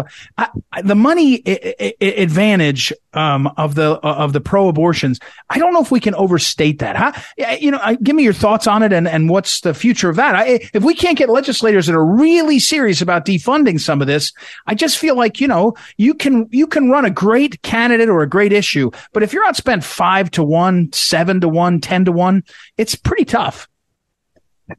the 0.83 0.95
money 0.97 1.43
I- 1.47 1.95
I- 2.01 2.05
advantage, 2.05 2.93
um, 3.17 3.47
of 3.57 3.75
the, 3.75 3.93
of 3.93 4.33
the 4.33 4.41
pro 4.41 4.69
abortions. 4.69 5.19
I 5.49 5.59
don't 5.59 5.73
know 5.73 5.81
if 5.81 5.91
we 5.91 6.01
can 6.01 6.15
overstate 6.15 6.81
that. 6.81 6.97
Huh? 6.97 7.13
You 7.59 7.71
know, 7.71 7.97
give 8.03 8.15
me 8.15 8.23
your 8.23 8.35
thoughts 8.35 8.67
on 8.67 8.83
it 8.83 8.93
and, 8.93 9.09
and 9.09 9.31
what's 9.31 9.63
the 9.63 9.73
future 9.73 10.11
of 10.11 10.17
that. 10.17 10.35
I, 10.35 10.69
if 10.75 10.85
we 10.85 10.95
can't 10.95 11.17
get 11.17 11.26
get 11.27 11.33
legislators 11.33 11.87
that 11.87 11.95
are 11.95 12.05
really 12.05 12.59
serious 12.59 13.01
about 13.01 13.25
defunding 13.25 13.81
some 13.81 14.01
of 14.01 14.07
this, 14.07 14.33
I 14.67 14.75
just 14.75 14.99
feel 14.99 15.17
like, 15.17 15.41
you 15.41 15.49
know, 15.49 15.75
you 15.97 16.15
can, 16.15 16.49
you 16.51 16.67
can 16.67 16.91
run 16.91 17.05
a 17.05 17.11
great 17.11 17.63
candidate 17.63 18.09
or 18.09 18.23
a 18.23 18.29
great 18.29 18.53
issue, 18.53 18.91
but 19.13 19.23
if 19.23 19.33
you're 19.33 19.47
outspent 19.47 19.85
five 19.85 20.31
to 20.33 20.45
one, 20.45 20.93
seven 20.93 21.41
to 21.41 21.49
one, 21.49 21.81
ten 21.81 22.05
to 22.05 22.13
one, 22.13 22.45
it's 22.77 22.95
pretty 22.95 23.25
tough. 23.25 23.69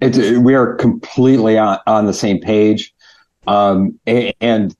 It's, 0.01 0.17
we 0.17 0.53
are 0.53 0.75
completely 0.75 1.57
on, 1.57 1.79
on 1.87 2.05
the 2.05 2.13
same 2.13 2.39
page. 2.39 2.93
Um, 3.47 3.99
and 4.05 4.75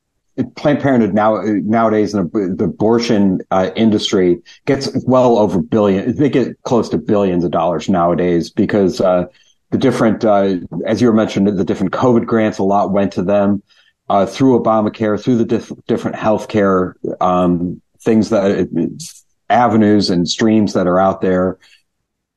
Planned 0.56 0.82
Parenthood 0.82 1.14
now 1.14 1.42
nowadays 1.44 2.14
in 2.14 2.30
the, 2.32 2.66
abortion 2.66 3.42
uh, 3.50 3.72
industry 3.76 4.40
gets 4.66 4.90
well 5.06 5.40
over 5.40 5.62
billion. 5.62 6.16
They 6.16 6.30
get 6.30 6.62
close 6.64 6.90
to 6.90 6.98
billions 6.98 7.44
of 7.44 7.52
dollars 7.52 7.90
nowadays 7.90 8.50
because 8.52 9.02
uh, 9.02 9.26
the 9.70 9.78
different, 9.78 10.24
uh, 10.24 10.58
as 10.86 11.02
you 11.02 11.08
were 11.08 11.14
mentioning, 11.14 11.56
the 11.56 11.66
different 11.66 11.92
COVID 11.92 12.26
grants, 12.26 12.58
a 12.58 12.64
lot 12.64 12.92
went 12.92 13.12
to 13.14 13.24
them 13.24 13.62
uh, 14.10 14.26
through 14.26 14.60
Obamacare, 14.60 15.22
through 15.22 15.38
the 15.38 15.46
diff- 15.46 15.72
different 15.88 16.16
healthcare 16.16 16.94
um, 17.22 17.82
things 18.02 18.30
that 18.30 19.02
avenues 19.50 20.10
and 20.10 20.28
streams 20.28 20.74
that 20.74 20.88
are 20.88 21.00
out 21.00 21.22
there. 21.22 21.58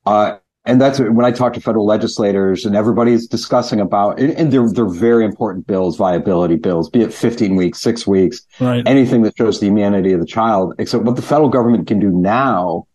Uh, 0.06 0.36
and 0.64 0.80
that's 0.80 0.98
when 0.98 1.24
I 1.24 1.30
talk 1.30 1.54
to 1.54 1.60
federal 1.60 1.86
legislators 1.86 2.66
and 2.66 2.76
everybody's 2.76 3.26
discussing 3.26 3.80
about, 3.80 4.20
and 4.20 4.52
they're, 4.52 4.68
they're 4.68 4.88
very 4.88 5.24
important 5.24 5.66
bills, 5.66 5.96
viability 5.96 6.56
bills, 6.56 6.90
be 6.90 7.00
it 7.00 7.14
15 7.14 7.56
weeks, 7.56 7.80
six 7.80 8.06
weeks, 8.06 8.42
right. 8.60 8.86
anything 8.86 9.22
that 9.22 9.36
shows 9.36 9.58
the 9.58 9.66
humanity 9.66 10.12
of 10.12 10.20
the 10.20 10.26
child, 10.26 10.74
except 10.78 11.04
what 11.04 11.16
the 11.16 11.22
federal 11.22 11.48
government 11.48 11.86
can 11.86 11.98
do 11.98 12.10
now, 12.10 12.86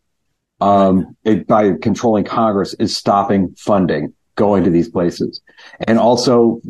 um, 0.62 1.17
it, 1.24 1.48
by 1.48 1.74
controlling 1.82 2.24
Congress 2.24 2.76
is 2.76 2.95
stopping 2.95 3.56
funding 3.58 4.13
going 4.36 4.63
to 4.63 4.69
these 4.69 4.89
places 4.89 5.41
and 5.88 5.98
also 5.98 6.62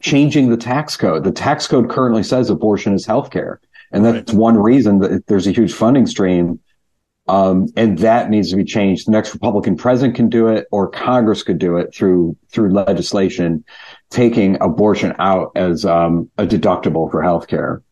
changing 0.00 0.50
the 0.50 0.56
tax 0.56 0.96
code. 0.96 1.24
The 1.24 1.32
tax 1.32 1.66
code 1.66 1.88
currently 1.88 2.22
says 2.22 2.50
abortion 2.50 2.92
is 2.94 3.06
healthcare. 3.06 3.58
And 3.92 4.04
that's 4.04 4.32
right. 4.32 4.38
one 4.38 4.56
reason 4.56 4.98
that 4.98 5.26
there's 5.28 5.46
a 5.46 5.52
huge 5.52 5.72
funding 5.72 6.06
stream 6.06 6.58
um, 7.26 7.68
and 7.76 7.98
that 7.98 8.28
needs 8.28 8.50
to 8.50 8.56
be 8.56 8.64
changed. 8.64 9.06
The 9.06 9.12
next 9.12 9.32
Republican 9.32 9.76
president 9.76 10.14
can 10.14 10.28
do 10.28 10.48
it, 10.48 10.66
or 10.70 10.88
Congress 10.88 11.42
could 11.42 11.58
do 11.58 11.78
it 11.78 11.94
through 11.94 12.36
through 12.50 12.72
legislation, 12.72 13.64
taking 14.10 14.60
abortion 14.60 15.14
out 15.18 15.52
as 15.56 15.86
um, 15.86 16.30
a 16.36 16.46
deductible 16.46 17.10
for 17.10 17.22
health 17.22 17.46
care. 17.46 17.82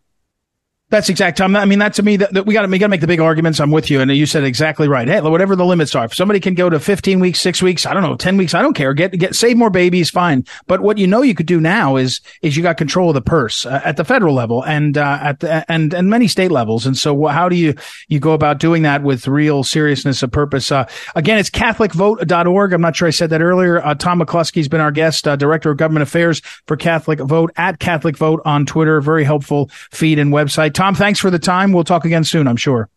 That's 0.92 1.08
exact 1.08 1.38
time. 1.38 1.56
I 1.56 1.64
mean, 1.64 1.78
that 1.78 1.94
to 1.94 2.02
me, 2.02 2.18
that, 2.18 2.34
that 2.34 2.44
we 2.44 2.52
got 2.52 2.62
to 2.62 2.68
we 2.68 2.78
got 2.78 2.84
to 2.84 2.90
make 2.90 3.00
the 3.00 3.06
big 3.06 3.18
arguments. 3.18 3.60
I'm 3.60 3.70
with 3.70 3.90
you, 3.90 4.02
and 4.02 4.14
you 4.14 4.26
said 4.26 4.44
exactly 4.44 4.88
right. 4.88 5.08
Hey, 5.08 5.22
whatever 5.22 5.56
the 5.56 5.64
limits 5.64 5.94
are, 5.94 6.04
if 6.04 6.12
somebody 6.12 6.38
can 6.38 6.52
go 6.52 6.68
to 6.68 6.78
15 6.78 7.18
weeks, 7.18 7.40
six 7.40 7.62
weeks, 7.62 7.86
I 7.86 7.94
don't 7.94 8.02
know, 8.02 8.14
10 8.14 8.36
weeks, 8.36 8.52
I 8.52 8.60
don't 8.60 8.74
care. 8.74 8.92
Get 8.92 9.12
get 9.12 9.34
save 9.34 9.56
more 9.56 9.70
babies, 9.70 10.10
fine. 10.10 10.44
But 10.66 10.82
what 10.82 10.98
you 10.98 11.06
know 11.06 11.22
you 11.22 11.34
could 11.34 11.46
do 11.46 11.62
now 11.62 11.96
is 11.96 12.20
is 12.42 12.58
you 12.58 12.62
got 12.62 12.76
control 12.76 13.08
of 13.08 13.14
the 13.14 13.22
purse 13.22 13.64
uh, 13.64 13.80
at 13.82 13.96
the 13.96 14.04
federal 14.04 14.34
level 14.34 14.62
and 14.62 14.98
uh, 14.98 15.18
at 15.22 15.40
the 15.40 15.64
and 15.72 15.94
and 15.94 16.10
many 16.10 16.28
state 16.28 16.50
levels. 16.50 16.84
And 16.84 16.94
so, 16.94 17.24
how 17.24 17.48
do 17.48 17.56
you 17.56 17.74
you 18.08 18.20
go 18.20 18.32
about 18.32 18.58
doing 18.58 18.82
that 18.82 19.02
with 19.02 19.26
real 19.26 19.64
seriousness 19.64 20.22
of 20.22 20.30
purpose? 20.30 20.70
Uh, 20.70 20.86
again, 21.14 21.38
it's 21.38 21.48
CatholicVote.org. 21.48 22.74
I'm 22.74 22.82
not 22.82 22.96
sure 22.96 23.08
I 23.08 23.12
said 23.12 23.30
that 23.30 23.40
earlier. 23.40 23.82
Uh, 23.82 23.94
Tom 23.94 24.20
McClusky's 24.20 24.68
been 24.68 24.82
our 24.82 24.92
guest, 24.92 25.26
uh, 25.26 25.36
director 25.36 25.70
of 25.70 25.78
government 25.78 26.02
affairs 26.02 26.40
for 26.66 26.76
Catholic 26.76 27.18
Vote 27.18 27.50
at 27.56 27.78
Catholic 27.78 28.18
Vote 28.18 28.42
on 28.44 28.66
Twitter. 28.66 29.00
Very 29.00 29.24
helpful 29.24 29.70
feed 29.90 30.18
and 30.18 30.34
website. 30.34 30.81
Tom, 30.82 30.96
thanks 30.96 31.20
for 31.20 31.30
the 31.30 31.38
time. 31.38 31.70
We'll 31.70 31.84
talk 31.84 32.04
again 32.04 32.24
soon, 32.24 32.48
I'm 32.48 32.56
sure. 32.56 32.88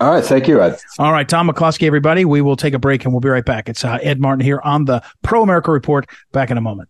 All 0.00 0.10
right. 0.10 0.24
Thank 0.24 0.48
you, 0.48 0.60
Ed. 0.60 0.76
All 0.98 1.12
right. 1.12 1.28
Tom 1.28 1.48
McClusky, 1.48 1.86
everybody. 1.86 2.24
We 2.24 2.40
will 2.40 2.56
take 2.56 2.74
a 2.74 2.80
break 2.80 3.04
and 3.04 3.14
we'll 3.14 3.20
be 3.20 3.28
right 3.28 3.44
back. 3.44 3.68
It's 3.68 3.84
uh, 3.84 3.96
Ed 4.02 4.20
Martin 4.20 4.44
here 4.44 4.60
on 4.64 4.86
the 4.86 5.04
Pro 5.22 5.44
America 5.44 5.70
Report. 5.70 6.10
Back 6.32 6.50
in 6.50 6.58
a 6.58 6.60
moment. 6.60 6.88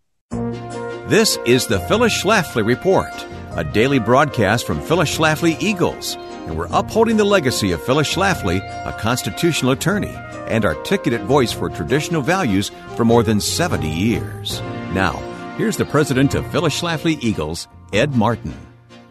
This 1.10 1.36
is 1.44 1.66
the 1.66 1.78
Phyllis 1.80 2.14
Schlafly 2.14 2.64
Report, 2.64 3.12
a 3.56 3.62
daily 3.62 3.98
broadcast 3.98 4.66
from 4.66 4.80
Phyllis 4.80 5.18
Schlafly 5.18 5.60
Eagles. 5.60 6.16
And 6.16 6.56
we're 6.56 6.68
upholding 6.70 7.18
the 7.18 7.24
legacy 7.24 7.72
of 7.72 7.82
Phyllis 7.82 8.14
Schlafly, 8.14 8.62
a 8.86 8.92
constitutional 8.98 9.72
attorney 9.72 10.14
and 10.46 10.64
articulate 10.64 11.24
voice 11.24 11.52
for 11.52 11.68
traditional 11.68 12.22
values 12.22 12.70
for 12.96 13.04
more 13.04 13.22
than 13.22 13.38
70 13.38 13.86
years. 13.86 14.62
Now, 14.94 15.12
here's 15.58 15.76
the 15.76 15.84
president 15.84 16.34
of 16.34 16.50
Phyllis 16.50 16.80
Schlafly 16.80 17.22
Eagles, 17.22 17.68
Ed 17.92 18.16
Martin. 18.16 18.54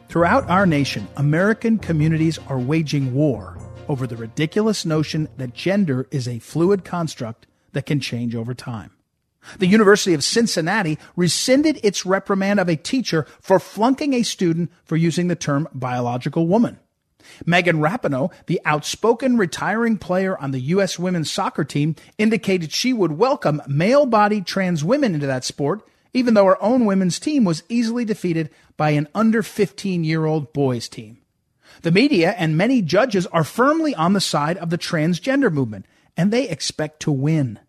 Throughout 0.09 0.49
our 0.49 0.65
nation, 0.65 1.05
American 1.17 1.77
communities 1.77 2.39
are 2.47 2.57
waging 2.57 3.13
war 3.13 3.57
over 3.89 4.07
the 4.07 4.15
ridiculous 4.15 4.85
notion 4.85 5.27
that 5.35 5.53
gender 5.53 6.07
is 6.11 6.29
a 6.29 6.39
fluid 6.39 6.85
construct 6.85 7.45
that 7.73 7.85
can 7.85 7.99
change 7.99 8.33
over 8.33 8.53
time. 8.53 8.91
The 9.59 9.67
University 9.67 10.13
of 10.13 10.23
Cincinnati 10.23 10.97
rescinded 11.17 11.81
its 11.83 12.05
reprimand 12.05 12.61
of 12.61 12.69
a 12.69 12.77
teacher 12.77 13.25
for 13.41 13.59
flunking 13.59 14.13
a 14.13 14.23
student 14.23 14.71
for 14.85 14.95
using 14.95 15.27
the 15.27 15.35
term 15.35 15.67
biological 15.73 16.47
woman. 16.47 16.79
Megan 17.45 17.79
Rapinoe, 17.79 18.31
the 18.45 18.61
outspoken 18.63 19.37
retiring 19.37 19.97
player 19.97 20.37
on 20.37 20.51
the 20.51 20.61
U.S. 20.61 20.97
women's 20.97 21.29
soccer 21.29 21.65
team, 21.65 21.97
indicated 22.17 22.71
she 22.71 22.93
would 22.93 23.13
welcome 23.13 23.61
male 23.67 24.05
bodied 24.05 24.45
trans 24.45 24.85
women 24.85 25.13
into 25.13 25.27
that 25.27 25.43
sport 25.43 25.85
even 26.17 26.33
though 26.33 26.45
our 26.45 26.61
own 26.61 26.85
women's 26.85 27.19
team 27.19 27.43
was 27.43 27.63
easily 27.69 28.03
defeated 28.03 28.49
by 28.75 28.89
an 28.91 29.07
under 29.13 29.43
15 29.43 30.03
year 30.03 30.25
old 30.25 30.51
boys 30.51 30.89
team. 30.89 31.19
The 31.83 31.91
media 31.91 32.33
and 32.37 32.57
many 32.57 32.81
judges 32.81 33.27
are 33.27 33.43
firmly 33.43 33.93
on 33.93 34.13
the 34.13 34.21
side 34.21 34.57
of 34.57 34.71
the 34.71 34.77
transgender 34.77 35.51
movement, 35.51 35.85
and 36.15 36.31
they 36.31 36.49
expect 36.49 37.01
to 37.01 37.11
win. 37.11 37.59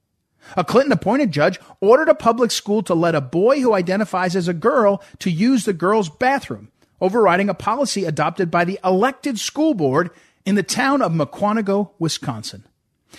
A 0.57 0.65
Clinton 0.65 0.93
appointed 0.93 1.31
judge 1.31 1.61
ordered 1.81 2.09
a 2.09 2.15
public 2.15 2.51
school 2.51 2.83
to 2.85 2.95
let 2.95 3.15
a 3.15 3.21
boy 3.21 3.61
who 3.61 3.75
identifies 3.75 4.35
as 4.35 4.49
a 4.49 4.55
girl 4.55 5.03
to 5.19 5.31
use 5.31 5.65
the 5.65 5.75
girl's 5.75 6.09
bathroom, 6.09 6.71
overriding 7.03 7.51
a 7.51 7.55
policy 7.55 8.07
adopted 8.07 8.51
by 8.51 8.65
the 8.65 8.79
elected 8.83 9.39
school 9.39 9.75
board 9.75 10.11
in 10.47 10.55
the 10.55 10.63
town 10.63 11.03
of 11.03 11.13
Mukwonago, 11.13 11.91
Wisconsin. 11.99 12.65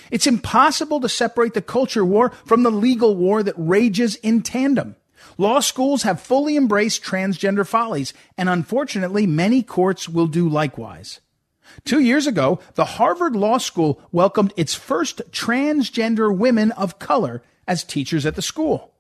It's 0.10 0.28
impossible 0.28 1.00
to 1.02 1.10
separate 1.10 1.54
the 1.54 1.62
culture 1.62 2.06
war 2.06 2.32
from 2.46 2.64
the 2.64 2.72
legal 2.72 3.16
war 3.16 3.44
that 3.44 3.54
rages 3.58 4.16
in 4.18 4.42
tandem. 4.42 4.96
Law 5.40 5.62
schools 5.62 6.04
have 6.04 6.20
fully 6.20 6.58
embraced 6.58 7.02
transgender 7.02 7.66
follies, 7.66 8.14
and 8.38 8.50
unfortunately, 8.50 9.26
many 9.26 9.64
courts 9.64 10.10
will 10.10 10.28
do 10.28 10.50
likewise. 10.50 11.22
Two 11.86 12.02
years 12.02 12.28
ago, 12.28 12.60
the 12.76 12.84
Harvard 12.84 13.38
Law 13.38 13.58
School 13.58 14.02
welcomed 14.12 14.54
its 14.58 14.76
first 14.76 15.22
transgender 15.32 16.36
women 16.36 16.74
of 16.74 17.00
color 17.00 17.42
as 17.70 17.86
teachers 17.86 18.26
at 18.26 18.36
the 18.36 18.42
school. 18.42 18.94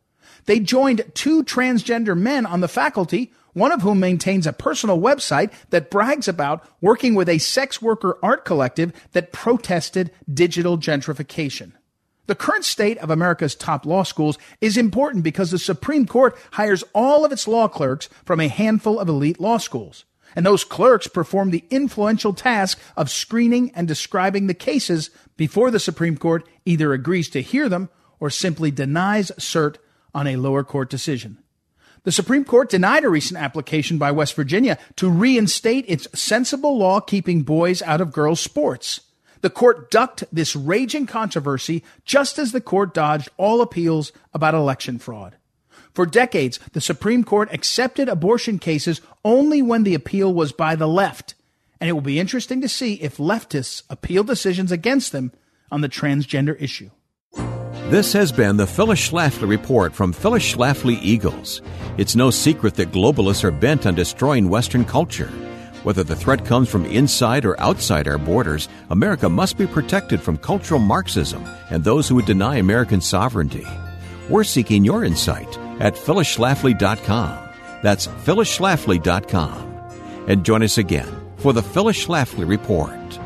They 0.45 0.61
joined 0.61 1.11
two 1.13 1.43
transgender 1.43 2.17
men 2.17 2.45
on 2.45 2.61
the 2.61 2.69
faculty, 2.69 3.33
one 3.51 3.73
of 3.73 3.81
whom 3.81 3.99
maintains 3.99 4.47
a 4.47 4.53
personal 4.53 4.97
website 4.97 5.51
that 5.71 5.91
brags 5.91 6.29
about 6.29 6.65
working 6.79 7.15
with 7.15 7.27
a 7.27 7.39
sex 7.39 7.81
worker 7.81 8.17
art 8.23 8.45
collective 8.45 8.93
that 9.11 9.33
protested 9.33 10.09
digital 10.33 10.77
gentrification. 10.77 11.73
The 12.29 12.35
current 12.35 12.63
state 12.63 12.99
of 12.99 13.09
America's 13.09 13.55
top 13.55 13.87
law 13.87 14.03
schools 14.03 14.37
is 14.61 14.77
important 14.77 15.23
because 15.23 15.49
the 15.49 15.57
Supreme 15.57 16.05
Court 16.05 16.37
hires 16.51 16.83
all 16.93 17.25
of 17.25 17.31
its 17.31 17.47
law 17.47 17.67
clerks 17.67 18.07
from 18.23 18.39
a 18.39 18.47
handful 18.47 18.99
of 18.99 19.09
elite 19.09 19.39
law 19.39 19.57
schools. 19.57 20.05
And 20.35 20.45
those 20.45 20.63
clerks 20.63 21.07
perform 21.07 21.49
the 21.49 21.63
influential 21.71 22.33
task 22.33 22.77
of 22.95 23.09
screening 23.09 23.71
and 23.71 23.87
describing 23.87 24.45
the 24.45 24.53
cases 24.53 25.09
before 25.37 25.71
the 25.71 25.79
Supreme 25.79 26.17
Court 26.17 26.47
either 26.65 26.93
agrees 26.93 27.29
to 27.29 27.41
hear 27.41 27.67
them 27.67 27.89
or 28.19 28.29
simply 28.29 28.69
denies 28.69 29.31
cert 29.39 29.77
on 30.13 30.27
a 30.27 30.35
lower 30.35 30.63
court 30.63 30.91
decision. 30.91 31.39
The 32.03 32.11
Supreme 32.11 32.45
Court 32.45 32.69
denied 32.69 33.05
a 33.05 33.09
recent 33.09 33.39
application 33.39 33.97
by 33.97 34.11
West 34.11 34.35
Virginia 34.35 34.77
to 34.97 35.09
reinstate 35.09 35.85
its 35.87 36.07
sensible 36.13 36.77
law 36.77 36.99
keeping 36.99 37.41
boys 37.41 37.81
out 37.81 38.01
of 38.01 38.11
girls' 38.11 38.39
sports. 38.39 39.01
The 39.41 39.49
court 39.49 39.89
ducked 39.89 40.23
this 40.31 40.55
raging 40.55 41.05
controversy 41.05 41.83
just 42.05 42.37
as 42.37 42.51
the 42.51 42.61
court 42.61 42.93
dodged 42.93 43.29
all 43.37 43.61
appeals 43.61 44.11
about 44.33 44.53
election 44.53 44.99
fraud. 44.99 45.35
For 45.93 46.05
decades, 46.05 46.59
the 46.73 46.81
Supreme 46.81 47.23
Court 47.23 47.49
accepted 47.51 48.09
abortion 48.09 48.59
cases 48.59 49.01
only 49.23 49.61
when 49.61 49.83
the 49.83 49.95
appeal 49.95 50.33
was 50.33 50.51
by 50.51 50.75
the 50.75 50.87
left, 50.87 51.35
and 51.79 51.89
it 51.89 51.93
will 51.93 52.01
be 52.01 52.19
interesting 52.19 52.61
to 52.61 52.69
see 52.69 52.95
if 52.95 53.17
leftists 53.17 53.83
appeal 53.89 54.23
decisions 54.23 54.71
against 54.71 55.11
them 55.11 55.31
on 55.71 55.81
the 55.81 55.89
transgender 55.89 56.55
issue. 56.61 56.89
This 57.89 58.13
has 58.13 58.31
been 58.31 58.57
the 58.57 58.67
Phyllis 58.67 59.09
Schlafly 59.09 59.49
Report 59.49 59.93
from 59.93 60.13
Phyllis 60.13 60.43
Schlafly 60.43 60.99
Eagles. 61.01 61.61
It's 61.97 62.15
no 62.15 62.29
secret 62.29 62.75
that 62.75 62.91
globalists 62.91 63.43
are 63.43 63.51
bent 63.51 63.87
on 63.87 63.95
destroying 63.95 64.47
Western 64.47 64.85
culture. 64.85 65.31
Whether 65.89 66.03
the 66.03 66.15
threat 66.15 66.45
comes 66.45 66.69
from 66.69 66.85
inside 66.85 67.45
or 67.45 67.59
outside 67.59 68.07
our 68.07 68.19
borders, 68.19 68.69
America 68.91 69.27
must 69.27 69.57
be 69.57 69.65
protected 69.65 70.21
from 70.21 70.37
cultural 70.37 70.79
Marxism 70.79 71.43
and 71.71 71.83
those 71.83 72.07
who 72.07 72.13
would 72.13 72.27
deny 72.27 72.57
American 72.57 73.01
sovereignty. 73.01 73.65
We're 74.29 74.43
seeking 74.43 74.85
your 74.85 75.03
insight 75.03 75.57
at 75.79 75.95
phyllisschlafly.com. 75.95 77.49
That's 77.81 78.05
phyllisschlafly.com. 78.05 79.89
And 80.27 80.45
join 80.45 80.61
us 80.61 80.77
again 80.77 81.11
for 81.37 81.53
the 81.53 81.63
Phyllis 81.63 82.05
Schlafly 82.05 82.47
Report. 82.47 83.19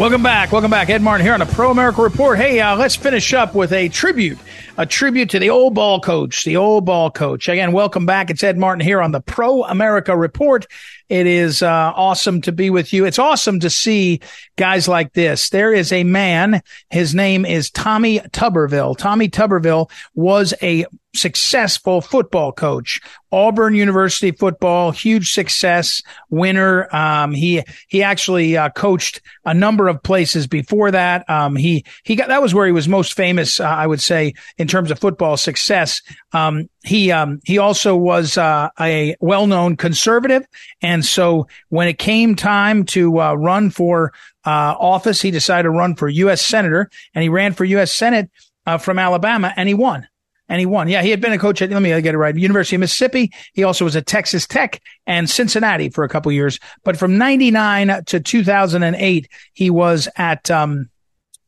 Welcome 0.00 0.22
back. 0.22 0.50
Welcome 0.50 0.70
back. 0.70 0.88
Ed 0.88 1.02
Martin 1.02 1.26
here 1.26 1.34
on 1.34 1.42
a 1.42 1.46
Pro 1.46 1.70
America 1.70 2.00
Report. 2.00 2.38
Hey, 2.38 2.58
uh, 2.58 2.74
let's 2.74 2.96
finish 2.96 3.34
up 3.34 3.54
with 3.54 3.70
a 3.74 3.90
tribute, 3.90 4.38
a 4.78 4.86
tribute 4.86 5.28
to 5.28 5.38
the 5.38 5.50
old 5.50 5.74
ball 5.74 6.00
coach, 6.00 6.42
the 6.44 6.56
old 6.56 6.86
ball 6.86 7.10
coach. 7.10 7.50
Again, 7.50 7.72
welcome 7.72 8.06
back. 8.06 8.30
It's 8.30 8.42
Ed 8.42 8.56
Martin 8.56 8.80
here 8.82 9.02
on 9.02 9.12
the 9.12 9.20
Pro 9.20 9.62
America 9.62 10.16
Report. 10.16 10.66
It 11.10 11.26
is 11.26 11.60
uh, 11.60 11.92
awesome 11.94 12.40
to 12.42 12.52
be 12.52 12.70
with 12.70 12.92
you. 12.92 13.04
It's 13.04 13.18
awesome 13.18 13.58
to 13.60 13.68
see 13.68 14.20
guys 14.56 14.86
like 14.86 15.12
this. 15.12 15.50
There 15.50 15.74
is 15.74 15.92
a 15.92 16.04
man. 16.04 16.62
His 16.88 17.14
name 17.14 17.44
is 17.44 17.68
Tommy 17.70 18.20
Tuberville. 18.20 18.96
Tommy 18.96 19.28
Tuberville 19.28 19.90
was 20.14 20.54
a 20.62 20.86
successful 21.14 22.00
football 22.00 22.52
coach. 22.52 23.00
Auburn 23.32 23.74
University 23.74 24.32
football, 24.32 24.90
huge 24.90 25.32
success, 25.32 26.02
winner. 26.30 26.94
Um, 26.94 27.32
he 27.32 27.62
he 27.88 28.02
actually 28.02 28.56
uh, 28.56 28.70
coached 28.70 29.20
a 29.44 29.54
number 29.54 29.88
of 29.88 30.02
places 30.02 30.46
before 30.46 30.90
that. 30.90 31.28
Um, 31.28 31.56
he 31.56 31.84
he 32.04 32.16
got 32.16 32.28
that 32.28 32.42
was 32.42 32.54
where 32.54 32.66
he 32.66 32.72
was 32.72 32.88
most 32.88 33.14
famous, 33.14 33.60
uh, 33.60 33.64
I 33.64 33.86
would 33.86 34.00
say, 34.00 34.34
in 34.58 34.68
terms 34.68 34.90
of 34.90 34.98
football 34.98 35.36
success. 35.36 36.02
Um, 36.32 36.68
he 36.84 37.12
um, 37.12 37.40
he 37.44 37.58
also 37.58 37.96
was 37.96 38.36
uh, 38.36 38.70
a 38.80 39.16
well-known 39.20 39.76
conservative, 39.76 40.44
and 40.82 40.99
so 41.04 41.46
when 41.68 41.88
it 41.88 41.98
came 41.98 42.34
time 42.34 42.84
to 42.86 43.20
uh, 43.20 43.34
run 43.34 43.70
for 43.70 44.12
uh, 44.44 44.74
office, 44.78 45.20
he 45.20 45.30
decided 45.30 45.64
to 45.64 45.70
run 45.70 45.94
for 45.94 46.08
U.S. 46.08 46.42
senator, 46.42 46.90
and 47.14 47.22
he 47.22 47.28
ran 47.28 47.52
for 47.52 47.64
U.S. 47.64 47.92
Senate 47.92 48.30
uh, 48.66 48.78
from 48.78 48.98
Alabama, 48.98 49.52
and 49.56 49.68
he 49.68 49.74
won 49.74 50.06
and 50.50 50.58
he 50.58 50.66
won. 50.66 50.88
Yeah, 50.88 51.00
he 51.00 51.10
had 51.10 51.20
been 51.20 51.32
a 51.32 51.38
coach 51.38 51.62
at, 51.62 51.70
let 51.70 51.80
me 51.80 51.88
get 52.02 52.14
it 52.14 52.18
right, 52.18 52.36
University 52.36 52.74
of 52.74 52.80
Mississippi. 52.80 53.32
He 53.54 53.62
also 53.62 53.84
was 53.84 53.94
at 53.94 54.06
Texas 54.06 54.46
Tech 54.46 54.82
and 55.06 55.30
Cincinnati 55.30 55.88
for 55.88 56.02
a 56.02 56.08
couple 56.08 56.32
years. 56.32 56.58
But 56.82 56.96
from 56.96 57.16
99 57.16 58.04
to 58.06 58.20
2008, 58.20 59.28
he 59.52 59.70
was 59.70 60.08
at, 60.16 60.50
um, 60.50 60.89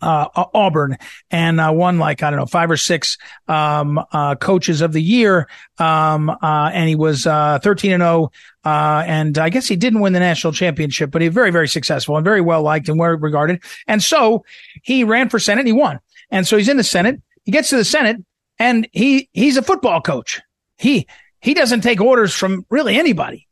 uh, 0.02 0.28
Auburn 0.52 0.98
and 1.30 1.60
uh, 1.60 1.72
won 1.74 1.98
like 1.98 2.22
I 2.22 2.30
don't 2.30 2.38
know 2.38 2.46
five 2.46 2.70
or 2.70 2.76
six 2.76 3.16
um, 3.48 3.98
uh, 4.12 4.34
coaches 4.34 4.80
of 4.80 4.92
the 4.92 5.02
year, 5.02 5.48
um, 5.78 6.28
uh, 6.28 6.70
and 6.72 6.88
he 6.88 6.94
was 6.94 7.26
uh, 7.26 7.58
thirteen 7.62 7.92
and 7.92 8.02
zero. 8.02 8.30
Oh, 8.64 8.70
uh, 8.70 9.02
and 9.06 9.38
I 9.38 9.48
guess 9.48 9.66
he 9.66 9.74
didn't 9.74 10.00
win 10.00 10.12
the 10.12 10.20
national 10.20 10.52
championship, 10.52 11.10
but 11.10 11.22
he 11.22 11.28
very 11.28 11.50
very 11.50 11.68
successful 11.68 12.16
and 12.16 12.24
very 12.24 12.40
well 12.40 12.62
liked 12.62 12.88
and 12.88 12.98
well 12.98 13.10
regarded. 13.10 13.62
And 13.86 14.02
so 14.02 14.44
he 14.82 15.02
ran 15.02 15.28
for 15.28 15.38
Senate 15.38 15.66
he 15.66 15.72
won. 15.72 16.00
And 16.32 16.46
so 16.46 16.56
he's 16.56 16.68
in 16.68 16.78
the 16.78 16.84
Senate. 16.84 17.20
He 17.44 17.52
gets 17.52 17.68
to 17.70 17.76
the 17.76 17.84
Senate 17.84 18.16
and 18.58 18.88
he, 18.92 19.28
he's 19.32 19.56
a 19.56 19.62
football 19.62 20.00
coach. 20.00 20.40
He, 20.78 21.06
he 21.40 21.54
doesn't 21.54 21.82
take 21.82 22.00
orders 22.00 22.34
from 22.34 22.66
really 22.70 22.98
anybody. 22.98 23.46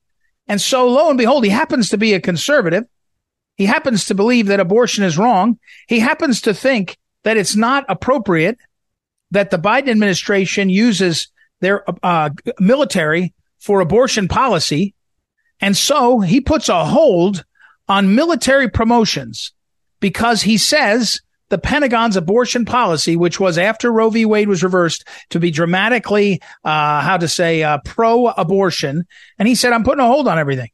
And 0.48 0.60
so 0.60 0.88
lo 0.88 1.10
and 1.10 1.18
behold, 1.18 1.44
he 1.44 1.50
happens 1.50 1.90
to 1.90 1.98
be 1.98 2.14
a 2.14 2.20
conservative. 2.20 2.84
He 3.60 3.66
happens 3.66 4.06
to 4.06 4.14
believe 4.14 4.46
that 4.46 4.58
abortion 4.58 5.04
is 5.04 5.18
wrong. 5.18 5.58
He 5.86 5.98
happens 5.98 6.40
to 6.40 6.54
think 6.54 6.96
that 7.24 7.36
it's 7.36 7.54
not 7.54 7.84
appropriate 7.90 8.56
that 9.32 9.50
the 9.50 9.58
Biden 9.58 9.90
administration 9.90 10.70
uses 10.70 11.28
their 11.60 11.84
uh, 12.02 12.30
military 12.58 13.34
for 13.58 13.82
abortion 13.82 14.28
policy. 14.28 14.94
And 15.60 15.76
so 15.76 16.20
he 16.20 16.40
puts 16.40 16.70
a 16.70 16.86
hold 16.86 17.44
on 17.86 18.14
military 18.14 18.70
promotions 18.70 19.52
because 20.00 20.40
he 20.40 20.56
says 20.56 21.20
the 21.50 21.58
Pentagon's 21.58 22.16
abortion 22.16 22.64
policy, 22.64 23.14
which 23.14 23.38
was 23.38 23.58
after 23.58 23.92
Roe 23.92 24.08
v. 24.08 24.24
Wade 24.24 24.48
was 24.48 24.62
reversed 24.62 25.06
to 25.28 25.38
be 25.38 25.50
dramatically, 25.50 26.40
uh, 26.64 27.02
how 27.02 27.18
to 27.18 27.28
say, 27.28 27.62
uh, 27.62 27.76
pro 27.84 28.28
abortion. 28.28 29.04
And 29.38 29.46
he 29.46 29.54
said, 29.54 29.74
I'm 29.74 29.84
putting 29.84 30.02
a 30.02 30.06
hold 30.06 30.28
on 30.28 30.38
everything. 30.38 30.70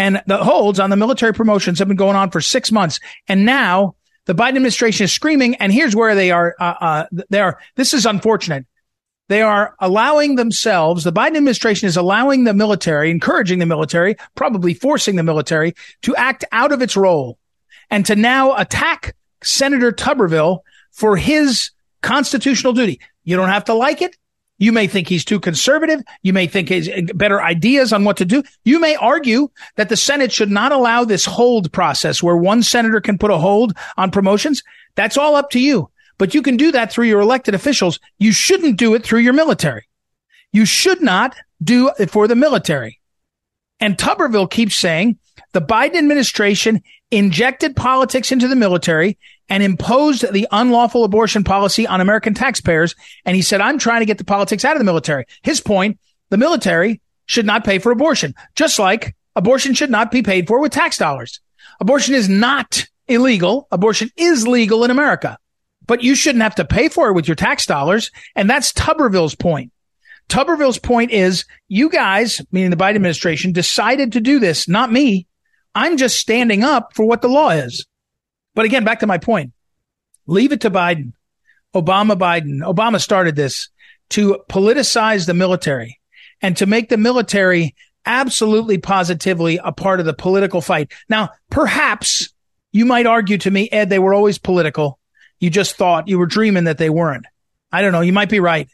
And 0.00 0.22
the 0.26 0.42
holds 0.42 0.80
on 0.80 0.88
the 0.88 0.96
military 0.96 1.34
promotions 1.34 1.78
have 1.78 1.86
been 1.86 1.96
going 1.98 2.16
on 2.16 2.30
for 2.30 2.40
six 2.40 2.72
months. 2.72 3.00
And 3.28 3.44
now 3.44 3.96
the 4.24 4.34
Biden 4.34 4.56
administration 4.56 5.04
is 5.04 5.12
screaming. 5.12 5.56
And 5.56 5.70
here's 5.70 5.94
where 5.94 6.14
they 6.14 6.30
are. 6.30 6.56
Uh, 6.58 6.74
uh, 6.80 7.06
they 7.28 7.42
are. 7.42 7.60
This 7.76 7.92
is 7.92 8.06
unfortunate. 8.06 8.64
They 9.28 9.42
are 9.42 9.74
allowing 9.78 10.36
themselves, 10.36 11.04
the 11.04 11.12
Biden 11.12 11.36
administration 11.36 11.86
is 11.86 11.98
allowing 11.98 12.44
the 12.44 12.54
military, 12.54 13.10
encouraging 13.10 13.58
the 13.58 13.66
military, 13.66 14.16
probably 14.36 14.72
forcing 14.72 15.16
the 15.16 15.22
military 15.22 15.74
to 16.00 16.16
act 16.16 16.46
out 16.50 16.72
of 16.72 16.80
its 16.80 16.96
role 16.96 17.38
and 17.90 18.06
to 18.06 18.16
now 18.16 18.56
attack 18.56 19.14
Senator 19.42 19.92
Tuberville 19.92 20.60
for 20.92 21.14
his 21.18 21.72
constitutional 22.00 22.72
duty. 22.72 23.00
You 23.24 23.36
don't 23.36 23.50
have 23.50 23.66
to 23.66 23.74
like 23.74 24.00
it. 24.00 24.16
You 24.60 24.72
may 24.72 24.86
think 24.86 25.08
he's 25.08 25.24
too 25.24 25.40
conservative. 25.40 26.02
You 26.22 26.32
may 26.34 26.46
think 26.46 26.68
he's 26.68 26.88
uh, 26.88 27.00
better 27.14 27.42
ideas 27.42 27.92
on 27.92 28.04
what 28.04 28.18
to 28.18 28.26
do. 28.26 28.44
You 28.64 28.78
may 28.78 28.94
argue 28.94 29.50
that 29.76 29.88
the 29.88 29.96
Senate 29.96 30.30
should 30.30 30.50
not 30.50 30.70
allow 30.70 31.02
this 31.02 31.24
hold 31.24 31.72
process 31.72 32.22
where 32.22 32.36
one 32.36 32.62
senator 32.62 33.00
can 33.00 33.18
put 33.18 33.30
a 33.30 33.38
hold 33.38 33.72
on 33.96 34.10
promotions. 34.10 34.62
That's 34.94 35.16
all 35.16 35.34
up 35.34 35.50
to 35.50 35.58
you. 35.58 35.90
But 36.18 36.34
you 36.34 36.42
can 36.42 36.58
do 36.58 36.70
that 36.72 36.92
through 36.92 37.06
your 37.06 37.20
elected 37.20 37.54
officials. 37.54 37.98
You 38.18 38.32
shouldn't 38.32 38.76
do 38.76 38.94
it 38.94 39.02
through 39.02 39.20
your 39.20 39.32
military. 39.32 39.88
You 40.52 40.66
should 40.66 41.00
not 41.00 41.34
do 41.62 41.90
it 41.98 42.10
for 42.10 42.28
the 42.28 42.36
military. 42.36 43.00
And 43.80 43.96
Tuberville 43.96 44.50
keeps 44.50 44.76
saying 44.76 45.18
the 45.52 45.62
Biden 45.62 45.96
administration 45.96 46.82
injected 47.10 47.76
politics 47.76 48.32
into 48.32 48.48
the 48.48 48.56
military 48.56 49.18
and 49.48 49.62
imposed 49.62 50.32
the 50.32 50.46
unlawful 50.52 51.04
abortion 51.04 51.42
policy 51.42 51.86
on 51.86 52.00
American 52.00 52.34
taxpayers. 52.34 52.94
And 53.24 53.34
he 53.34 53.42
said, 53.42 53.60
I'm 53.60 53.78
trying 53.78 54.00
to 54.00 54.06
get 54.06 54.18
the 54.18 54.24
politics 54.24 54.64
out 54.64 54.76
of 54.76 54.78
the 54.78 54.84
military. 54.84 55.24
His 55.42 55.60
point, 55.60 55.98
the 56.30 56.36
military 56.36 57.00
should 57.26 57.46
not 57.46 57.64
pay 57.64 57.78
for 57.78 57.92
abortion, 57.92 58.34
just 58.54 58.78
like 58.78 59.16
abortion 59.36 59.74
should 59.74 59.90
not 59.90 60.10
be 60.10 60.22
paid 60.22 60.46
for 60.46 60.60
with 60.60 60.72
tax 60.72 60.96
dollars. 60.96 61.40
Abortion 61.80 62.14
is 62.14 62.28
not 62.28 62.86
illegal. 63.08 63.66
Abortion 63.70 64.10
is 64.16 64.46
legal 64.46 64.84
in 64.84 64.90
America, 64.90 65.38
but 65.86 66.02
you 66.02 66.14
shouldn't 66.14 66.42
have 66.42 66.54
to 66.56 66.64
pay 66.64 66.88
for 66.88 67.08
it 67.08 67.14
with 67.14 67.26
your 67.26 67.34
tax 67.34 67.66
dollars. 67.66 68.10
And 68.36 68.48
that's 68.48 68.72
Tuberville's 68.72 69.34
point. 69.34 69.72
Tuberville's 70.28 70.78
point 70.78 71.10
is 71.10 71.44
you 71.66 71.90
guys, 71.90 72.40
meaning 72.52 72.70
the 72.70 72.76
Biden 72.76 72.96
administration, 72.96 73.52
decided 73.52 74.12
to 74.12 74.20
do 74.20 74.38
this, 74.38 74.68
not 74.68 74.92
me. 74.92 75.26
I'm 75.74 75.96
just 75.96 76.18
standing 76.18 76.64
up 76.64 76.94
for 76.94 77.06
what 77.06 77.22
the 77.22 77.28
law 77.28 77.50
is. 77.50 77.86
But 78.54 78.64
again, 78.64 78.84
back 78.84 79.00
to 79.00 79.06
my 79.06 79.18
point. 79.18 79.52
Leave 80.26 80.52
it 80.52 80.62
to 80.62 80.70
Biden. 80.70 81.12
Obama 81.74 82.18
Biden. 82.18 82.60
Obama 82.60 83.00
started 83.00 83.36
this 83.36 83.68
to 84.10 84.42
politicize 84.48 85.26
the 85.26 85.34
military 85.34 86.00
and 86.42 86.56
to 86.56 86.66
make 86.66 86.88
the 86.88 86.96
military 86.96 87.74
absolutely 88.04 88.78
positively 88.78 89.60
a 89.62 89.72
part 89.72 90.00
of 90.00 90.06
the 90.06 90.14
political 90.14 90.60
fight. 90.60 90.92
Now, 91.08 91.30
perhaps 91.50 92.32
you 92.72 92.84
might 92.84 93.06
argue 93.06 93.38
to 93.38 93.50
me, 93.50 93.68
Ed, 93.70 93.90
they 93.90 93.98
were 93.98 94.14
always 94.14 94.38
political. 94.38 94.98
You 95.38 95.50
just 95.50 95.76
thought 95.76 96.08
you 96.08 96.18
were 96.18 96.26
dreaming 96.26 96.64
that 96.64 96.78
they 96.78 96.90
weren't. 96.90 97.26
I 97.72 97.82
don't 97.82 97.92
know. 97.92 98.00
You 98.00 98.12
might 98.12 98.30
be 98.30 98.40
right. 98.40 98.68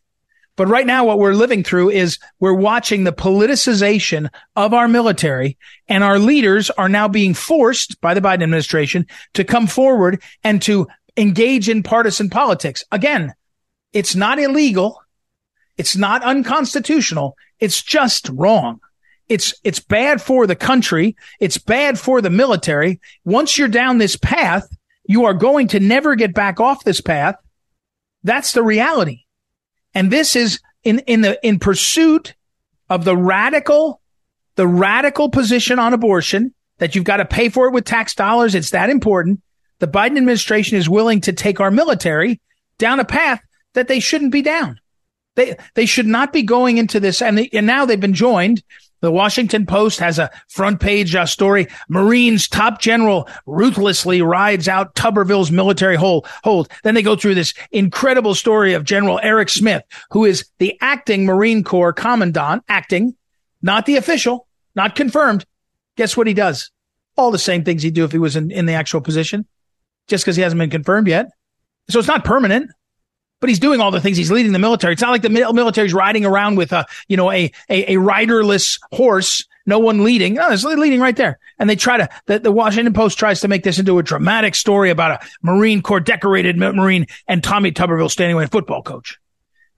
But 0.57 0.68
right 0.68 0.86
now, 0.86 1.04
what 1.04 1.18
we're 1.18 1.34
living 1.34 1.62
through 1.62 1.90
is 1.90 2.18
we're 2.40 2.54
watching 2.54 3.04
the 3.04 3.12
politicization 3.12 4.28
of 4.57 4.72
our 4.72 4.88
military 4.88 5.59
and 5.86 6.02
our 6.02 6.18
leaders 6.18 6.70
are 6.70 6.88
now 6.88 7.09
being 7.09 7.34
forced 7.34 8.00
by 8.00 8.14
the 8.14 8.22
Biden 8.22 8.42
administration 8.42 9.07
to 9.34 9.44
come 9.44 9.66
forward 9.66 10.22
and 10.42 10.62
to 10.62 10.86
engage 11.16 11.68
in 11.68 11.82
partisan 11.82 12.30
politics. 12.30 12.82
Again, 12.90 13.34
it's 13.92 14.14
not 14.14 14.38
illegal. 14.38 15.00
It's 15.76 15.94
not 15.94 16.22
unconstitutional. 16.22 17.36
It's 17.61 17.82
just 17.82 18.30
wrong. 18.30 18.80
It's, 19.28 19.54
it's 19.62 19.80
bad 19.80 20.22
for 20.22 20.46
the 20.46 20.57
country. 20.57 21.16
It's 21.38 21.59
bad 21.59 21.98
for 21.98 22.22
the 22.22 22.30
military. 22.30 23.00
Once 23.24 23.59
you're 23.59 23.68
down 23.68 23.98
this 23.98 24.16
path, 24.16 24.68
you 25.04 25.24
are 25.26 25.34
going 25.34 25.68
to 25.68 25.80
never 25.80 26.14
get 26.14 26.32
back 26.32 26.61
off 26.61 26.84
this 26.84 27.00
path. 27.00 27.36
That's 28.22 28.52
the 28.52 28.62
reality. 28.62 29.25
And 29.97 30.11
this 30.11 30.36
is 30.36 30.61
in, 30.84 30.99
in 31.07 31.22
the, 31.22 31.40
in 31.42 31.59
pursuit 31.59 32.34
of 32.90 33.07
the 33.07 33.16
radical, 33.16 34.03
the 34.57 34.68
radical 34.68 35.30
position 35.30 35.78
on 35.78 35.94
abortion 35.94 36.55
that 36.76 36.94
you've 36.94 37.05
got 37.05 37.16
to 37.16 37.24
pay 37.24 37.49
for 37.49 37.66
it 37.66 37.72
with 37.72 37.86
tax 37.86 38.14
dollars. 38.14 38.55
It's 38.55 38.70
that 38.70 38.90
important. 38.90 39.40
The 39.78 39.88
Biden 39.88 40.18
administration 40.18 40.76
is 40.76 40.86
willing 40.86 41.22
to 41.22 41.32
take 41.32 41.61
our 41.61 41.70
military 41.70 42.42
down 42.76 43.01
a 43.01 43.07
path 43.07 43.40
that 43.72 43.88
they 43.88 43.99
shouldn't 43.99 44.32
be 44.32 44.42
down. 44.42 44.78
They, 45.34 45.57
they 45.74 45.86
should 45.86 46.07
not 46.07 46.30
be 46.30 46.42
going 46.42 46.76
into 46.76 47.01
this. 47.01 47.22
And, 47.22 47.38
they, 47.38 47.49
and 47.55 47.66
now 47.66 47.86
they've 47.86 47.99
been 47.99 48.12
joined 48.12 48.62
the 49.01 49.11
Washington 49.11 49.66
Post 49.66 50.01
has 50.01 50.18
a 50.18 50.30
front 50.49 50.80
page 50.80 51.14
uh, 51.14 51.26
story. 51.26 51.68
Marines 51.88 52.49
top 52.49 52.80
general 52.80 53.28
ruthlessly 53.47 54.22
rides 54.22 54.68
out 54.68 54.94
Tuberville's 54.94 55.51
military 55.51 55.97
hold. 55.97 56.26
hold. 56.44 56.68
Then 56.82 56.94
they 56.94 57.03
go 57.03 57.16
through 57.16 57.34
this 57.34 57.55
incredible 57.70 58.34
story 58.34 58.72
of 58.72 58.84
General 58.84 59.20
Eric 59.22 59.49
Smith, 59.49 59.82
who 60.11 60.24
is 60.24 60.49
the 60.59 60.76
acting 60.80 61.24
Marine 61.24 61.62
Corps 61.62 61.92
commandant, 61.92 62.64
acting, 62.68 63.14
not 63.62 63.86
the 63.86 63.97
official, 63.97 64.47
not 64.74 64.97
confirmed. 64.97 65.44
Guess 65.97 66.16
what 66.16 66.26
he 66.26 66.34
does? 66.34 66.70
All 67.16 67.30
the 67.30 67.38
same 67.38 67.64
things 67.64 67.82
he'd 67.82 67.94
do 67.94 68.05
if 68.05 68.12
he 68.12 68.18
was 68.18 68.36
in, 68.36 68.51
in 68.51 68.66
the 68.66 68.74
actual 68.74 69.01
position, 69.01 69.47
just 70.07 70.24
because 70.24 70.36
he 70.36 70.42
hasn't 70.42 70.59
been 70.59 70.70
confirmed 70.70 71.09
yet. 71.09 71.30
So 71.88 71.99
it's 71.99 72.09
not 72.09 72.24
permanent 72.24 72.70
but 73.41 73.49
he's 73.49 73.59
doing 73.59 73.80
all 73.80 73.91
the 73.91 74.01
things. 74.01 74.16
He's 74.16 74.30
leading 74.30 74.53
the 74.53 74.59
military. 74.59 74.93
It's 74.95 75.03
not 75.03 75.11
like 75.11 75.22
the 75.22 75.30
military's 75.30 75.95
riding 75.95 76.24
around 76.24 76.57
with 76.57 76.72
a, 76.72 76.87
you 77.09 77.16
know, 77.16 77.30
a, 77.30 77.51
a, 77.68 77.95
a 77.95 78.01
riderless 78.01 78.78
horse, 78.93 79.45
no 79.66 79.78
one 79.78 80.05
leading. 80.05 80.34
No, 80.34 80.51
it's 80.51 80.64
leading 80.64 81.01
right 81.01 81.16
there. 81.16 81.39
And 81.59 81.68
they 81.68 81.76
try 81.76 81.99
to, 81.99 82.09
the, 82.26 82.39
the 82.39 82.53
Washington 82.53 82.95
Post 82.95 83.18
tries 83.18 83.41
to 83.41 83.49
make 83.49 83.62
this 83.62 83.78
into 83.78 83.99
a 83.99 84.03
dramatic 84.03 84.55
story 84.55 84.91
about 84.91 85.22
a 85.22 85.26
Marine 85.43 85.82
Corps 85.82 86.01
decorated 86.01 86.57
Marine 86.57 87.07
and 87.28 87.43
Tommy 87.43 87.72
Tuberville 87.72 88.11
standing 88.11 88.41
a 88.41 88.47
football 88.47 88.82
coach. 88.82 89.18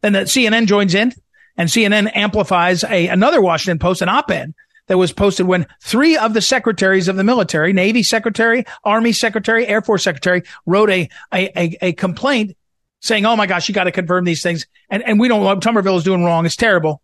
Then 0.02 0.12
the 0.12 0.20
CNN 0.20 0.66
joins 0.66 0.94
in 0.94 1.12
and 1.56 1.68
CNN 1.68 2.10
amplifies 2.14 2.84
a, 2.84 3.08
another 3.08 3.40
Washington 3.40 3.78
Post, 3.78 4.02
an 4.02 4.08
op-ed 4.08 4.54
that 4.86 4.98
was 4.98 5.12
posted 5.12 5.46
when 5.46 5.66
three 5.82 6.16
of 6.16 6.34
the 6.34 6.40
secretaries 6.40 7.08
of 7.08 7.16
the 7.16 7.24
military, 7.24 7.72
Navy 7.72 8.02
secretary, 8.02 8.64
Army 8.84 9.12
secretary, 9.12 9.66
Air 9.66 9.82
Force 9.82 10.02
secretary, 10.02 10.42
wrote 10.66 10.90
a, 10.90 11.08
a, 11.32 11.60
a, 11.60 11.78
a 11.82 11.92
complaint 11.92 12.56
saying, 13.00 13.26
Oh 13.26 13.36
my 13.36 13.46
gosh, 13.46 13.68
you 13.68 13.74
got 13.74 13.84
to 13.84 13.92
confirm 13.92 14.24
these 14.24 14.42
things. 14.42 14.66
And, 14.90 15.02
and 15.02 15.20
we 15.20 15.28
don't 15.28 15.42
what 15.42 15.60
Tuberville 15.60 15.98
is 15.98 16.04
doing 16.04 16.24
wrong. 16.24 16.46
It's 16.46 16.56
terrible. 16.56 17.02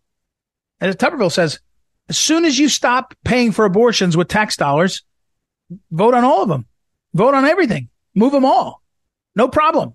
And 0.79 0.89
as 0.89 1.33
says, 1.33 1.59
as 2.09 2.17
soon 2.17 2.45
as 2.45 2.59
you 2.59 2.69
stop 2.69 3.13
paying 3.23 3.51
for 3.51 3.65
abortions 3.65 4.15
with 4.15 4.27
tax 4.27 4.55
dollars, 4.55 5.03
vote 5.91 6.13
on 6.13 6.23
all 6.23 6.43
of 6.43 6.49
them. 6.49 6.65
Vote 7.13 7.33
on 7.33 7.45
everything. 7.45 7.89
Move 8.13 8.31
them 8.31 8.45
all. 8.45 8.81
No 9.35 9.47
problem. 9.47 9.93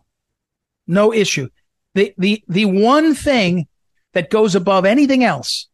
No 0.86 1.12
issue. 1.12 1.48
The, 1.94 2.14
the, 2.18 2.42
the 2.48 2.64
one 2.64 3.14
thing 3.14 3.66
that 4.12 4.30
goes 4.30 4.54
above 4.54 4.84
anything 4.84 5.22
else 5.22 5.68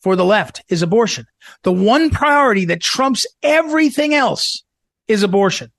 for 0.00 0.16
the 0.16 0.24
left 0.24 0.62
is 0.68 0.82
abortion. 0.82 1.26
The 1.62 1.72
one 1.72 2.10
priority 2.10 2.66
that 2.66 2.80
trumps 2.80 3.26
everything 3.42 4.14
else 4.14 4.64
is 5.08 5.22
abortion. 5.22 5.70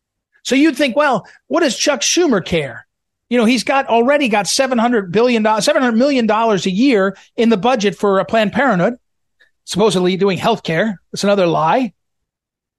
So 0.44 0.56
you'd 0.56 0.78
think, 0.78 0.96
well, 0.96 1.28
what 1.48 1.62
does 1.62 1.78
Chuck 1.78 2.02
Schumer 2.02 2.44
care? 2.44 2.88
You 3.34 3.40
know, 3.40 3.46
he's 3.46 3.64
got 3.64 3.88
already 3.88 4.30
got 4.30 4.46
$700 4.46 5.10
billion, 5.10 5.44
$700 5.44 5.98
million 5.98 6.30
a 6.30 6.56
year 6.70 7.18
in 7.36 7.50
the 7.50 7.58
budget 7.58 7.96
for 7.96 8.20
a 8.20 8.26
Planned 8.26 8.54
Parenthood, 8.54 9.00
supposedly 9.66 10.18
doing 10.18 10.38
health 10.38 10.62
care. 10.62 11.02
It's 11.14 11.24
another 11.24 11.48
lie. 11.48 11.94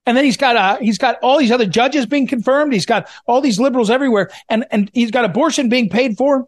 And 0.05 0.15
then 0.15 0.23
he's 0.23 0.37
got, 0.37 0.55
uh, 0.55 0.77
he's 0.77 0.97
got 0.97 1.19
all 1.21 1.39
these 1.39 1.51
other 1.51 1.65
judges 1.65 2.05
being 2.05 2.25
confirmed. 2.25 2.71
He's 2.71 2.85
got 2.85 3.09
all 3.27 3.41
these 3.41 3.59
liberals 3.59 3.89
everywhere 3.89 4.31
and, 4.47 4.63
and 4.71 4.89
he's 4.93 5.11
got 5.11 5.25
abortion 5.25 5.67
being 5.67 5.89
paid 5.89 6.17
for 6.17 6.47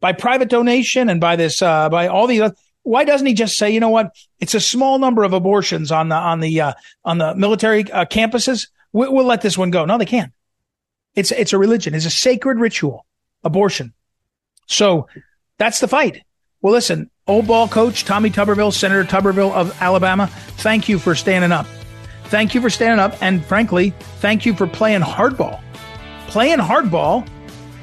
by 0.00 0.14
private 0.14 0.48
donation 0.48 1.10
and 1.10 1.20
by 1.20 1.36
this, 1.36 1.60
uh, 1.60 1.90
by 1.90 2.08
all 2.08 2.26
these. 2.26 2.40
other, 2.40 2.56
Why 2.84 3.04
doesn't 3.04 3.26
he 3.26 3.34
just 3.34 3.58
say, 3.58 3.70
you 3.70 3.80
know 3.80 3.90
what? 3.90 4.16
It's 4.40 4.54
a 4.54 4.60
small 4.60 4.98
number 4.98 5.24
of 5.24 5.34
abortions 5.34 5.92
on 5.92 6.08
the, 6.08 6.16
on 6.16 6.40
the, 6.40 6.58
uh, 6.62 6.72
on 7.04 7.18
the 7.18 7.34
military 7.34 7.82
uh, 7.92 8.06
campuses. 8.06 8.68
We, 8.94 9.10
we'll 9.10 9.26
let 9.26 9.42
this 9.42 9.58
one 9.58 9.70
go. 9.70 9.84
No, 9.84 9.98
they 9.98 10.06
can't. 10.06 10.32
It's, 11.14 11.32
it's 11.32 11.52
a 11.52 11.58
religion. 11.58 11.94
It's 11.94 12.06
a 12.06 12.10
sacred 12.10 12.58
ritual, 12.58 13.04
abortion. 13.46 13.92
So 14.66 15.08
that's 15.58 15.80
the 15.80 15.88
fight. 15.88 16.22
Well, 16.60 16.72
listen, 16.72 17.10
old 17.26 17.46
ball 17.46 17.68
coach 17.68 18.04
Tommy 18.04 18.30
Tuberville, 18.30 18.72
Senator 18.72 19.04
Tuberville 19.04 19.52
of 19.52 19.80
Alabama, 19.80 20.26
thank 20.58 20.88
you 20.88 20.98
for 20.98 21.14
standing 21.14 21.52
up. 21.52 21.66
Thank 22.24 22.54
you 22.54 22.60
for 22.60 22.70
standing 22.70 22.98
up. 22.98 23.22
And 23.22 23.44
frankly, 23.44 23.90
thank 24.20 24.44
you 24.44 24.54
for 24.54 24.66
playing 24.66 25.02
hardball. 25.02 25.60
Playing 26.26 26.58
hardball. 26.58 27.26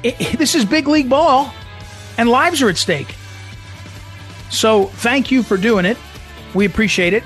It, 0.02 0.20
it, 0.20 0.38
this 0.38 0.54
is 0.54 0.64
big 0.64 0.86
league 0.86 1.08
ball 1.08 1.52
and 2.18 2.28
lives 2.28 2.62
are 2.62 2.68
at 2.68 2.76
stake. 2.76 3.14
So 4.50 4.86
thank 4.86 5.30
you 5.30 5.42
for 5.42 5.56
doing 5.56 5.84
it. 5.84 5.96
We 6.54 6.66
appreciate 6.66 7.14
it 7.14 7.24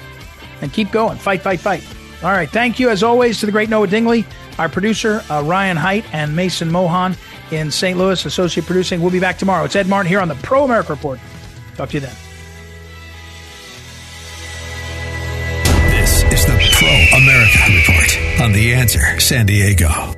and 0.62 0.72
keep 0.72 0.90
going. 0.90 1.18
Fight, 1.18 1.42
fight, 1.42 1.60
fight. 1.60 1.82
All 2.22 2.30
right. 2.30 2.50
Thank 2.50 2.80
you, 2.80 2.90
as 2.90 3.02
always, 3.02 3.38
to 3.40 3.46
the 3.46 3.52
great 3.52 3.68
Noah 3.68 3.86
Dingley, 3.86 4.26
our 4.58 4.68
producer, 4.68 5.22
uh, 5.30 5.42
Ryan 5.44 5.76
Height, 5.76 6.04
and 6.12 6.34
Mason 6.34 6.70
Mohan 6.70 7.16
in 7.52 7.70
St. 7.70 7.96
Louis, 7.96 8.24
associate 8.24 8.66
producing. 8.66 9.00
We'll 9.00 9.12
be 9.12 9.20
back 9.20 9.38
tomorrow. 9.38 9.64
It's 9.64 9.76
Ed 9.76 9.86
Martin 9.86 10.08
here 10.08 10.20
on 10.20 10.28
the 10.28 10.34
Pro 10.36 10.64
America 10.64 10.92
Report. 10.92 11.20
Talk 11.76 11.90
to 11.90 11.94
you 11.94 12.00
then. 12.00 12.14
This 15.90 16.22
is 16.24 16.46
the 16.46 16.58
Pro 16.72 17.18
America 17.18 17.58
Report 17.68 18.40
on 18.40 18.52
The 18.52 18.74
Answer 18.74 19.20
San 19.20 19.46
Diego. 19.46 20.17